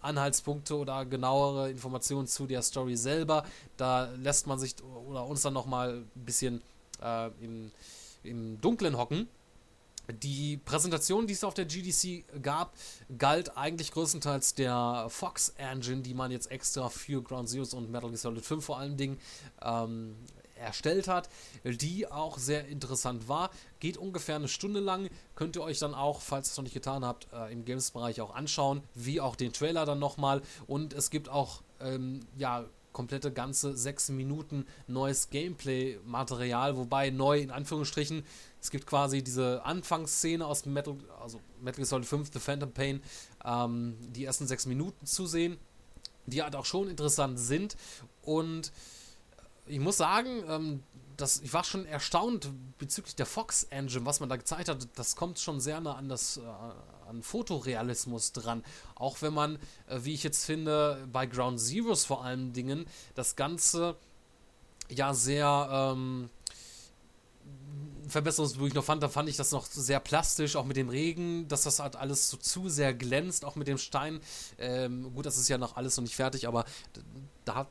Anhaltspunkte 0.00 0.76
oder 0.76 1.04
genauere 1.04 1.70
Informationen 1.70 2.26
zu 2.26 2.46
der 2.46 2.62
Story 2.62 2.96
selber. 2.96 3.44
Da 3.76 4.10
lässt 4.16 4.46
man 4.46 4.58
sich 4.58 4.74
oder 4.82 5.26
uns 5.26 5.42
dann 5.42 5.54
nochmal 5.54 5.98
ein 5.98 6.24
bisschen 6.24 6.62
äh, 7.02 7.28
im, 7.40 7.72
im 8.22 8.60
Dunklen 8.60 8.96
hocken. 8.96 9.28
Die 10.22 10.56
Präsentation, 10.64 11.26
die 11.26 11.34
es 11.34 11.44
auf 11.44 11.52
der 11.52 11.66
GDC 11.66 12.24
gab, 12.42 12.72
galt 13.18 13.58
eigentlich 13.58 13.92
größtenteils 13.92 14.54
der 14.54 15.06
Fox 15.10 15.50
Engine, 15.58 16.00
die 16.00 16.14
man 16.14 16.30
jetzt 16.30 16.50
extra 16.50 16.88
für 16.88 17.22
Ground 17.22 17.50
Zeroes 17.50 17.74
und 17.74 17.90
Metal 17.90 18.08
Gear 18.08 18.18
Solid 18.18 18.44
5 18.44 18.64
vor 18.64 18.78
allen 18.78 18.96
Dingen 18.96 19.18
ähm, 19.60 20.16
erstellt 20.58 21.08
hat, 21.08 21.28
die 21.64 22.10
auch 22.10 22.38
sehr 22.38 22.66
interessant 22.66 23.28
war. 23.28 23.50
Geht 23.80 23.96
ungefähr 23.96 24.36
eine 24.36 24.48
Stunde 24.48 24.80
lang. 24.80 25.08
Könnt 25.34 25.56
ihr 25.56 25.62
euch 25.62 25.78
dann 25.78 25.94
auch, 25.94 26.20
falls 26.20 26.48
ihr 26.48 26.52
es 26.52 26.56
noch 26.56 26.64
nicht 26.64 26.74
getan 26.74 27.04
habt, 27.04 27.28
äh, 27.32 27.52
im 27.52 27.64
Games-Bereich 27.64 28.20
auch 28.20 28.34
anschauen, 28.34 28.82
wie 28.94 29.20
auch 29.20 29.36
den 29.36 29.52
Trailer 29.52 29.86
dann 29.86 29.98
nochmal. 29.98 30.42
Und 30.66 30.92
es 30.92 31.10
gibt 31.10 31.28
auch, 31.28 31.62
ähm, 31.80 32.20
ja, 32.36 32.64
komplette 32.98 33.32
ganze 33.32 33.76
sechs 33.76 34.08
Minuten 34.08 34.66
neues 34.88 35.30
Gameplay-Material, 35.30 36.76
wobei 36.76 37.10
neu 37.10 37.38
in 37.38 37.52
Anführungsstrichen, 37.52 38.24
es 38.60 38.72
gibt 38.72 38.86
quasi 38.86 39.22
diese 39.22 39.64
Anfangsszene 39.64 40.44
aus 40.44 40.66
Metal, 40.66 40.96
also 41.22 41.40
Metal 41.60 41.76
Gear 41.76 41.86
Solid 41.86 42.06
5, 42.06 42.30
The 42.32 42.40
Phantom 42.40 42.72
Pain, 42.72 43.00
ähm, 43.44 43.96
die 44.00 44.24
ersten 44.24 44.48
sechs 44.48 44.66
Minuten 44.66 45.06
zu 45.06 45.26
sehen, 45.26 45.58
die 46.26 46.42
halt 46.42 46.56
auch 46.56 46.64
schon 46.64 46.88
interessant 46.88 47.38
sind 47.38 47.76
und 48.22 48.72
ich 49.68 49.80
muss 49.80 49.96
sagen, 49.96 50.44
ähm, 50.48 50.82
das, 51.16 51.40
ich 51.40 51.52
war 51.52 51.64
schon 51.64 51.84
erstaunt 51.84 52.50
bezüglich 52.78 53.16
der 53.16 53.26
Fox 53.26 53.64
Engine, 53.64 54.06
was 54.06 54.20
man 54.20 54.28
da 54.28 54.36
gezeigt 54.36 54.68
hat. 54.68 54.86
Das 54.94 55.16
kommt 55.16 55.38
schon 55.38 55.60
sehr 55.60 55.80
nah 55.80 55.94
an 55.96 56.08
das 56.08 56.36
äh, 56.36 56.40
an 57.08 57.22
Fotorealismus 57.22 58.32
dran. 58.32 58.62
Auch 58.94 59.20
wenn 59.22 59.34
man, 59.34 59.56
äh, 59.88 60.00
wie 60.02 60.14
ich 60.14 60.22
jetzt 60.22 60.44
finde, 60.44 61.06
bei 61.12 61.26
Ground 61.26 61.60
Zeroes 61.60 62.04
vor 62.04 62.24
allen 62.24 62.52
Dingen 62.52 62.86
das 63.14 63.34
Ganze 63.34 63.96
ja 64.90 65.12
sehr 65.12 65.68
ähm, 65.70 66.30
verbesserungswürdig 68.08 68.74
noch 68.74 68.84
fand, 68.84 69.02
da 69.02 69.08
fand 69.08 69.28
ich 69.28 69.36
das 69.36 69.52
noch 69.52 69.66
sehr 69.66 70.00
plastisch, 70.00 70.56
auch 70.56 70.64
mit 70.64 70.76
dem 70.76 70.88
Regen, 70.88 71.46
dass 71.48 71.62
das 71.62 71.78
halt 71.78 71.96
alles 71.96 72.30
so 72.30 72.36
zu 72.36 72.68
sehr 72.68 72.94
glänzt, 72.94 73.44
auch 73.44 73.56
mit 73.56 73.68
dem 73.68 73.78
Stein. 73.78 74.20
Ähm, 74.58 75.12
gut, 75.14 75.26
das 75.26 75.36
ist 75.36 75.48
ja 75.48 75.58
noch 75.58 75.76
alles 75.76 75.96
noch 75.96 76.02
nicht 76.02 76.16
fertig, 76.16 76.48
aber 76.48 76.64
da 77.44 77.66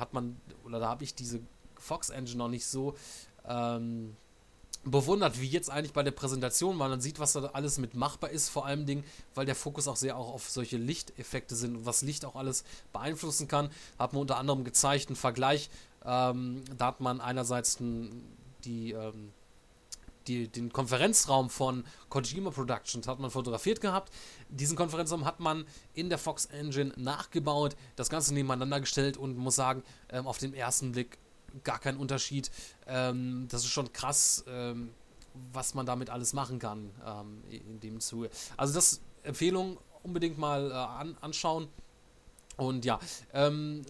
hat 0.00 0.14
man, 0.14 0.40
oder 0.64 0.80
da 0.80 0.88
habe 0.88 1.04
ich 1.04 1.14
diese 1.14 1.40
Fox 1.78 2.10
Engine 2.10 2.38
noch 2.38 2.48
nicht 2.48 2.66
so 2.66 2.94
ähm, 3.46 4.16
bewundert, 4.84 5.40
wie 5.40 5.46
jetzt 5.46 5.70
eigentlich 5.70 5.92
bei 5.92 6.02
der 6.02 6.10
Präsentation, 6.10 6.78
weil 6.78 6.88
man 6.88 7.00
sieht, 7.00 7.18
was 7.18 7.34
da 7.34 7.44
alles 7.52 7.78
mit 7.78 7.94
machbar 7.94 8.30
ist, 8.30 8.48
vor 8.48 8.66
allem 8.66 8.86
Dingen, 8.86 9.04
weil 9.34 9.46
der 9.46 9.54
Fokus 9.54 9.88
auch 9.88 9.96
sehr 9.96 10.16
auch 10.16 10.32
auf 10.32 10.48
solche 10.48 10.78
Lichteffekte 10.78 11.54
sind 11.54 11.76
und 11.76 11.86
was 11.86 12.02
Licht 12.02 12.24
auch 12.24 12.36
alles 12.36 12.64
beeinflussen 12.92 13.46
kann. 13.46 13.70
Hat 13.98 14.12
man 14.12 14.22
unter 14.22 14.38
anderem 14.38 14.64
gezeigt, 14.64 15.08
einen 15.08 15.16
Vergleich, 15.16 15.70
ähm, 16.04 16.62
da 16.76 16.86
hat 16.86 17.00
man 17.00 17.20
einerseits 17.20 17.78
ein, 17.80 18.24
die 18.64 18.92
ähm, 18.92 19.32
die, 20.26 20.48
den 20.48 20.72
Konferenzraum 20.72 21.50
von 21.50 21.84
Kojima 22.08 22.50
Productions 22.50 23.06
hat 23.08 23.18
man 23.18 23.30
fotografiert 23.30 23.80
gehabt. 23.80 24.12
Diesen 24.48 24.76
Konferenzraum 24.76 25.24
hat 25.24 25.40
man 25.40 25.64
in 25.94 26.08
der 26.08 26.18
Fox 26.18 26.46
Engine 26.46 26.92
nachgebaut, 26.96 27.76
das 27.96 28.10
Ganze 28.10 28.34
nebeneinander 28.34 28.80
gestellt 28.80 29.16
und 29.16 29.36
muss 29.36 29.56
sagen, 29.56 29.82
ähm, 30.10 30.26
auf 30.26 30.38
den 30.38 30.54
ersten 30.54 30.92
Blick 30.92 31.18
gar 31.64 31.78
kein 31.78 31.96
Unterschied. 31.96 32.50
Ähm, 32.86 33.46
das 33.50 33.62
ist 33.64 33.70
schon 33.70 33.92
krass, 33.92 34.44
ähm, 34.48 34.90
was 35.52 35.74
man 35.74 35.86
damit 35.86 36.10
alles 36.10 36.32
machen 36.32 36.58
kann 36.58 36.90
ähm, 37.06 37.42
in 37.50 37.80
dem 37.80 38.00
Zuge. 38.00 38.30
Also 38.56 38.74
das 38.74 39.00
Empfehlung 39.22 39.78
unbedingt 40.02 40.38
mal 40.38 40.70
äh, 40.70 40.74
an, 40.74 41.16
anschauen. 41.20 41.68
Und 42.56 42.84
ja, 42.84 42.98
ähm, 43.32 43.82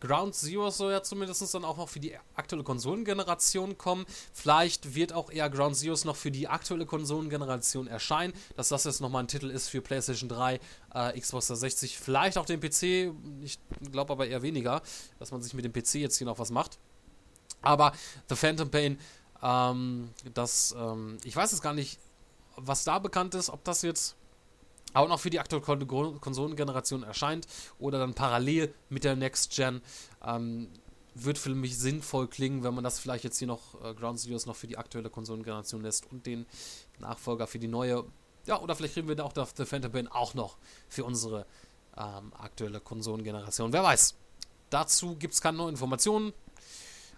Ground 0.00 0.34
Zero 0.34 0.70
soll 0.70 0.92
ja 0.92 1.02
zumindest 1.02 1.54
dann 1.54 1.64
auch 1.64 1.76
noch 1.76 1.88
für 1.88 2.00
die 2.00 2.16
aktuelle 2.34 2.64
Konsolengeneration 2.64 3.78
kommen. 3.78 4.06
Vielleicht 4.32 4.94
wird 4.94 5.12
auch 5.12 5.30
eher 5.30 5.50
Ground 5.50 5.76
Zeroes 5.76 6.04
noch 6.04 6.16
für 6.16 6.30
die 6.30 6.48
aktuelle 6.48 6.86
Konsolengeneration 6.86 7.86
erscheinen, 7.86 8.32
dass 8.56 8.68
das 8.68 8.84
jetzt 8.84 9.00
nochmal 9.00 9.24
ein 9.24 9.28
Titel 9.28 9.50
ist 9.50 9.68
für 9.68 9.80
PlayStation 9.80 10.28
3, 10.28 10.60
äh, 10.94 11.20
Xbox 11.20 11.48
360, 11.48 11.98
vielleicht 11.98 12.38
auch 12.38 12.46
den 12.46 12.60
PC. 12.60 13.12
Ich 13.42 13.58
glaube 13.90 14.12
aber 14.12 14.26
eher 14.26 14.42
weniger, 14.42 14.82
dass 15.18 15.32
man 15.32 15.42
sich 15.42 15.54
mit 15.54 15.64
dem 15.64 15.72
PC 15.72 15.94
jetzt 15.94 16.18
hier 16.18 16.26
noch 16.26 16.38
was 16.38 16.50
macht. 16.50 16.78
Aber 17.60 17.92
The 18.28 18.36
Phantom 18.36 18.70
Pain, 18.70 18.98
ähm, 19.42 20.10
das, 20.34 20.74
ähm, 20.78 21.18
ich 21.24 21.34
weiß 21.34 21.52
jetzt 21.52 21.62
gar 21.62 21.74
nicht, 21.74 21.98
was 22.56 22.84
da 22.84 22.98
bekannt 22.98 23.34
ist, 23.34 23.50
ob 23.50 23.64
das 23.64 23.82
jetzt 23.82 24.16
auch 24.94 25.08
noch 25.08 25.20
für 25.20 25.30
die 25.30 25.38
aktuelle 25.38 25.86
Kon 25.86 26.20
Konsolengeneration 26.20 27.02
erscheint 27.02 27.46
oder 27.78 27.98
dann 27.98 28.14
parallel 28.14 28.74
mit 28.88 29.04
der 29.04 29.16
Next 29.16 29.54
Gen. 29.54 29.80
Ähm, 30.24 30.68
wird 31.14 31.38
für 31.38 31.50
mich 31.50 31.78
sinnvoll 31.78 32.28
klingen, 32.28 32.62
wenn 32.62 32.74
man 32.74 32.84
das 32.84 32.98
vielleicht 33.00 33.24
jetzt 33.24 33.38
hier 33.38 33.48
noch 33.48 33.82
äh, 33.82 33.94
Ground 33.94 34.20
Zeroes 34.20 34.46
noch 34.46 34.56
für 34.56 34.66
die 34.66 34.78
aktuelle 34.78 35.10
Konsolengeneration 35.10 35.82
lässt 35.82 36.10
und 36.12 36.26
den 36.26 36.46
Nachfolger 37.00 37.46
für 37.46 37.58
die 37.58 37.68
neue. 37.68 38.04
Ja, 38.46 38.60
oder 38.60 38.76
vielleicht 38.76 38.94
kriegen 38.94 39.08
wir 39.08 39.16
da 39.16 39.24
auch 39.24 39.32
The 39.34 39.64
Phantom 39.64 39.90
Pain 39.90 40.08
auch 40.08 40.34
noch 40.34 40.58
für 40.88 41.04
unsere 41.04 41.44
ähm, 41.96 42.32
aktuelle 42.38 42.80
Konsolengeneration. 42.80 43.72
Wer 43.72 43.82
weiß. 43.82 44.14
Dazu 44.70 45.16
gibt 45.16 45.34
es 45.34 45.40
keine 45.40 45.58
neuen 45.58 45.70
Informationen. 45.70 46.32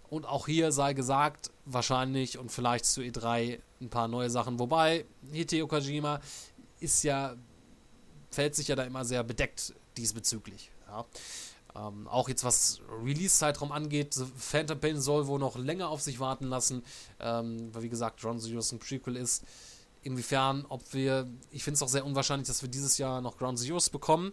Und 0.09 0.27
auch 0.27 0.47
hier 0.47 0.73
sei 0.73 0.93
gesagt, 0.93 1.53
wahrscheinlich 1.67 2.37
und 2.37 2.51
vielleicht 2.51 2.85
zu 2.85 3.01
E3 3.01 3.61
ein 3.81 3.91
paar 3.91 4.09
neue 4.09 4.29
Sachen. 4.29 4.59
Wobei, 4.59 5.05
Hideo 5.31 5.69
Kojima 5.69 6.21
ist 6.81 7.05
ja, 7.05 7.37
fällt 8.31 8.55
sich 8.55 8.69
ja 8.69 8.77
da 8.77 8.85
immer 8.85 9.05
sehr 9.05 9.23
bedeckt 9.25 9.75
diesbezüglich. 9.97 10.71
Ja. 10.89 11.05
Ähm, 11.75 12.09
auch 12.09 12.29
jetzt 12.29 12.45
was 12.45 12.81
Release-Zeitraum 13.05 13.73
angeht, 13.73 14.17
Phantom 14.37 14.81
Pain 14.81 15.01
soll 15.01 15.27
wohl 15.27 15.39
noch 15.39 15.57
länger 15.57 15.89
auf 15.89 16.01
sich 16.01 16.19
warten 16.19 16.47
lassen, 16.47 16.83
ähm, 17.21 17.73
weil 17.73 17.83
wie 17.83 17.89
gesagt, 17.89 18.21
Ground 18.21 18.43
Zeroes 18.43 18.73
ein 18.73 18.79
Prequel 18.79 19.17
ist. 19.17 19.45
Inwiefern, 20.03 20.65
ob 20.69 20.95
wir, 20.95 21.29
ich 21.51 21.63
finde 21.63 21.77
es 21.77 21.83
auch 21.83 21.89
sehr 21.89 22.07
unwahrscheinlich, 22.07 22.49
dass 22.49 22.63
wir 22.63 22.69
dieses 22.69 22.99
Jahr 22.99 23.21
noch 23.21 23.37
Ground 23.37 23.59
Zeroes 23.59 23.91
bekommen. 23.91 24.33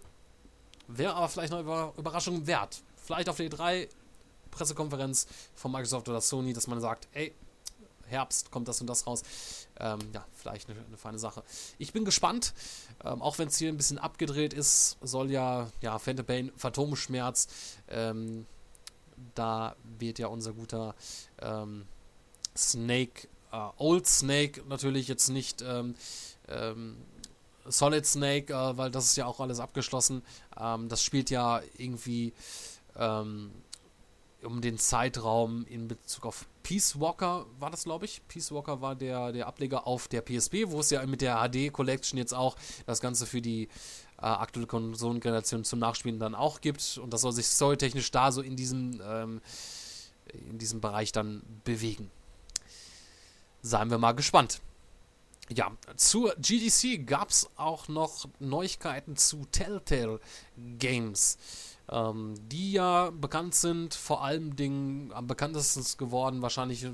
Wäre 0.87 1.13
aber 1.13 1.27
vielleicht 1.27 1.51
noch 1.51 1.59
Über 1.59 1.93
Überraschung 1.97 2.47
wert. 2.47 2.81
Vielleicht 2.95 3.29
auf 3.29 3.37
der 3.37 3.49
E3 3.49 3.89
Pressekonferenz 4.49 5.27
von 5.53 5.71
Microsoft 5.71 6.09
oder 6.09 6.21
Sony, 6.21 6.53
dass 6.53 6.67
man 6.67 6.79
sagt, 6.79 7.07
ey, 7.11 7.33
Herbst 8.07 8.51
kommt 8.51 8.67
das 8.67 8.81
und 8.81 8.87
das 8.87 9.07
raus. 9.07 9.23
Ähm, 9.79 9.99
ja, 10.13 10.25
vielleicht 10.33 10.69
eine, 10.69 10.79
eine, 10.85 10.97
feine 10.97 11.19
Sache. 11.19 11.43
Ich 11.77 11.93
bin 11.93 12.05
gespannt, 12.05 12.53
ähm, 13.03 13.21
auch 13.21 13.37
wenn 13.37 13.47
es 13.47 13.57
hier 13.57 13.69
ein 13.69 13.77
bisschen 13.77 13.99
abgedreht 13.99 14.53
ist, 14.53 14.97
soll 15.01 15.31
ja, 15.31 15.69
ja, 15.81 15.99
Phantom 15.99 16.25
Pain, 16.25 16.51
Phantomschmerz, 16.55 17.47
ähm, 17.89 18.45
da 19.35 19.75
wird 19.97 20.19
ja 20.19 20.27
unser 20.27 20.53
guter 20.53 20.95
ähm, 21.39 21.87
Snake, 22.55 23.27
äh, 23.51 23.67
Old 23.77 24.07
Snake 24.07 24.63
natürlich 24.67 25.07
jetzt 25.07 25.29
nicht 25.29 25.61
ähm, 25.61 25.95
ähm, 26.47 26.97
Solid 27.65 28.05
Snake, 28.05 28.53
äh, 28.53 28.77
weil 28.77 28.91
das 28.91 29.05
ist 29.05 29.17
ja 29.17 29.25
auch 29.25 29.39
alles 29.39 29.59
abgeschlossen. 29.59 30.23
das 30.55 31.03
spielt 31.03 31.29
ja 31.29 31.61
irgendwie 31.77 32.33
um 34.47 34.61
den 34.61 34.77
Zeitraum 34.79 35.65
in 35.65 35.89
Bezug 35.89 36.25
auf 36.25 36.47
Peace 36.63 36.99
Walker 36.99 37.45
war 37.59 37.69
das, 37.69 37.83
glaube 37.83 38.05
ich. 38.05 38.21
Peace 38.29 38.51
Walker 38.51 38.81
war 38.81 38.95
der, 38.95 39.33
der 39.33 39.45
Ableger 39.45 39.85
auf 39.85 40.07
der 40.07 40.21
PSP, 40.21 40.69
wo 40.69 40.79
es 40.79 40.89
ja 40.89 41.05
mit 41.05 41.21
der 41.21 41.35
HD 41.37 41.71
Collection 41.71 42.17
jetzt 42.17 42.33
auch 42.33 42.55
das 42.85 43.01
Ganze 43.01 43.25
für 43.25 43.41
die 43.41 43.63
äh, 44.17 44.25
aktuelle 44.25 44.65
Konsolengeneration 44.65 45.65
zum 45.65 45.79
Nachspielen 45.79 46.17
dann 46.17 46.33
auch 46.33 46.61
gibt. 46.61 46.97
Und 46.97 47.11
das 47.11 47.21
soll 47.21 47.33
sich 47.33 47.45
storytechnisch 47.45 48.09
da 48.11 48.31
so 48.31 48.41
in 48.41 48.55
diesem, 48.55 49.01
ähm, 49.05 49.41
in 50.49 50.57
diesem 50.57 50.79
Bereich 50.79 51.11
dann 51.11 51.43
bewegen. 51.65 52.09
Seien 53.61 53.91
wir 53.91 53.97
mal 53.97 54.13
gespannt. 54.13 54.61
Ja, 55.49 55.71
zur 55.97 56.35
GDC 56.35 57.05
gab 57.05 57.29
es 57.29 57.49
auch 57.57 57.89
noch 57.89 58.27
Neuigkeiten 58.39 59.17
zu 59.17 59.45
Telltale 59.51 60.19
Games 60.79 61.37
ähm, 61.91 62.35
die 62.49 62.73
ja 62.73 63.09
bekannt 63.11 63.55
sind, 63.55 63.93
vor 63.93 64.23
allem 64.23 64.55
Dingen 64.55 65.11
am 65.13 65.27
bekanntesten 65.27 65.83
geworden, 65.97 66.41
wahrscheinlich 66.41 66.87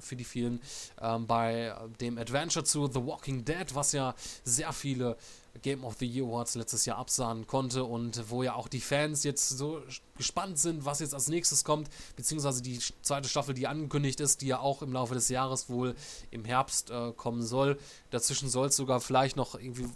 für 0.00 0.16
die 0.16 0.24
vielen, 0.24 0.60
ähm, 1.00 1.26
bei 1.26 1.74
dem 2.00 2.18
Adventure 2.18 2.64
zu 2.64 2.86
The 2.86 3.04
Walking 3.04 3.44
Dead, 3.44 3.74
was 3.74 3.92
ja 3.92 4.14
sehr 4.44 4.72
viele 4.72 5.16
Game 5.62 5.84
of 5.84 5.96
the 5.98 6.06
Year 6.06 6.26
Awards 6.26 6.54
letztes 6.54 6.84
Jahr 6.84 6.98
absahen 6.98 7.46
konnte 7.46 7.84
und 7.84 8.30
wo 8.30 8.42
ja 8.42 8.54
auch 8.54 8.68
die 8.68 8.80
Fans 8.80 9.24
jetzt 9.24 9.48
so 9.48 9.82
gespannt 10.16 10.58
sind, 10.58 10.84
was 10.84 11.00
jetzt 11.00 11.14
als 11.14 11.28
nächstes 11.28 11.64
kommt, 11.64 11.88
beziehungsweise 12.16 12.62
die 12.62 12.78
zweite 13.02 13.28
Staffel, 13.28 13.54
die 13.54 13.66
angekündigt 13.66 14.20
ist, 14.20 14.40
die 14.42 14.46
ja 14.46 14.60
auch 14.60 14.82
im 14.82 14.92
Laufe 14.92 15.14
des 15.14 15.28
Jahres 15.28 15.68
wohl 15.68 15.96
im 16.30 16.44
Herbst 16.44 16.90
äh, 16.90 17.12
kommen 17.12 17.42
soll. 17.42 17.78
Dazwischen 18.10 18.48
soll 18.48 18.68
es 18.68 18.76
sogar 18.76 19.00
vielleicht 19.00 19.36
noch 19.36 19.56
irgendwie 19.56 19.86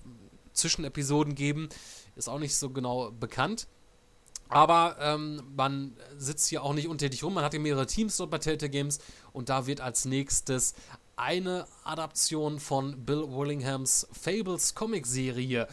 Zwischenepisoden 0.53 1.35
geben, 1.35 1.69
ist 2.17 2.29
auch 2.29 2.39
nicht 2.39 2.57
so 2.57 2.71
genau 2.71 3.11
bekannt. 3.13 3.69
Aber 4.53 4.97
ähm, 5.01 5.43
man 5.57 5.97
sitzt 6.17 6.49
hier 6.49 6.63
auch 6.63 6.75
nicht 6.75 6.89
untätig 6.89 7.23
rum. 7.25 7.35
Man 7.35 7.45
hat 7.45 7.55
ja 7.55 7.61
mehrere 7.61 7.87
Teams 7.87 8.17
dort 8.17 8.31
bei 8.31 8.39
Telltale 8.39 8.71
Games 8.71 8.99
und 9.33 9.49
da 9.49 9.67
wird 9.67 9.81
als 9.81 10.05
nächstes 10.05 10.75
eine 11.17 11.67
Adaption 11.85 12.59
von 12.59 13.05
Bill 13.05 13.29
Willinghams 13.29 14.07
Fables 14.13 14.75
Comic-Serie 14.75 15.69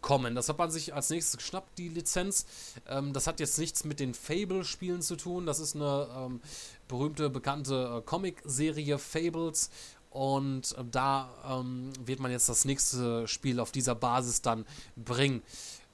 kommen. 0.00 0.34
Das 0.34 0.48
hat 0.48 0.58
man 0.58 0.70
sich 0.70 0.94
als 0.94 1.10
nächstes 1.10 1.38
geschnappt, 1.38 1.78
die 1.78 1.88
Lizenz. 1.88 2.46
Ähm, 2.88 3.12
das 3.12 3.26
hat 3.26 3.40
jetzt 3.40 3.58
nichts 3.58 3.84
mit 3.84 4.00
den 4.00 4.14
Fable-Spielen 4.14 5.00
zu 5.00 5.16
tun. 5.16 5.46
Das 5.46 5.60
ist 5.60 5.76
eine 5.76 6.08
ähm, 6.16 6.40
berühmte, 6.88 7.30
bekannte 7.30 7.98
äh, 7.98 8.02
Comic-Serie 8.02 8.98
Fables. 8.98 9.70
Und 10.10 10.76
äh, 10.76 10.84
da 10.90 11.30
ähm, 11.48 11.92
wird 12.04 12.20
man 12.20 12.30
jetzt 12.30 12.48
das 12.48 12.64
nächste 12.64 13.26
Spiel 13.26 13.60
auf 13.60 13.72
dieser 13.72 13.94
Basis 13.94 14.42
dann 14.42 14.66
bringen 14.96 15.42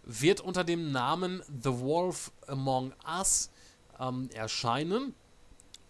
wird 0.08 0.40
unter 0.40 0.64
dem 0.64 0.90
Namen 0.90 1.42
The 1.62 1.78
Wolf 1.78 2.32
Among 2.48 2.92
Us 3.06 3.50
ähm, 4.00 4.28
erscheinen. 4.34 5.14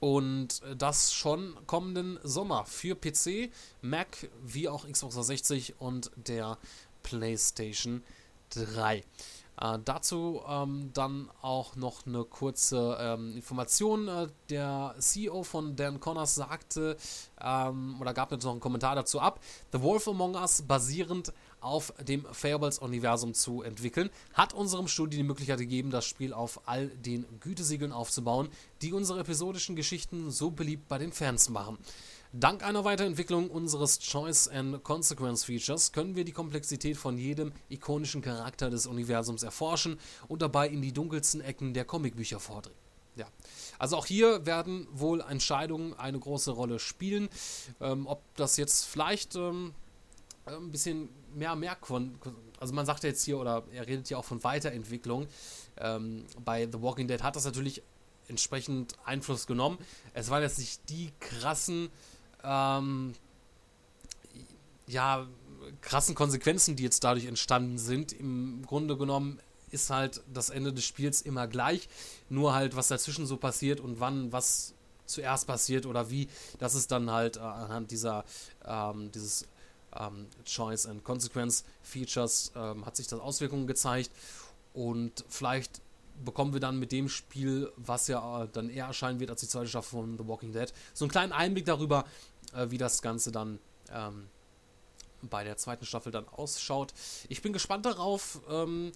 Und 0.00 0.60
das 0.76 1.12
schon 1.12 1.56
kommenden 1.66 2.20
Sommer 2.22 2.66
für 2.66 2.94
PC, 2.94 3.50
Mac 3.80 4.28
wie 4.44 4.68
auch 4.68 4.86
Xbox 4.86 5.14
360 5.14 5.80
und 5.80 6.12
der 6.14 6.58
PlayStation 7.02 8.04
3. 8.50 9.02
Äh, 9.60 9.78
dazu 9.84 10.42
ähm, 10.48 10.90
dann 10.92 11.30
auch 11.42 11.76
noch 11.76 12.06
eine 12.06 12.24
kurze 12.24 12.96
ähm, 13.00 13.34
Information. 13.34 14.08
Äh, 14.08 14.28
der 14.50 14.94
CEO 14.98 15.42
von 15.42 15.74
Dan 15.76 16.00
Connors 16.00 16.34
sagte, 16.34 16.96
ähm, 17.40 17.96
oder 18.00 18.14
gab 18.14 18.30
jetzt 18.32 18.44
noch 18.44 18.52
einen 18.52 18.60
Kommentar 18.60 18.94
dazu 18.94 19.20
ab, 19.20 19.40
The 19.72 19.82
Wolf 19.82 20.06
Among 20.08 20.34
Us 20.34 20.62
basierend 20.62 21.32
auf 21.60 21.92
dem 22.00 22.24
Fables-Universum 22.24 23.34
zu 23.34 23.62
entwickeln, 23.62 24.10
hat 24.34 24.54
unserem 24.54 24.86
Studio 24.86 25.18
die 25.18 25.24
Möglichkeit 25.24 25.58
gegeben, 25.58 25.90
das 25.90 26.04
Spiel 26.04 26.32
auf 26.32 26.60
all 26.66 26.88
den 26.88 27.26
Gütesiegeln 27.40 27.92
aufzubauen, 27.92 28.48
die 28.80 28.92
unsere 28.92 29.20
episodischen 29.20 29.74
Geschichten 29.74 30.30
so 30.30 30.50
beliebt 30.50 30.86
bei 30.88 30.98
den 30.98 31.12
Fans 31.12 31.48
machen. 31.48 31.78
Dank 32.32 32.62
einer 32.62 32.84
Weiterentwicklung 32.84 33.50
unseres 33.50 34.00
Choice 34.00 34.48
and 34.48 34.84
Consequence 34.84 35.44
Features 35.44 35.92
können 35.92 36.14
wir 36.14 36.26
die 36.26 36.32
Komplexität 36.32 36.98
von 36.98 37.16
jedem 37.16 37.52
ikonischen 37.70 38.20
Charakter 38.20 38.68
des 38.68 38.86
Universums 38.86 39.42
erforschen 39.42 39.98
und 40.28 40.42
dabei 40.42 40.68
in 40.68 40.82
die 40.82 40.92
dunkelsten 40.92 41.40
Ecken 41.40 41.72
der 41.72 41.86
Comicbücher 41.86 42.38
vordringen. 42.38 42.78
Ja. 43.16 43.26
Also 43.78 43.96
auch 43.96 44.04
hier 44.04 44.44
werden 44.44 44.86
wohl 44.92 45.22
Entscheidungen 45.22 45.94
eine 45.94 46.18
große 46.18 46.50
Rolle 46.50 46.78
spielen. 46.78 47.30
Ähm, 47.80 48.06
ob 48.06 48.22
das 48.36 48.58
jetzt 48.58 48.84
vielleicht 48.84 49.34
ähm, 49.34 49.72
ein 50.44 50.70
bisschen 50.70 51.08
mehr, 51.34 51.56
mehr, 51.56 51.78
also 52.60 52.74
man 52.74 52.84
sagt 52.84 53.04
ja 53.04 53.08
jetzt 53.08 53.24
hier, 53.24 53.38
oder 53.38 53.64
er 53.72 53.86
redet 53.86 54.10
ja 54.10 54.18
auch 54.18 54.24
von 54.24 54.44
Weiterentwicklung. 54.44 55.28
Ähm, 55.78 56.26
bei 56.44 56.68
The 56.70 56.82
Walking 56.82 57.08
Dead 57.08 57.22
hat 57.22 57.36
das 57.36 57.46
natürlich 57.46 57.82
entsprechend 58.28 58.94
Einfluss 59.04 59.46
genommen. 59.46 59.78
Es 60.12 60.28
waren 60.28 60.42
jetzt 60.42 60.58
nicht 60.58 60.88
die 60.90 61.10
krassen, 61.18 61.88
ähm, 62.42 63.14
ja, 64.86 65.26
krassen 65.80 66.14
Konsequenzen, 66.14 66.76
die 66.76 66.82
jetzt 66.82 67.04
dadurch 67.04 67.26
entstanden 67.26 67.78
sind. 67.78 68.12
Im 68.12 68.64
Grunde 68.66 68.96
genommen 68.96 69.40
ist 69.70 69.90
halt 69.90 70.22
das 70.32 70.50
Ende 70.50 70.72
des 70.72 70.84
Spiels 70.84 71.20
immer 71.22 71.46
gleich. 71.46 71.88
Nur 72.28 72.54
halt, 72.54 72.74
was 72.76 72.88
dazwischen 72.88 73.26
so 73.26 73.36
passiert 73.36 73.80
und 73.80 74.00
wann 74.00 74.32
was 74.32 74.74
zuerst 75.06 75.46
passiert 75.46 75.86
oder 75.86 76.10
wie, 76.10 76.28
das 76.58 76.74
ist 76.74 76.90
dann 76.90 77.10
halt 77.10 77.36
äh, 77.36 77.40
anhand 77.40 77.90
dieser, 77.90 78.24
ähm, 78.64 79.10
dieses 79.12 79.46
ähm, 79.98 80.26
Choice 80.44 80.86
and 80.86 81.02
Consequence 81.02 81.64
Features 81.82 82.52
ähm, 82.54 82.84
hat 82.84 82.96
sich 82.96 83.06
das 83.08 83.18
Auswirkungen 83.20 83.66
gezeigt 83.66 84.10
und 84.74 85.24
vielleicht 85.28 85.80
bekommen 86.24 86.52
wir 86.52 86.60
dann 86.60 86.78
mit 86.78 86.92
dem 86.92 87.08
Spiel, 87.08 87.72
was 87.76 88.08
ja 88.08 88.44
äh, 88.44 88.48
dann 88.52 88.70
eher 88.70 88.86
erscheinen 88.86 89.20
wird 89.20 89.30
als 89.30 89.40
die 89.40 89.48
zweite 89.48 89.68
Staffel 89.68 90.00
von 90.00 90.18
The 90.18 90.26
Walking 90.26 90.52
Dead, 90.52 90.72
so 90.94 91.04
einen 91.04 91.10
kleinen 91.10 91.32
Einblick 91.32 91.64
darüber, 91.64 92.04
äh, 92.54 92.70
wie 92.70 92.78
das 92.78 93.02
Ganze 93.02 93.32
dann 93.32 93.58
ähm, 93.92 94.28
bei 95.22 95.44
der 95.44 95.56
zweiten 95.56 95.84
Staffel 95.84 96.12
dann 96.12 96.28
ausschaut. 96.28 96.94
Ich 97.28 97.42
bin 97.42 97.52
gespannt 97.52 97.86
darauf 97.86 98.40
ähm, 98.48 98.92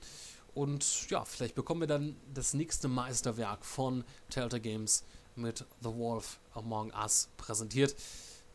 und 0.54 1.10
ja, 1.10 1.24
vielleicht 1.24 1.54
bekommen 1.54 1.80
wir 1.80 1.88
dann 1.88 2.16
das 2.32 2.54
nächste 2.54 2.88
Meisterwerk 2.88 3.64
von 3.64 4.04
Telltale 4.30 4.60
Games 4.60 5.04
mit 5.34 5.64
The 5.80 5.94
Wolf 5.94 6.38
Among 6.54 6.92
Us 6.92 7.28
präsentiert. 7.36 7.96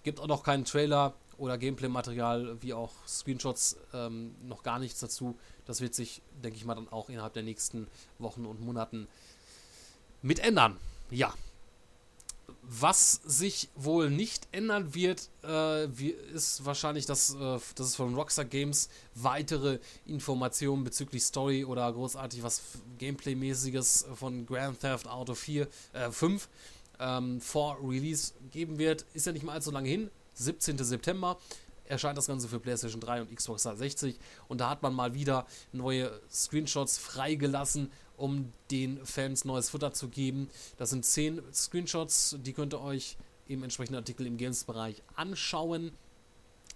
Gibt 0.03 0.19
auch 0.19 0.27
noch 0.27 0.43
keinen 0.43 0.63
Trailer, 0.63 1.15
oder 1.37 1.57
Gameplay-Material 1.57 2.61
wie 2.61 2.73
auch 2.73 2.91
Screenshots 3.07 3.77
ähm, 3.93 4.35
noch 4.43 4.63
gar 4.63 4.79
nichts 4.79 4.99
dazu. 4.99 5.37
Das 5.67 5.81
wird 5.81 5.93
sich, 5.93 6.21
denke 6.43 6.57
ich 6.57 6.65
mal, 6.65 6.75
dann 6.75 6.89
auch 6.89 7.09
innerhalb 7.09 7.33
der 7.33 7.43
nächsten 7.43 7.87
Wochen 8.17 8.45
und 8.45 8.61
Monaten 8.61 9.07
mit 10.21 10.39
ändern. 10.39 10.77
Ja. 11.11 11.33
Was 12.69 13.21
sich 13.25 13.69
wohl 13.75 14.09
nicht 14.09 14.47
ändern 14.51 14.93
wird, 14.93 15.29
äh, 15.43 15.85
ist 16.33 16.65
wahrscheinlich, 16.65 17.05
dass, 17.05 17.33
äh, 17.33 17.59
dass 17.75 17.87
es 17.87 17.95
von 17.95 18.13
Rockstar 18.15 18.45
Games 18.45 18.89
weitere 19.15 19.79
Informationen 20.05 20.83
bezüglich 20.83 21.23
Story 21.23 21.63
oder 21.63 21.91
großartig 21.91 22.43
was 22.43 22.61
Gameplay-mäßiges 22.99 24.07
von 24.15 24.45
Grand 24.45 24.79
Theft 24.79 25.07
Auto 25.07 25.33
4, 25.33 25.67
äh, 25.93 26.11
5 26.11 26.49
ähm, 26.99 27.39
vor 27.41 27.77
Release 27.81 28.33
geben 28.51 28.77
wird. 28.77 29.05
Ist 29.13 29.25
ja 29.25 29.31
nicht 29.31 29.43
mal 29.43 29.53
allzu 29.53 29.71
lange 29.71 29.89
hin. 29.89 30.09
17. 30.33 30.77
September 30.77 31.37
erscheint 31.87 32.17
das 32.17 32.27
Ganze 32.27 32.47
für 32.47 32.59
PlayStation 32.59 33.01
3 33.01 33.21
und 33.21 33.35
Xbox 33.35 33.63
360 33.63 34.19
und 34.47 34.61
da 34.61 34.69
hat 34.69 34.81
man 34.81 34.93
mal 34.93 35.13
wieder 35.13 35.45
neue 35.71 36.19
Screenshots 36.29 36.97
freigelassen, 36.97 37.91
um 38.17 38.51
den 38.71 39.05
Fans 39.05 39.45
neues 39.45 39.69
Futter 39.69 39.93
zu 39.93 40.09
geben. 40.09 40.49
Das 40.77 40.89
sind 40.89 41.05
10 41.05 41.41
Screenshots, 41.53 42.37
die 42.39 42.53
könnt 42.53 42.73
ihr 42.73 42.81
euch 42.81 43.17
im 43.47 43.63
entsprechenden 43.63 43.97
Artikel 43.97 44.25
im 44.25 44.37
Games-Bereich 44.37 45.03
anschauen. 45.15 45.91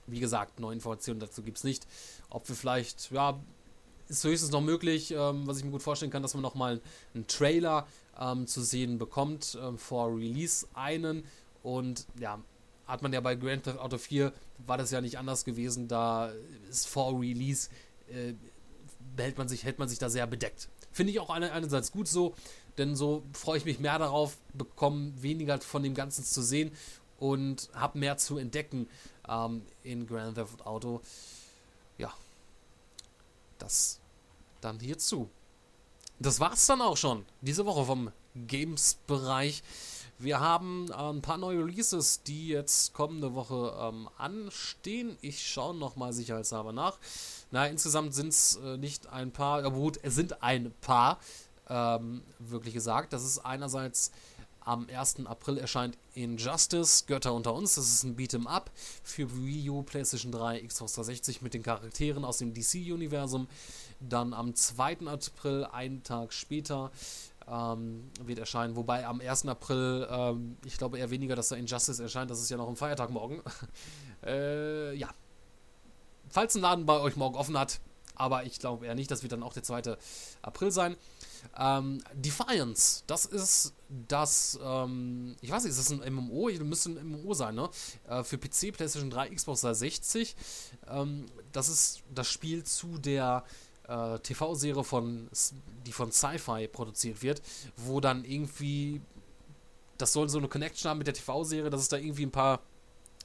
Wie 0.08 0.20
gesagt, 0.20 0.60
neue 0.60 0.74
Informationen 0.74 1.20
dazu 1.20 1.42
gibt 1.44 1.58
es 1.58 1.64
nicht. 1.64 1.86
Ob 2.30 2.48
wir 2.48 2.56
vielleicht, 2.56 3.12
ja, 3.12 3.40
ist 4.08 4.24
höchstens 4.24 4.52
noch 4.52 4.62
möglich, 4.62 5.12
ähm, 5.12 5.48
was 5.48 5.58
ich 5.58 5.64
mir 5.64 5.72
gut 5.72 5.84
vorstellen 5.84 6.12
kann, 6.12 6.22
dass 6.22 6.34
man 6.34 6.44
nochmal 6.44 6.82
einen 7.14 7.28
Trailer 7.28 7.88
ähm, 8.20 8.46
zu 8.46 8.62
sehen 8.62 8.98
bekommt 8.98 9.58
ähm, 9.62 9.78
vor 9.78 10.10
Release 10.16 10.68
einen 10.74 11.24
und 11.64 12.06
ja, 12.20 12.40
hat 12.86 13.02
man 13.02 13.14
ja 13.14 13.22
bei 13.22 13.36
Grand 13.36 13.64
Theft 13.64 13.80
Auto 13.80 13.98
4 13.98 14.34
war 14.66 14.78
das 14.78 14.92
ja 14.92 15.02
nicht 15.02 15.18
anders 15.18 15.46
gewesen, 15.46 15.88
da 15.88 16.32
ist 16.70 16.88
vor 16.88 17.20
Release 17.20 17.70
äh, 18.10 18.34
hält 19.18 19.38
man 19.38 19.48
sich 19.48 19.64
hält 19.64 19.80
man 19.80 19.90
sich 19.90 20.00
da 20.00 20.10
sehr 20.10 20.28
bedeckt. 20.28 20.70
Finde 20.92 21.12
ich 21.12 21.20
auch 21.20 21.30
einerseits 21.30 21.92
gut 21.92 22.08
so, 22.08 22.36
denn 22.78 22.96
so 22.96 23.24
freue 23.34 23.58
ich 23.58 23.66
mich 23.66 23.80
mehr 23.80 23.98
darauf, 23.98 24.38
bekomme 24.54 25.14
weniger 25.22 25.60
von 25.62 25.84
dem 25.84 25.94
Ganzen 25.94 26.24
zu 26.24 26.42
sehen 26.42 26.72
und 27.18 27.70
habe 27.74 28.00
mehr 28.00 28.18
zu 28.18 28.38
entdecken 28.38 28.88
ähm, 29.28 29.62
in 29.84 30.08
Grand 30.08 30.36
Theft 30.36 30.66
Auto. 30.66 31.02
Ja, 31.98 32.14
das 33.58 34.00
dann 34.60 34.80
hierzu. 34.80 35.30
Das 36.20 36.40
war's 36.40 36.66
dann 36.68 36.82
auch 36.82 36.98
schon 36.98 37.26
diese 37.42 37.66
Woche 37.66 37.86
vom 37.86 38.12
Games-Bereich. 38.36 39.64
Wir 40.22 40.40
haben 40.40 40.88
äh, 40.92 40.94
ein 40.94 41.22
paar 41.24 41.38
neue 41.38 41.66
Releases, 41.66 42.22
die 42.22 42.50
jetzt 42.50 42.94
kommende 42.94 43.34
Woche 43.34 43.76
ähm, 43.80 44.08
anstehen. 44.18 45.18
Ich 45.22 45.50
schaue 45.50 45.76
nochmal 45.76 46.14
sicherheitshalber 46.14 46.72
nach. 46.72 47.00
Na, 47.50 47.66
insgesamt 47.66 48.14
sind 48.14 48.28
es 48.28 48.58
äh, 48.58 48.78
nicht 48.78 49.08
ein 49.08 49.32
paar, 49.32 49.64
aber 49.64 49.76
gut, 49.76 50.00
es 50.04 50.14
sind 50.14 50.44
ein 50.44 50.72
paar, 50.82 51.20
ähm, 51.70 52.22
wirklich 52.38 52.76
gesagt. 52.76 53.14
Das 53.14 53.24
ist 53.24 53.40
einerseits 53.40 54.12
am 54.64 54.88
1. 54.88 55.26
April 55.26 55.58
erscheint 55.58 55.98
Injustice, 56.14 57.06
Götter 57.08 57.34
unter 57.34 57.56
uns. 57.56 57.76
Das 57.76 57.88
ist 57.88 58.04
ein 58.04 58.16
Beat'em 58.16 58.46
Up 58.46 58.70
für 59.04 59.28
Wii 59.36 59.72
U, 59.72 59.82
PlayStation 59.82 60.32
3, 60.32 60.62
Xbox 60.68 60.94
360 60.94 61.42
mit 61.42 61.56
den 61.56 61.64
Charakteren 61.64 62.24
aus 62.24 62.38
dem 62.38 62.54
DC-Universum. 62.54 63.48
Dann 64.00 64.34
am 64.34 64.54
2. 64.54 65.08
April, 65.08 65.66
einen 65.72 66.04
Tag 66.04 66.32
später, 66.32 66.92
ähm, 67.48 68.10
wird 68.24 68.40
erscheinen. 68.40 68.76
Wobei 68.76 69.06
am 69.06 69.22
1. 69.22 69.48
April, 69.48 70.08
ähm, 70.10 70.58
ich 70.66 70.78
glaube 70.78 70.98
eher 70.98 71.10
weniger, 71.10 71.36
dass 71.36 71.50
da 71.50 71.56
Injustice 71.56 72.00
erscheint. 72.00 72.32
Das 72.32 72.42
ist 72.42 72.50
ja 72.50 72.58
noch 72.58 72.70
ein 72.70 72.76
Feiertag 72.76 73.10
morgen. 73.10 73.42
äh, 74.26 74.94
ja. 74.96 75.10
Falls 76.30 76.56
ein 76.56 76.62
Laden 76.62 76.86
bei 76.86 77.00
euch 77.00 77.16
morgen 77.18 77.36
offen 77.36 77.58
hat, 77.58 77.82
aber 78.16 78.46
ich 78.46 78.60
glaube 78.60 78.86
eher 78.86 78.96
nicht, 78.96 79.12
das 79.12 79.24
wird 79.24 79.32
dann 79.34 79.44
auch 79.44 79.54
der 79.54 79.64
2. 79.64 79.98
April 80.42 80.72
sein. 80.72 80.96
Ähm, 81.58 82.04
Defiance, 82.14 83.04
das 83.08 83.26
ist 83.26 83.74
das, 84.08 84.60
ähm, 84.64 85.36
ich 85.42 85.52
weiß 85.52 85.64
nicht, 85.64 85.72
ist 85.72 85.80
das 85.80 85.92
ein 85.92 86.14
MMO? 86.14 86.50
Müsste 86.64 86.92
ein 86.92 87.08
MMO 87.08 87.34
sein, 87.34 87.56
ne? 87.56 87.70
Äh, 88.08 88.24
für 88.24 88.38
PC, 88.38 88.72
PlayStation 88.72 89.10
3, 89.10 89.30
Xbox 89.30 89.62
360. 89.62 90.36
Ähm, 90.88 91.26
das 91.52 91.68
ist 91.68 92.04
das 92.14 92.28
Spiel 92.28 92.64
zu 92.64 92.98
der 92.98 93.44
äh, 93.88 94.20
TV-Serie 94.20 94.84
von, 94.84 95.30
die 95.86 95.92
von 95.92 96.12
Sci-Fi 96.12 96.68
produziert 96.68 97.22
wird, 97.22 97.42
wo 97.76 98.00
dann 98.00 98.24
irgendwie, 98.24 99.02
das 99.98 100.14
soll 100.14 100.30
so 100.30 100.38
eine 100.38 100.48
Connection 100.48 100.90
haben 100.90 100.98
mit 101.00 101.08
der 101.08 101.14
TV-Serie, 101.14 101.70
dass 101.70 101.82
es 101.82 101.90
da 101.90 101.98
irgendwie 101.98 102.26
ein 102.26 102.32
paar 102.32 102.62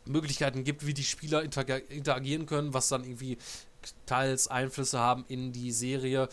Möglichkeiten 0.06 0.64
gibt, 0.64 0.86
wie 0.86 0.94
die 0.94 1.04
Spieler 1.04 1.42
interagieren 1.42 2.46
können, 2.46 2.74
was 2.74 2.88
dann 2.88 3.04
irgendwie 3.04 3.38
teils 4.06 4.48
Einflüsse 4.48 4.98
haben 4.98 5.24
in 5.28 5.52
die 5.52 5.72
Serie. 5.72 6.28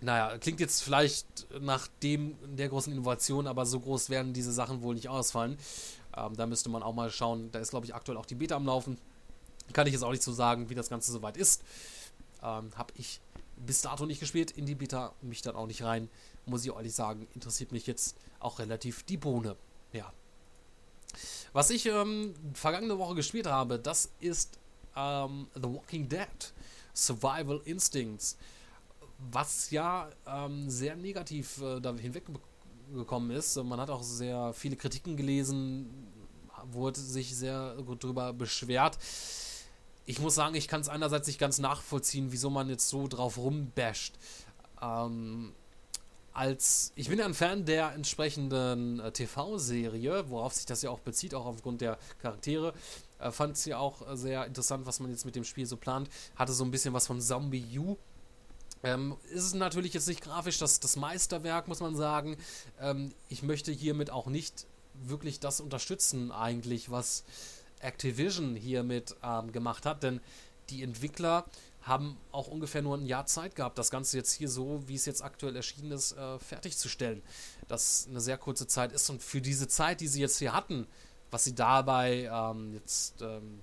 Naja, 0.00 0.36
klingt 0.38 0.60
jetzt 0.60 0.82
vielleicht 0.82 1.26
nach 1.60 1.88
dem 2.02 2.36
der 2.56 2.68
großen 2.68 2.92
Innovation, 2.92 3.46
aber 3.46 3.64
so 3.64 3.80
groß 3.80 4.10
werden 4.10 4.32
diese 4.32 4.52
Sachen 4.52 4.82
wohl 4.82 4.94
nicht 4.94 5.08
ausfallen. 5.08 5.56
Ähm, 6.16 6.36
da 6.36 6.46
müsste 6.46 6.68
man 6.68 6.82
auch 6.82 6.94
mal 6.94 7.10
schauen. 7.10 7.50
Da 7.50 7.60
ist, 7.60 7.70
glaube 7.70 7.86
ich, 7.86 7.94
aktuell 7.94 8.18
auch 8.18 8.26
die 8.26 8.34
Beta 8.34 8.56
am 8.56 8.66
Laufen. 8.66 8.98
Kann 9.72 9.86
ich 9.86 9.92
jetzt 9.92 10.02
auch 10.02 10.10
nicht 10.10 10.22
so 10.22 10.32
sagen, 10.32 10.68
wie 10.70 10.74
das 10.74 10.88
Ganze 10.90 11.12
soweit 11.12 11.36
ist. 11.36 11.62
Ähm, 12.42 12.70
Habe 12.76 12.92
ich 12.96 13.20
bis 13.56 13.82
dato 13.82 14.06
nicht 14.06 14.20
gespielt. 14.20 14.50
In 14.50 14.66
die 14.66 14.74
Beta 14.74 15.14
mich 15.22 15.42
dann 15.42 15.56
auch 15.56 15.66
nicht 15.66 15.82
rein. 15.82 16.08
Muss 16.46 16.64
ich 16.64 16.72
ehrlich 16.72 16.94
sagen, 16.94 17.26
interessiert 17.34 17.72
mich 17.72 17.86
jetzt 17.86 18.16
auch 18.38 18.58
relativ 18.58 19.02
die 19.04 19.16
Bohne. 19.16 19.56
Ja. 19.92 20.12
Was 21.52 21.70
ich 21.70 21.86
ähm, 21.86 22.34
vergangene 22.54 22.98
Woche 22.98 23.14
gespielt 23.14 23.46
habe, 23.46 23.78
das 23.78 24.10
ist 24.20 24.58
ähm, 24.94 25.48
The 25.54 25.64
Walking 25.64 26.08
Dead 26.08 26.28
Survival 26.94 27.60
Instincts 27.64 28.36
was 29.18 29.70
ja 29.70 30.08
ähm, 30.26 30.68
sehr 30.68 30.96
negativ 30.96 31.60
äh, 31.62 31.80
da 31.80 31.94
hinweggekommen 31.94 33.30
ist. 33.30 33.56
Man 33.62 33.80
hat 33.80 33.90
auch 33.90 34.02
sehr 34.02 34.52
viele 34.52 34.76
Kritiken 34.76 35.16
gelesen, 35.16 35.88
wurde 36.72 37.00
sich 37.00 37.34
sehr 37.34 37.76
gut 37.84 38.04
darüber 38.04 38.32
beschwert. 38.32 38.98
Ich 40.06 40.20
muss 40.20 40.34
sagen, 40.34 40.54
ich 40.54 40.68
kann 40.68 40.80
es 40.80 40.88
einerseits 40.88 41.26
nicht 41.26 41.38
ganz 41.38 41.58
nachvollziehen, 41.58 42.30
wieso 42.30 42.48
man 42.48 42.68
jetzt 42.68 42.88
so 42.88 43.08
drauf 43.08 43.38
rumbasht. 43.38 44.14
Ähm, 44.80 45.52
als 46.32 46.92
ich 46.94 47.08
bin 47.08 47.18
ja 47.18 47.24
ein 47.24 47.34
Fan 47.34 47.64
der 47.64 47.92
entsprechenden 47.92 49.00
äh, 49.00 49.10
TV-Serie, 49.10 50.30
worauf 50.30 50.52
sich 50.54 50.66
das 50.66 50.82
ja 50.82 50.90
auch 50.90 51.00
bezieht, 51.00 51.34
auch 51.34 51.46
aufgrund 51.46 51.80
der 51.80 51.98
Charaktere. 52.20 52.72
Äh, 53.18 53.30
Fand 53.32 53.56
es 53.56 53.64
ja 53.64 53.78
auch 53.78 54.02
sehr 54.14 54.46
interessant, 54.46 54.86
was 54.86 55.00
man 55.00 55.10
jetzt 55.10 55.24
mit 55.24 55.34
dem 55.34 55.44
Spiel 55.44 55.66
so 55.66 55.76
plant. 55.76 56.08
Hatte 56.36 56.52
so 56.52 56.64
ein 56.64 56.70
bisschen 56.70 56.94
was 56.94 57.06
von 57.06 57.20
Zombie 57.20 57.78
U 57.78 57.96
ähm, 58.82 59.16
ist 59.30 59.44
es 59.44 59.54
natürlich 59.54 59.94
jetzt 59.94 60.06
nicht 60.06 60.22
grafisch 60.22 60.58
das, 60.58 60.80
das 60.80 60.96
Meisterwerk, 60.96 61.66
muss 61.66 61.80
man 61.80 61.96
sagen. 61.96 62.36
Ähm, 62.80 63.12
ich 63.28 63.42
möchte 63.42 63.72
hiermit 63.72 64.10
auch 64.10 64.26
nicht 64.26 64.66
wirklich 64.94 65.40
das 65.40 65.60
unterstützen, 65.60 66.30
eigentlich, 66.30 66.90
was 66.90 67.24
Activision 67.80 68.54
hiermit 68.56 69.14
ähm, 69.22 69.52
gemacht 69.52 69.86
hat, 69.86 70.02
denn 70.02 70.20
die 70.70 70.82
Entwickler 70.82 71.44
haben 71.82 72.16
auch 72.32 72.48
ungefähr 72.48 72.82
nur 72.82 72.96
ein 72.96 73.06
Jahr 73.06 73.26
Zeit 73.26 73.54
gehabt, 73.54 73.78
das 73.78 73.90
Ganze 73.90 74.16
jetzt 74.16 74.32
hier 74.32 74.48
so, 74.48 74.82
wie 74.86 74.96
es 74.96 75.06
jetzt 75.06 75.22
aktuell 75.22 75.54
erschienen 75.54 75.92
ist, 75.92 76.12
äh, 76.12 76.38
fertigzustellen. 76.40 77.22
Das 77.68 78.08
eine 78.10 78.20
sehr 78.20 78.38
kurze 78.38 78.66
Zeit 78.66 78.92
ist 78.92 79.08
und 79.08 79.22
für 79.22 79.40
diese 79.40 79.68
Zeit, 79.68 80.00
die 80.00 80.08
sie 80.08 80.20
jetzt 80.20 80.38
hier 80.38 80.52
hatten, 80.52 80.88
was 81.30 81.44
sie 81.44 81.54
dabei 81.54 82.28
ähm, 82.32 82.74
jetzt 82.74 83.22
ähm, 83.22 83.60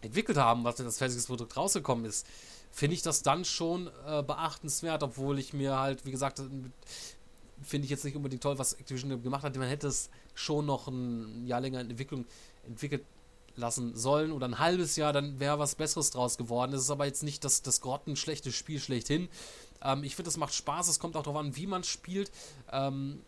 entwickelt 0.00 0.38
haben, 0.38 0.62
was 0.62 0.76
das 0.76 0.98
fertiges 0.98 1.26
Produkt 1.26 1.56
rausgekommen 1.56 2.04
ist, 2.04 2.26
finde 2.70 2.94
ich 2.94 3.02
das 3.02 3.22
dann 3.22 3.44
schon 3.44 3.90
äh, 4.06 4.22
beachtenswert, 4.22 5.02
obwohl 5.02 5.38
ich 5.40 5.52
mir 5.52 5.76
halt, 5.76 6.06
wie 6.06 6.12
gesagt, 6.12 6.40
finde 7.62 7.84
ich 7.84 7.90
jetzt 7.90 8.04
nicht 8.04 8.16
unbedingt 8.16 8.42
toll, 8.42 8.58
was 8.58 8.74
Activision 8.74 9.22
gemacht 9.22 9.42
hat. 9.42 9.56
Man 9.56 9.68
hätte 9.68 9.88
es 9.88 10.08
schon 10.34 10.66
noch 10.66 10.86
ein 10.86 11.46
Jahr 11.46 11.60
länger 11.60 11.80
in 11.80 11.90
Entwicklung 11.90 12.26
entwickelt 12.64 13.04
lassen 13.60 13.96
sollen 13.96 14.32
oder 14.32 14.48
ein 14.48 14.58
halbes 14.58 14.96
Jahr, 14.96 15.12
dann 15.12 15.38
wäre 15.38 15.58
was 15.58 15.74
Besseres 15.74 16.10
draus 16.10 16.38
geworden. 16.38 16.72
Es 16.72 16.82
ist 16.82 16.90
aber 16.90 17.06
jetzt 17.06 17.22
nicht 17.22 17.44
das, 17.44 17.62
das 17.62 17.80
grottenschlechte 17.80 18.52
Spiel 18.52 18.80
schlechthin. 18.80 19.28
Ähm, 19.82 20.04
ich 20.04 20.16
finde, 20.16 20.30
es 20.30 20.36
macht 20.36 20.54
Spaß. 20.54 20.88
Es 20.88 20.98
kommt 20.98 21.16
auch 21.16 21.22
darauf 21.22 21.40
an, 21.40 21.56
wie 21.56 21.66
man 21.66 21.84
spielt. 21.84 22.30
Ähm, 22.72 23.22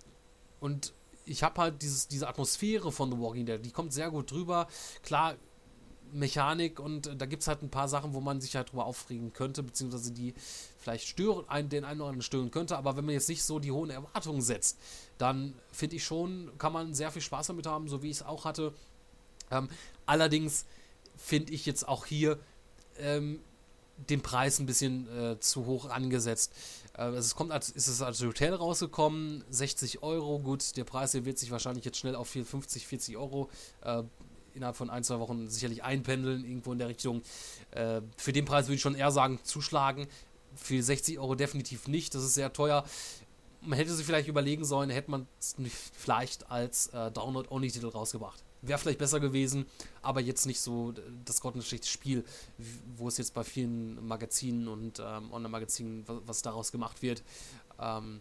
und 0.61 0.93
ich 1.25 1.43
habe 1.43 1.61
halt 1.61 1.83
dieses, 1.83 2.09
diese 2.09 2.29
Atmosphäre 2.29 2.91
von 2.93 3.11
The 3.11 3.19
Walking 3.19 3.47
Dead, 3.47 3.65
die 3.65 3.71
kommt 3.71 3.93
sehr 3.93 4.11
gut 4.11 4.31
drüber. 4.31 4.67
Klar, 5.03 5.37
Mechanik 6.13 6.79
und 6.79 7.07
äh, 7.07 7.17
da 7.17 7.27
gibt 7.27 7.43
es 7.43 7.49
halt 7.49 7.63
ein 7.63 7.71
paar 7.71 7.89
Sachen, 7.89 8.15
wo 8.15 8.21
man 8.21 8.41
sich 8.41 8.55
halt 8.57 8.71
drüber 8.71 8.85
aufregen 8.85 9.33
könnte, 9.33 9.63
beziehungsweise 9.63 10.13
die 10.13 10.35
vielleicht 10.79 11.09
stören, 11.09 11.49
einen, 11.49 11.69
den 11.69 11.85
einen 11.85 12.01
oder 12.01 12.11
anderen 12.11 12.23
stören 12.23 12.51
könnte, 12.51 12.77
aber 12.77 12.97
wenn 12.97 13.05
man 13.05 13.15
jetzt 13.15 13.29
nicht 13.29 13.43
so 13.43 13.59
die 13.59 13.73
hohen 13.73 13.91
Erwartungen 13.91 14.43
setzt, 14.43 14.79
dann 15.19 15.55
finde 15.73 15.97
ich 15.97 16.05
schon, 16.05 16.51
kann 16.59 16.73
man 16.73 16.95
sehr 16.95 17.11
viel 17.11 17.23
Spaß 17.23 17.49
damit 17.49 17.67
haben, 17.67 17.89
so 17.89 18.03
wie 18.03 18.11
ich 18.11 18.19
es 18.19 18.23
auch 18.23 18.45
hatte. 18.45 18.75
Ähm, 19.51 19.69
allerdings 20.07 20.65
finde 21.17 21.53
ich 21.53 21.67
jetzt 21.67 21.87
auch 21.87 22.07
hier 22.07 22.39
ähm, 22.99 23.41
den 23.97 24.21
Preis 24.23 24.59
ein 24.59 24.67
bisschen 24.67 25.09
äh, 25.17 25.41
zu 25.41 25.67
hoch 25.67 25.89
angesetzt. 25.89 26.53
Äh, 26.97 27.09
es 27.11 27.35
kommt 27.35 27.53
als, 27.53 27.71
ist 27.71 27.89
es 27.89 28.03
als 28.03 28.23
Hotel 28.23 28.55
rausgekommen, 28.55 29.45
60 29.51 30.03
Euro, 30.03 30.39
gut, 30.39 30.77
der 30.77 30.85
Preis 30.85 31.13
hier 31.13 31.25
wird 31.25 31.39
sich 31.39 31.51
wahrscheinlich 31.51 31.85
jetzt 31.85 31.99
schnell 31.99 32.17
auf 32.17 32.29
50, 32.29 32.87
40 32.87 33.17
Euro 33.17 33.51
äh, 33.83 34.03
innerhalb 34.55 34.77
von 34.77 34.91
ein, 34.91 35.05
zwei 35.05 35.19
Wochen 35.19 35.49
sicherlich 35.49 35.83
einpendeln, 35.83 36.45
irgendwo 36.45 36.73
in 36.73 36.79
der 36.79 36.89
Richtung. 36.89 37.23
Äh, 37.71 38.03
für 38.17 38.33
den 38.33 38.45
Preis 38.45 38.67
würde 38.67 38.77
ich 38.77 38.83
schon 38.83 38.95
eher 38.95 39.11
sagen, 39.11 39.39
zuschlagen. 39.43 40.07
Für 40.55 40.83
60 40.83 41.19
Euro 41.19 41.35
definitiv 41.35 41.89
nicht, 41.89 42.15
das 42.15 42.25
ist 42.25 42.35
sehr 42.35 42.53
teuer. 42.53 42.85
man 43.63 43.79
hätte 43.79 43.95
sich 43.95 44.05
vielleicht 44.05 44.29
überlegen 44.29 44.65
sollen, 44.65 44.91
hätte 44.91 45.11
man 45.11 45.27
es 45.41 45.57
vielleicht 45.95 46.51
als 46.51 46.89
äh, 46.89 47.11
Download-Only-Titel 47.11 47.89
rausgebracht. 47.89 48.43
Wäre 48.65 48.79
vielleicht 48.79 49.01
besser 49.01 49.19
gewesen, 49.19 49.67
aber 50.03 50.21
jetzt 50.21 50.47
nicht 50.47 50.61
so 50.61 50.95
das 51.25 51.41
grottenschlechte 51.41 51.89
Spiel, 51.89 52.25
wo 52.97 53.09
es 53.09 53.19
jetzt 53.19 53.35
bei 53.35 53.43
vielen 53.43 54.07
Magazinen 54.07 54.69
und 54.69 55.01
ähm, 55.01 55.33
Online-Magazinen, 55.33 56.05
was, 56.07 56.19
was, 56.27 56.43
daraus 56.43 56.71
gemacht 56.71 57.03
wird. 57.03 57.25
Ähm, 57.81 58.21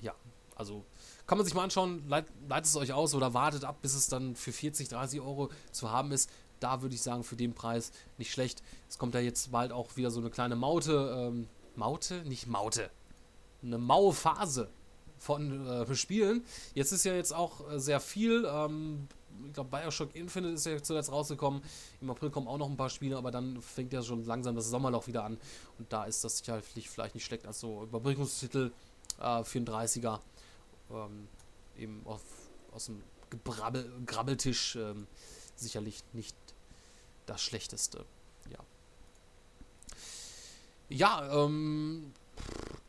ja, 0.00 0.14
also 0.56 0.84
kann 1.26 1.36
man 1.36 1.44
sich 1.44 1.54
mal 1.54 1.64
anschauen, 1.64 2.08
leit, 2.08 2.24
leitet 2.48 2.66
es 2.66 2.76
euch 2.76 2.94
aus 2.94 3.14
oder 3.14 3.34
wartet 3.34 3.64
ab, 3.64 3.82
bis 3.82 3.94
es 3.94 4.08
dann 4.08 4.34
für 4.34 4.50
40, 4.50 4.88
30 4.88 5.20
Euro 5.20 5.50
zu 5.72 5.90
haben 5.90 6.10
ist. 6.10 6.30
Da 6.58 6.82
würde 6.82 6.94
ich 6.94 7.02
sagen, 7.02 7.22
für 7.22 7.36
den 7.36 7.54
Preis 7.54 7.92
nicht 8.18 8.32
schlecht. 8.32 8.62
Es 8.88 8.98
kommt 8.98 9.14
ja 9.14 9.20
jetzt 9.20 9.52
bald 9.52 9.72
auch 9.72 9.96
wieder 9.96 10.10
so 10.10 10.20
eine 10.20 10.30
kleine 10.30 10.56
Maute. 10.56 11.14
Ähm, 11.18 11.48
Maute? 11.76 12.22
Nicht 12.24 12.46
Maute. 12.46 12.90
Eine 13.62 13.78
maue 13.78 14.12
Phase 14.12 14.70
von 15.18 15.66
äh, 15.66 15.94
Spielen. 15.94 16.44
Jetzt 16.74 16.92
ist 16.92 17.04
ja 17.04 17.14
jetzt 17.14 17.32
auch 17.32 17.70
äh, 17.70 17.78
sehr 17.78 18.00
viel. 18.00 18.44
Ähm, 18.50 19.08
ich 19.46 19.52
glaube, 19.52 19.70
Bioshock 19.70 20.14
Infinite 20.14 20.54
ist 20.54 20.66
ja 20.66 20.82
zuletzt 20.82 21.10
rausgekommen. 21.10 21.62
Im 22.00 22.10
April 22.10 22.30
kommen 22.30 22.48
auch 22.48 22.58
noch 22.58 22.68
ein 22.68 22.76
paar 22.76 22.90
Spiele, 22.90 23.16
aber 23.16 23.30
dann 23.30 23.60
fängt 23.62 23.92
ja 23.92 24.02
schon 24.02 24.24
langsam 24.24 24.54
das 24.54 24.68
Sommerloch 24.68 25.06
wieder 25.06 25.24
an. 25.24 25.38
Und 25.78 25.92
da 25.92 26.04
ist 26.04 26.24
das 26.24 26.38
sicherlich 26.38 26.88
vielleicht 26.88 27.14
nicht 27.14 27.24
schlecht 27.24 27.46
als 27.46 27.60
so 27.60 27.82
Überbrückungstitel 27.82 28.72
äh, 29.20 29.44
für 29.44 29.58
einen 29.58 29.66
30er. 29.66 30.20
Ähm, 30.90 31.28
eben 31.78 32.02
auf, 32.04 32.22
aus 32.72 32.86
dem 32.86 33.02
Gebrabbel, 33.30 33.90
Grabbeltisch 34.06 34.76
ähm, 34.76 35.06
sicherlich 35.56 36.02
nicht 36.12 36.36
das 37.26 37.40
Schlechteste. 37.42 38.04
Ja. 38.50 38.58
Ja, 40.88 41.44
ähm, 41.44 42.12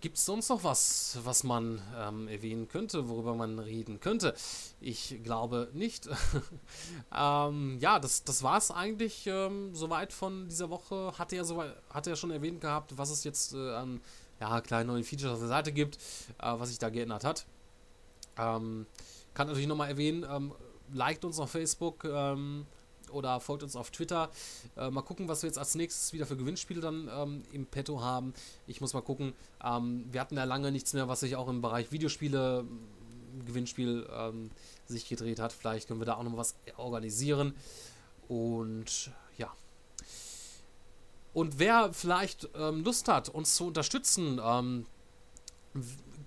Gibt 0.02 0.18
es 0.18 0.26
sonst 0.26 0.49
noch 0.49 0.64
was, 0.64 1.20
was 1.24 1.43
man 1.43 1.80
ähm, 1.95 2.28
erwähnen 2.28 2.68
könnte, 2.68 3.08
worüber 3.08 3.36
man 3.36 3.60
reden 3.60 3.99
könnte? 3.99 4.34
Ich 4.80 5.22
glaube 5.24 5.70
nicht. 5.74 6.10
ähm, 7.16 7.78
ja, 7.80 7.99
das, 7.99 8.24
das 8.24 8.41
war 8.41 8.58
es 8.58 8.72
eigentlich 8.72 9.28
ähm, 9.28 9.76
soweit 9.76 10.12
von 10.12 10.47
dieser 10.47 10.72
Woche. 10.72 11.14
Hatte 11.20 11.36
ja, 11.36 11.43
soweit, 11.43 11.76
hatte 11.91 12.10
ja 12.10 12.16
schon 12.16 12.32
erwähnt 12.32 12.62
gehabt, 12.62 12.97
was 12.97 13.12
es 13.12 13.24
jetzt 13.24 13.54
äh, 13.54 13.76
an 13.76 14.02
ja, 14.39 14.60
kleinen 14.62 14.88
neuen 14.88 15.04
Features 15.04 15.34
auf 15.34 15.39
der 15.39 15.47
Seite 15.47 15.72
gibt, 15.72 15.97
äh, 16.39 16.52
was 16.58 16.70
sich 16.70 16.80
da 16.80 16.89
geändert 16.89 17.24
hat. 17.24 17.45
Ähm, 18.38 18.88
kann 19.36 19.47
natürlich 19.47 19.68
nochmal 19.68 19.89
erwähnen, 19.89 20.26
ähm, 20.28 20.54
liked 20.91 21.24
uns 21.26 21.39
auf 21.39 21.52
Facebook, 21.52 22.06
ähm, 22.06 22.66
oder 23.12 23.39
folgt 23.39 23.64
uns 23.64 23.76
auf 23.76 23.91
Twitter. 23.91 24.30
Äh, 24.78 24.89
mal 24.89 25.01
gucken, 25.01 25.28
was 25.28 25.43
wir 25.43 25.47
jetzt 25.47 25.57
als 25.57 25.76
nächstes 25.76 26.14
wieder 26.14 26.26
für 26.26 26.38
Gewinnspiele 26.38 26.82
dann 26.82 27.09
ähm, 27.14 27.43
im 27.51 27.66
Petto 27.66 28.01
haben. 28.01 28.34
Ich 28.68 28.82
muss 28.82 28.93
mal 28.93 29.01
gucken. 29.01 29.34
Ähm, 29.64 30.05
wir 30.12 30.22
hatten 30.22 30.38
ja 30.38 30.43
lange 30.43 30.72
nichts 30.72 30.93
mehr, 30.93 31.07
was 31.07 31.22
sich 31.22 31.36
auch 31.36 31.47
im 31.47 31.62
Bereich 31.62 31.91
Videospiele 31.91 32.64
mm, 32.64 33.45
Gewinnspiel 33.45 34.07
ähm, 34.14 34.51
sich 34.88 35.07
gedreht 35.07 35.39
hat. 35.39 35.53
Vielleicht 35.53 35.88
können 35.88 35.99
wir 35.99 36.05
da 36.05 36.16
auch 36.16 36.24
noch 36.24 36.38
was 36.38 36.55
organisieren. 36.78 37.53
Und 38.28 39.12
ja. 39.38 39.51
Und 41.34 41.59
wer 41.59 41.93
vielleicht 41.93 42.49
ähm, 42.55 42.84
Lust 42.84 43.07
hat, 43.07 43.30
uns 43.30 43.55
zu 43.55 43.68
unterstützen, 43.68 44.39
ähm, 44.43 44.86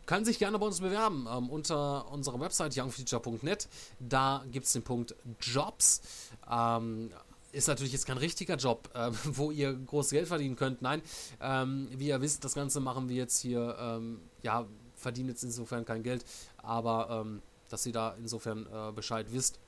kann 0.06 0.24
sich 0.24 0.38
gerne 0.38 0.58
bei 0.58 0.66
uns 0.66 0.80
bewerben 0.80 1.26
ähm, 1.30 1.50
unter 1.50 2.10
unserer 2.10 2.40
Website 2.40 2.76
youngfuture.net. 2.76 3.68
Da 4.00 4.44
gibt 4.50 4.66
es 4.66 4.72
den 4.72 4.82
Punkt 4.82 5.14
Jobs. 5.40 6.02
Ähm, 6.50 7.10
ist 7.52 7.68
natürlich 7.68 7.92
jetzt 7.92 8.06
kein 8.06 8.18
richtiger 8.18 8.56
Job, 8.56 8.90
äh, 8.94 9.10
wo 9.24 9.50
ihr 9.50 9.72
großes 9.72 10.12
Geld 10.12 10.28
verdienen 10.28 10.56
könnt. 10.56 10.82
Nein, 10.82 11.02
ähm, 11.40 11.88
wie 11.92 12.08
ihr 12.08 12.20
wisst, 12.20 12.44
das 12.44 12.54
Ganze 12.54 12.80
machen 12.80 13.08
wir 13.08 13.16
jetzt 13.16 13.40
hier, 13.40 13.76
ähm, 13.78 14.20
ja, 14.42 14.66
verdienen 14.96 15.30
jetzt 15.30 15.44
insofern 15.44 15.84
kein 15.84 16.02
Geld, 16.02 16.24
aber 16.58 17.22
ähm, 17.24 17.42
dass 17.68 17.86
ihr 17.86 17.92
da 17.92 18.14
insofern 18.18 18.66
äh, 18.66 18.92
Bescheid 18.92 19.26
wisst. 19.30 19.58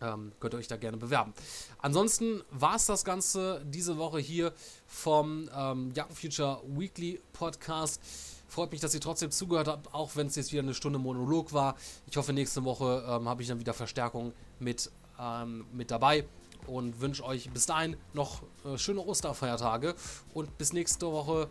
Ähm, 0.00 0.30
könnt 0.38 0.54
ihr 0.54 0.58
euch 0.58 0.68
da 0.68 0.76
gerne 0.76 0.96
bewerben. 0.96 1.34
Ansonsten 1.78 2.42
war 2.50 2.76
es 2.76 2.86
das 2.86 3.04
Ganze 3.04 3.64
diese 3.66 3.98
Woche 3.98 4.20
hier 4.20 4.52
vom 4.86 5.50
ähm, 5.52 5.92
Young 5.96 6.14
Future 6.14 6.62
Weekly 6.68 7.20
Podcast. 7.32 8.00
Freut 8.48 8.72
mich, 8.72 8.80
dass 8.80 8.94
ihr 8.94 9.00
trotzdem 9.00 9.30
zugehört 9.30 9.68
habt, 9.68 9.94
auch 9.94 10.16
wenn 10.16 10.26
es 10.26 10.36
jetzt 10.36 10.52
wieder 10.52 10.62
eine 10.62 10.74
Stunde 10.74 10.98
Monolog 10.98 11.52
war. 11.52 11.76
Ich 12.06 12.16
hoffe, 12.16 12.32
nächste 12.32 12.64
Woche 12.64 13.04
ähm, 13.06 13.28
habe 13.28 13.42
ich 13.42 13.48
dann 13.48 13.60
wieder 13.60 13.74
Verstärkung 13.74 14.32
mit, 14.58 14.90
ähm, 15.20 15.66
mit 15.72 15.90
dabei 15.90 16.24
und 16.66 17.00
wünsche 17.00 17.24
euch 17.24 17.50
bis 17.50 17.66
dahin 17.66 17.96
noch 18.14 18.42
äh, 18.64 18.78
schöne 18.78 19.00
Osterfeiertage 19.00 19.94
und 20.32 20.56
bis 20.56 20.72
nächste 20.72 21.12
Woche. 21.12 21.48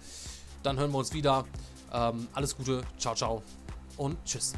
Dann 0.63 0.77
hören 0.79 0.91
wir 0.91 0.97
uns 0.97 1.13
wieder. 1.13 1.45
Ähm, 1.93 2.27
alles 2.33 2.57
Gute, 2.57 2.83
ciao, 2.97 3.15
ciao 3.15 3.43
und 3.97 4.17
tschüss. 4.25 4.53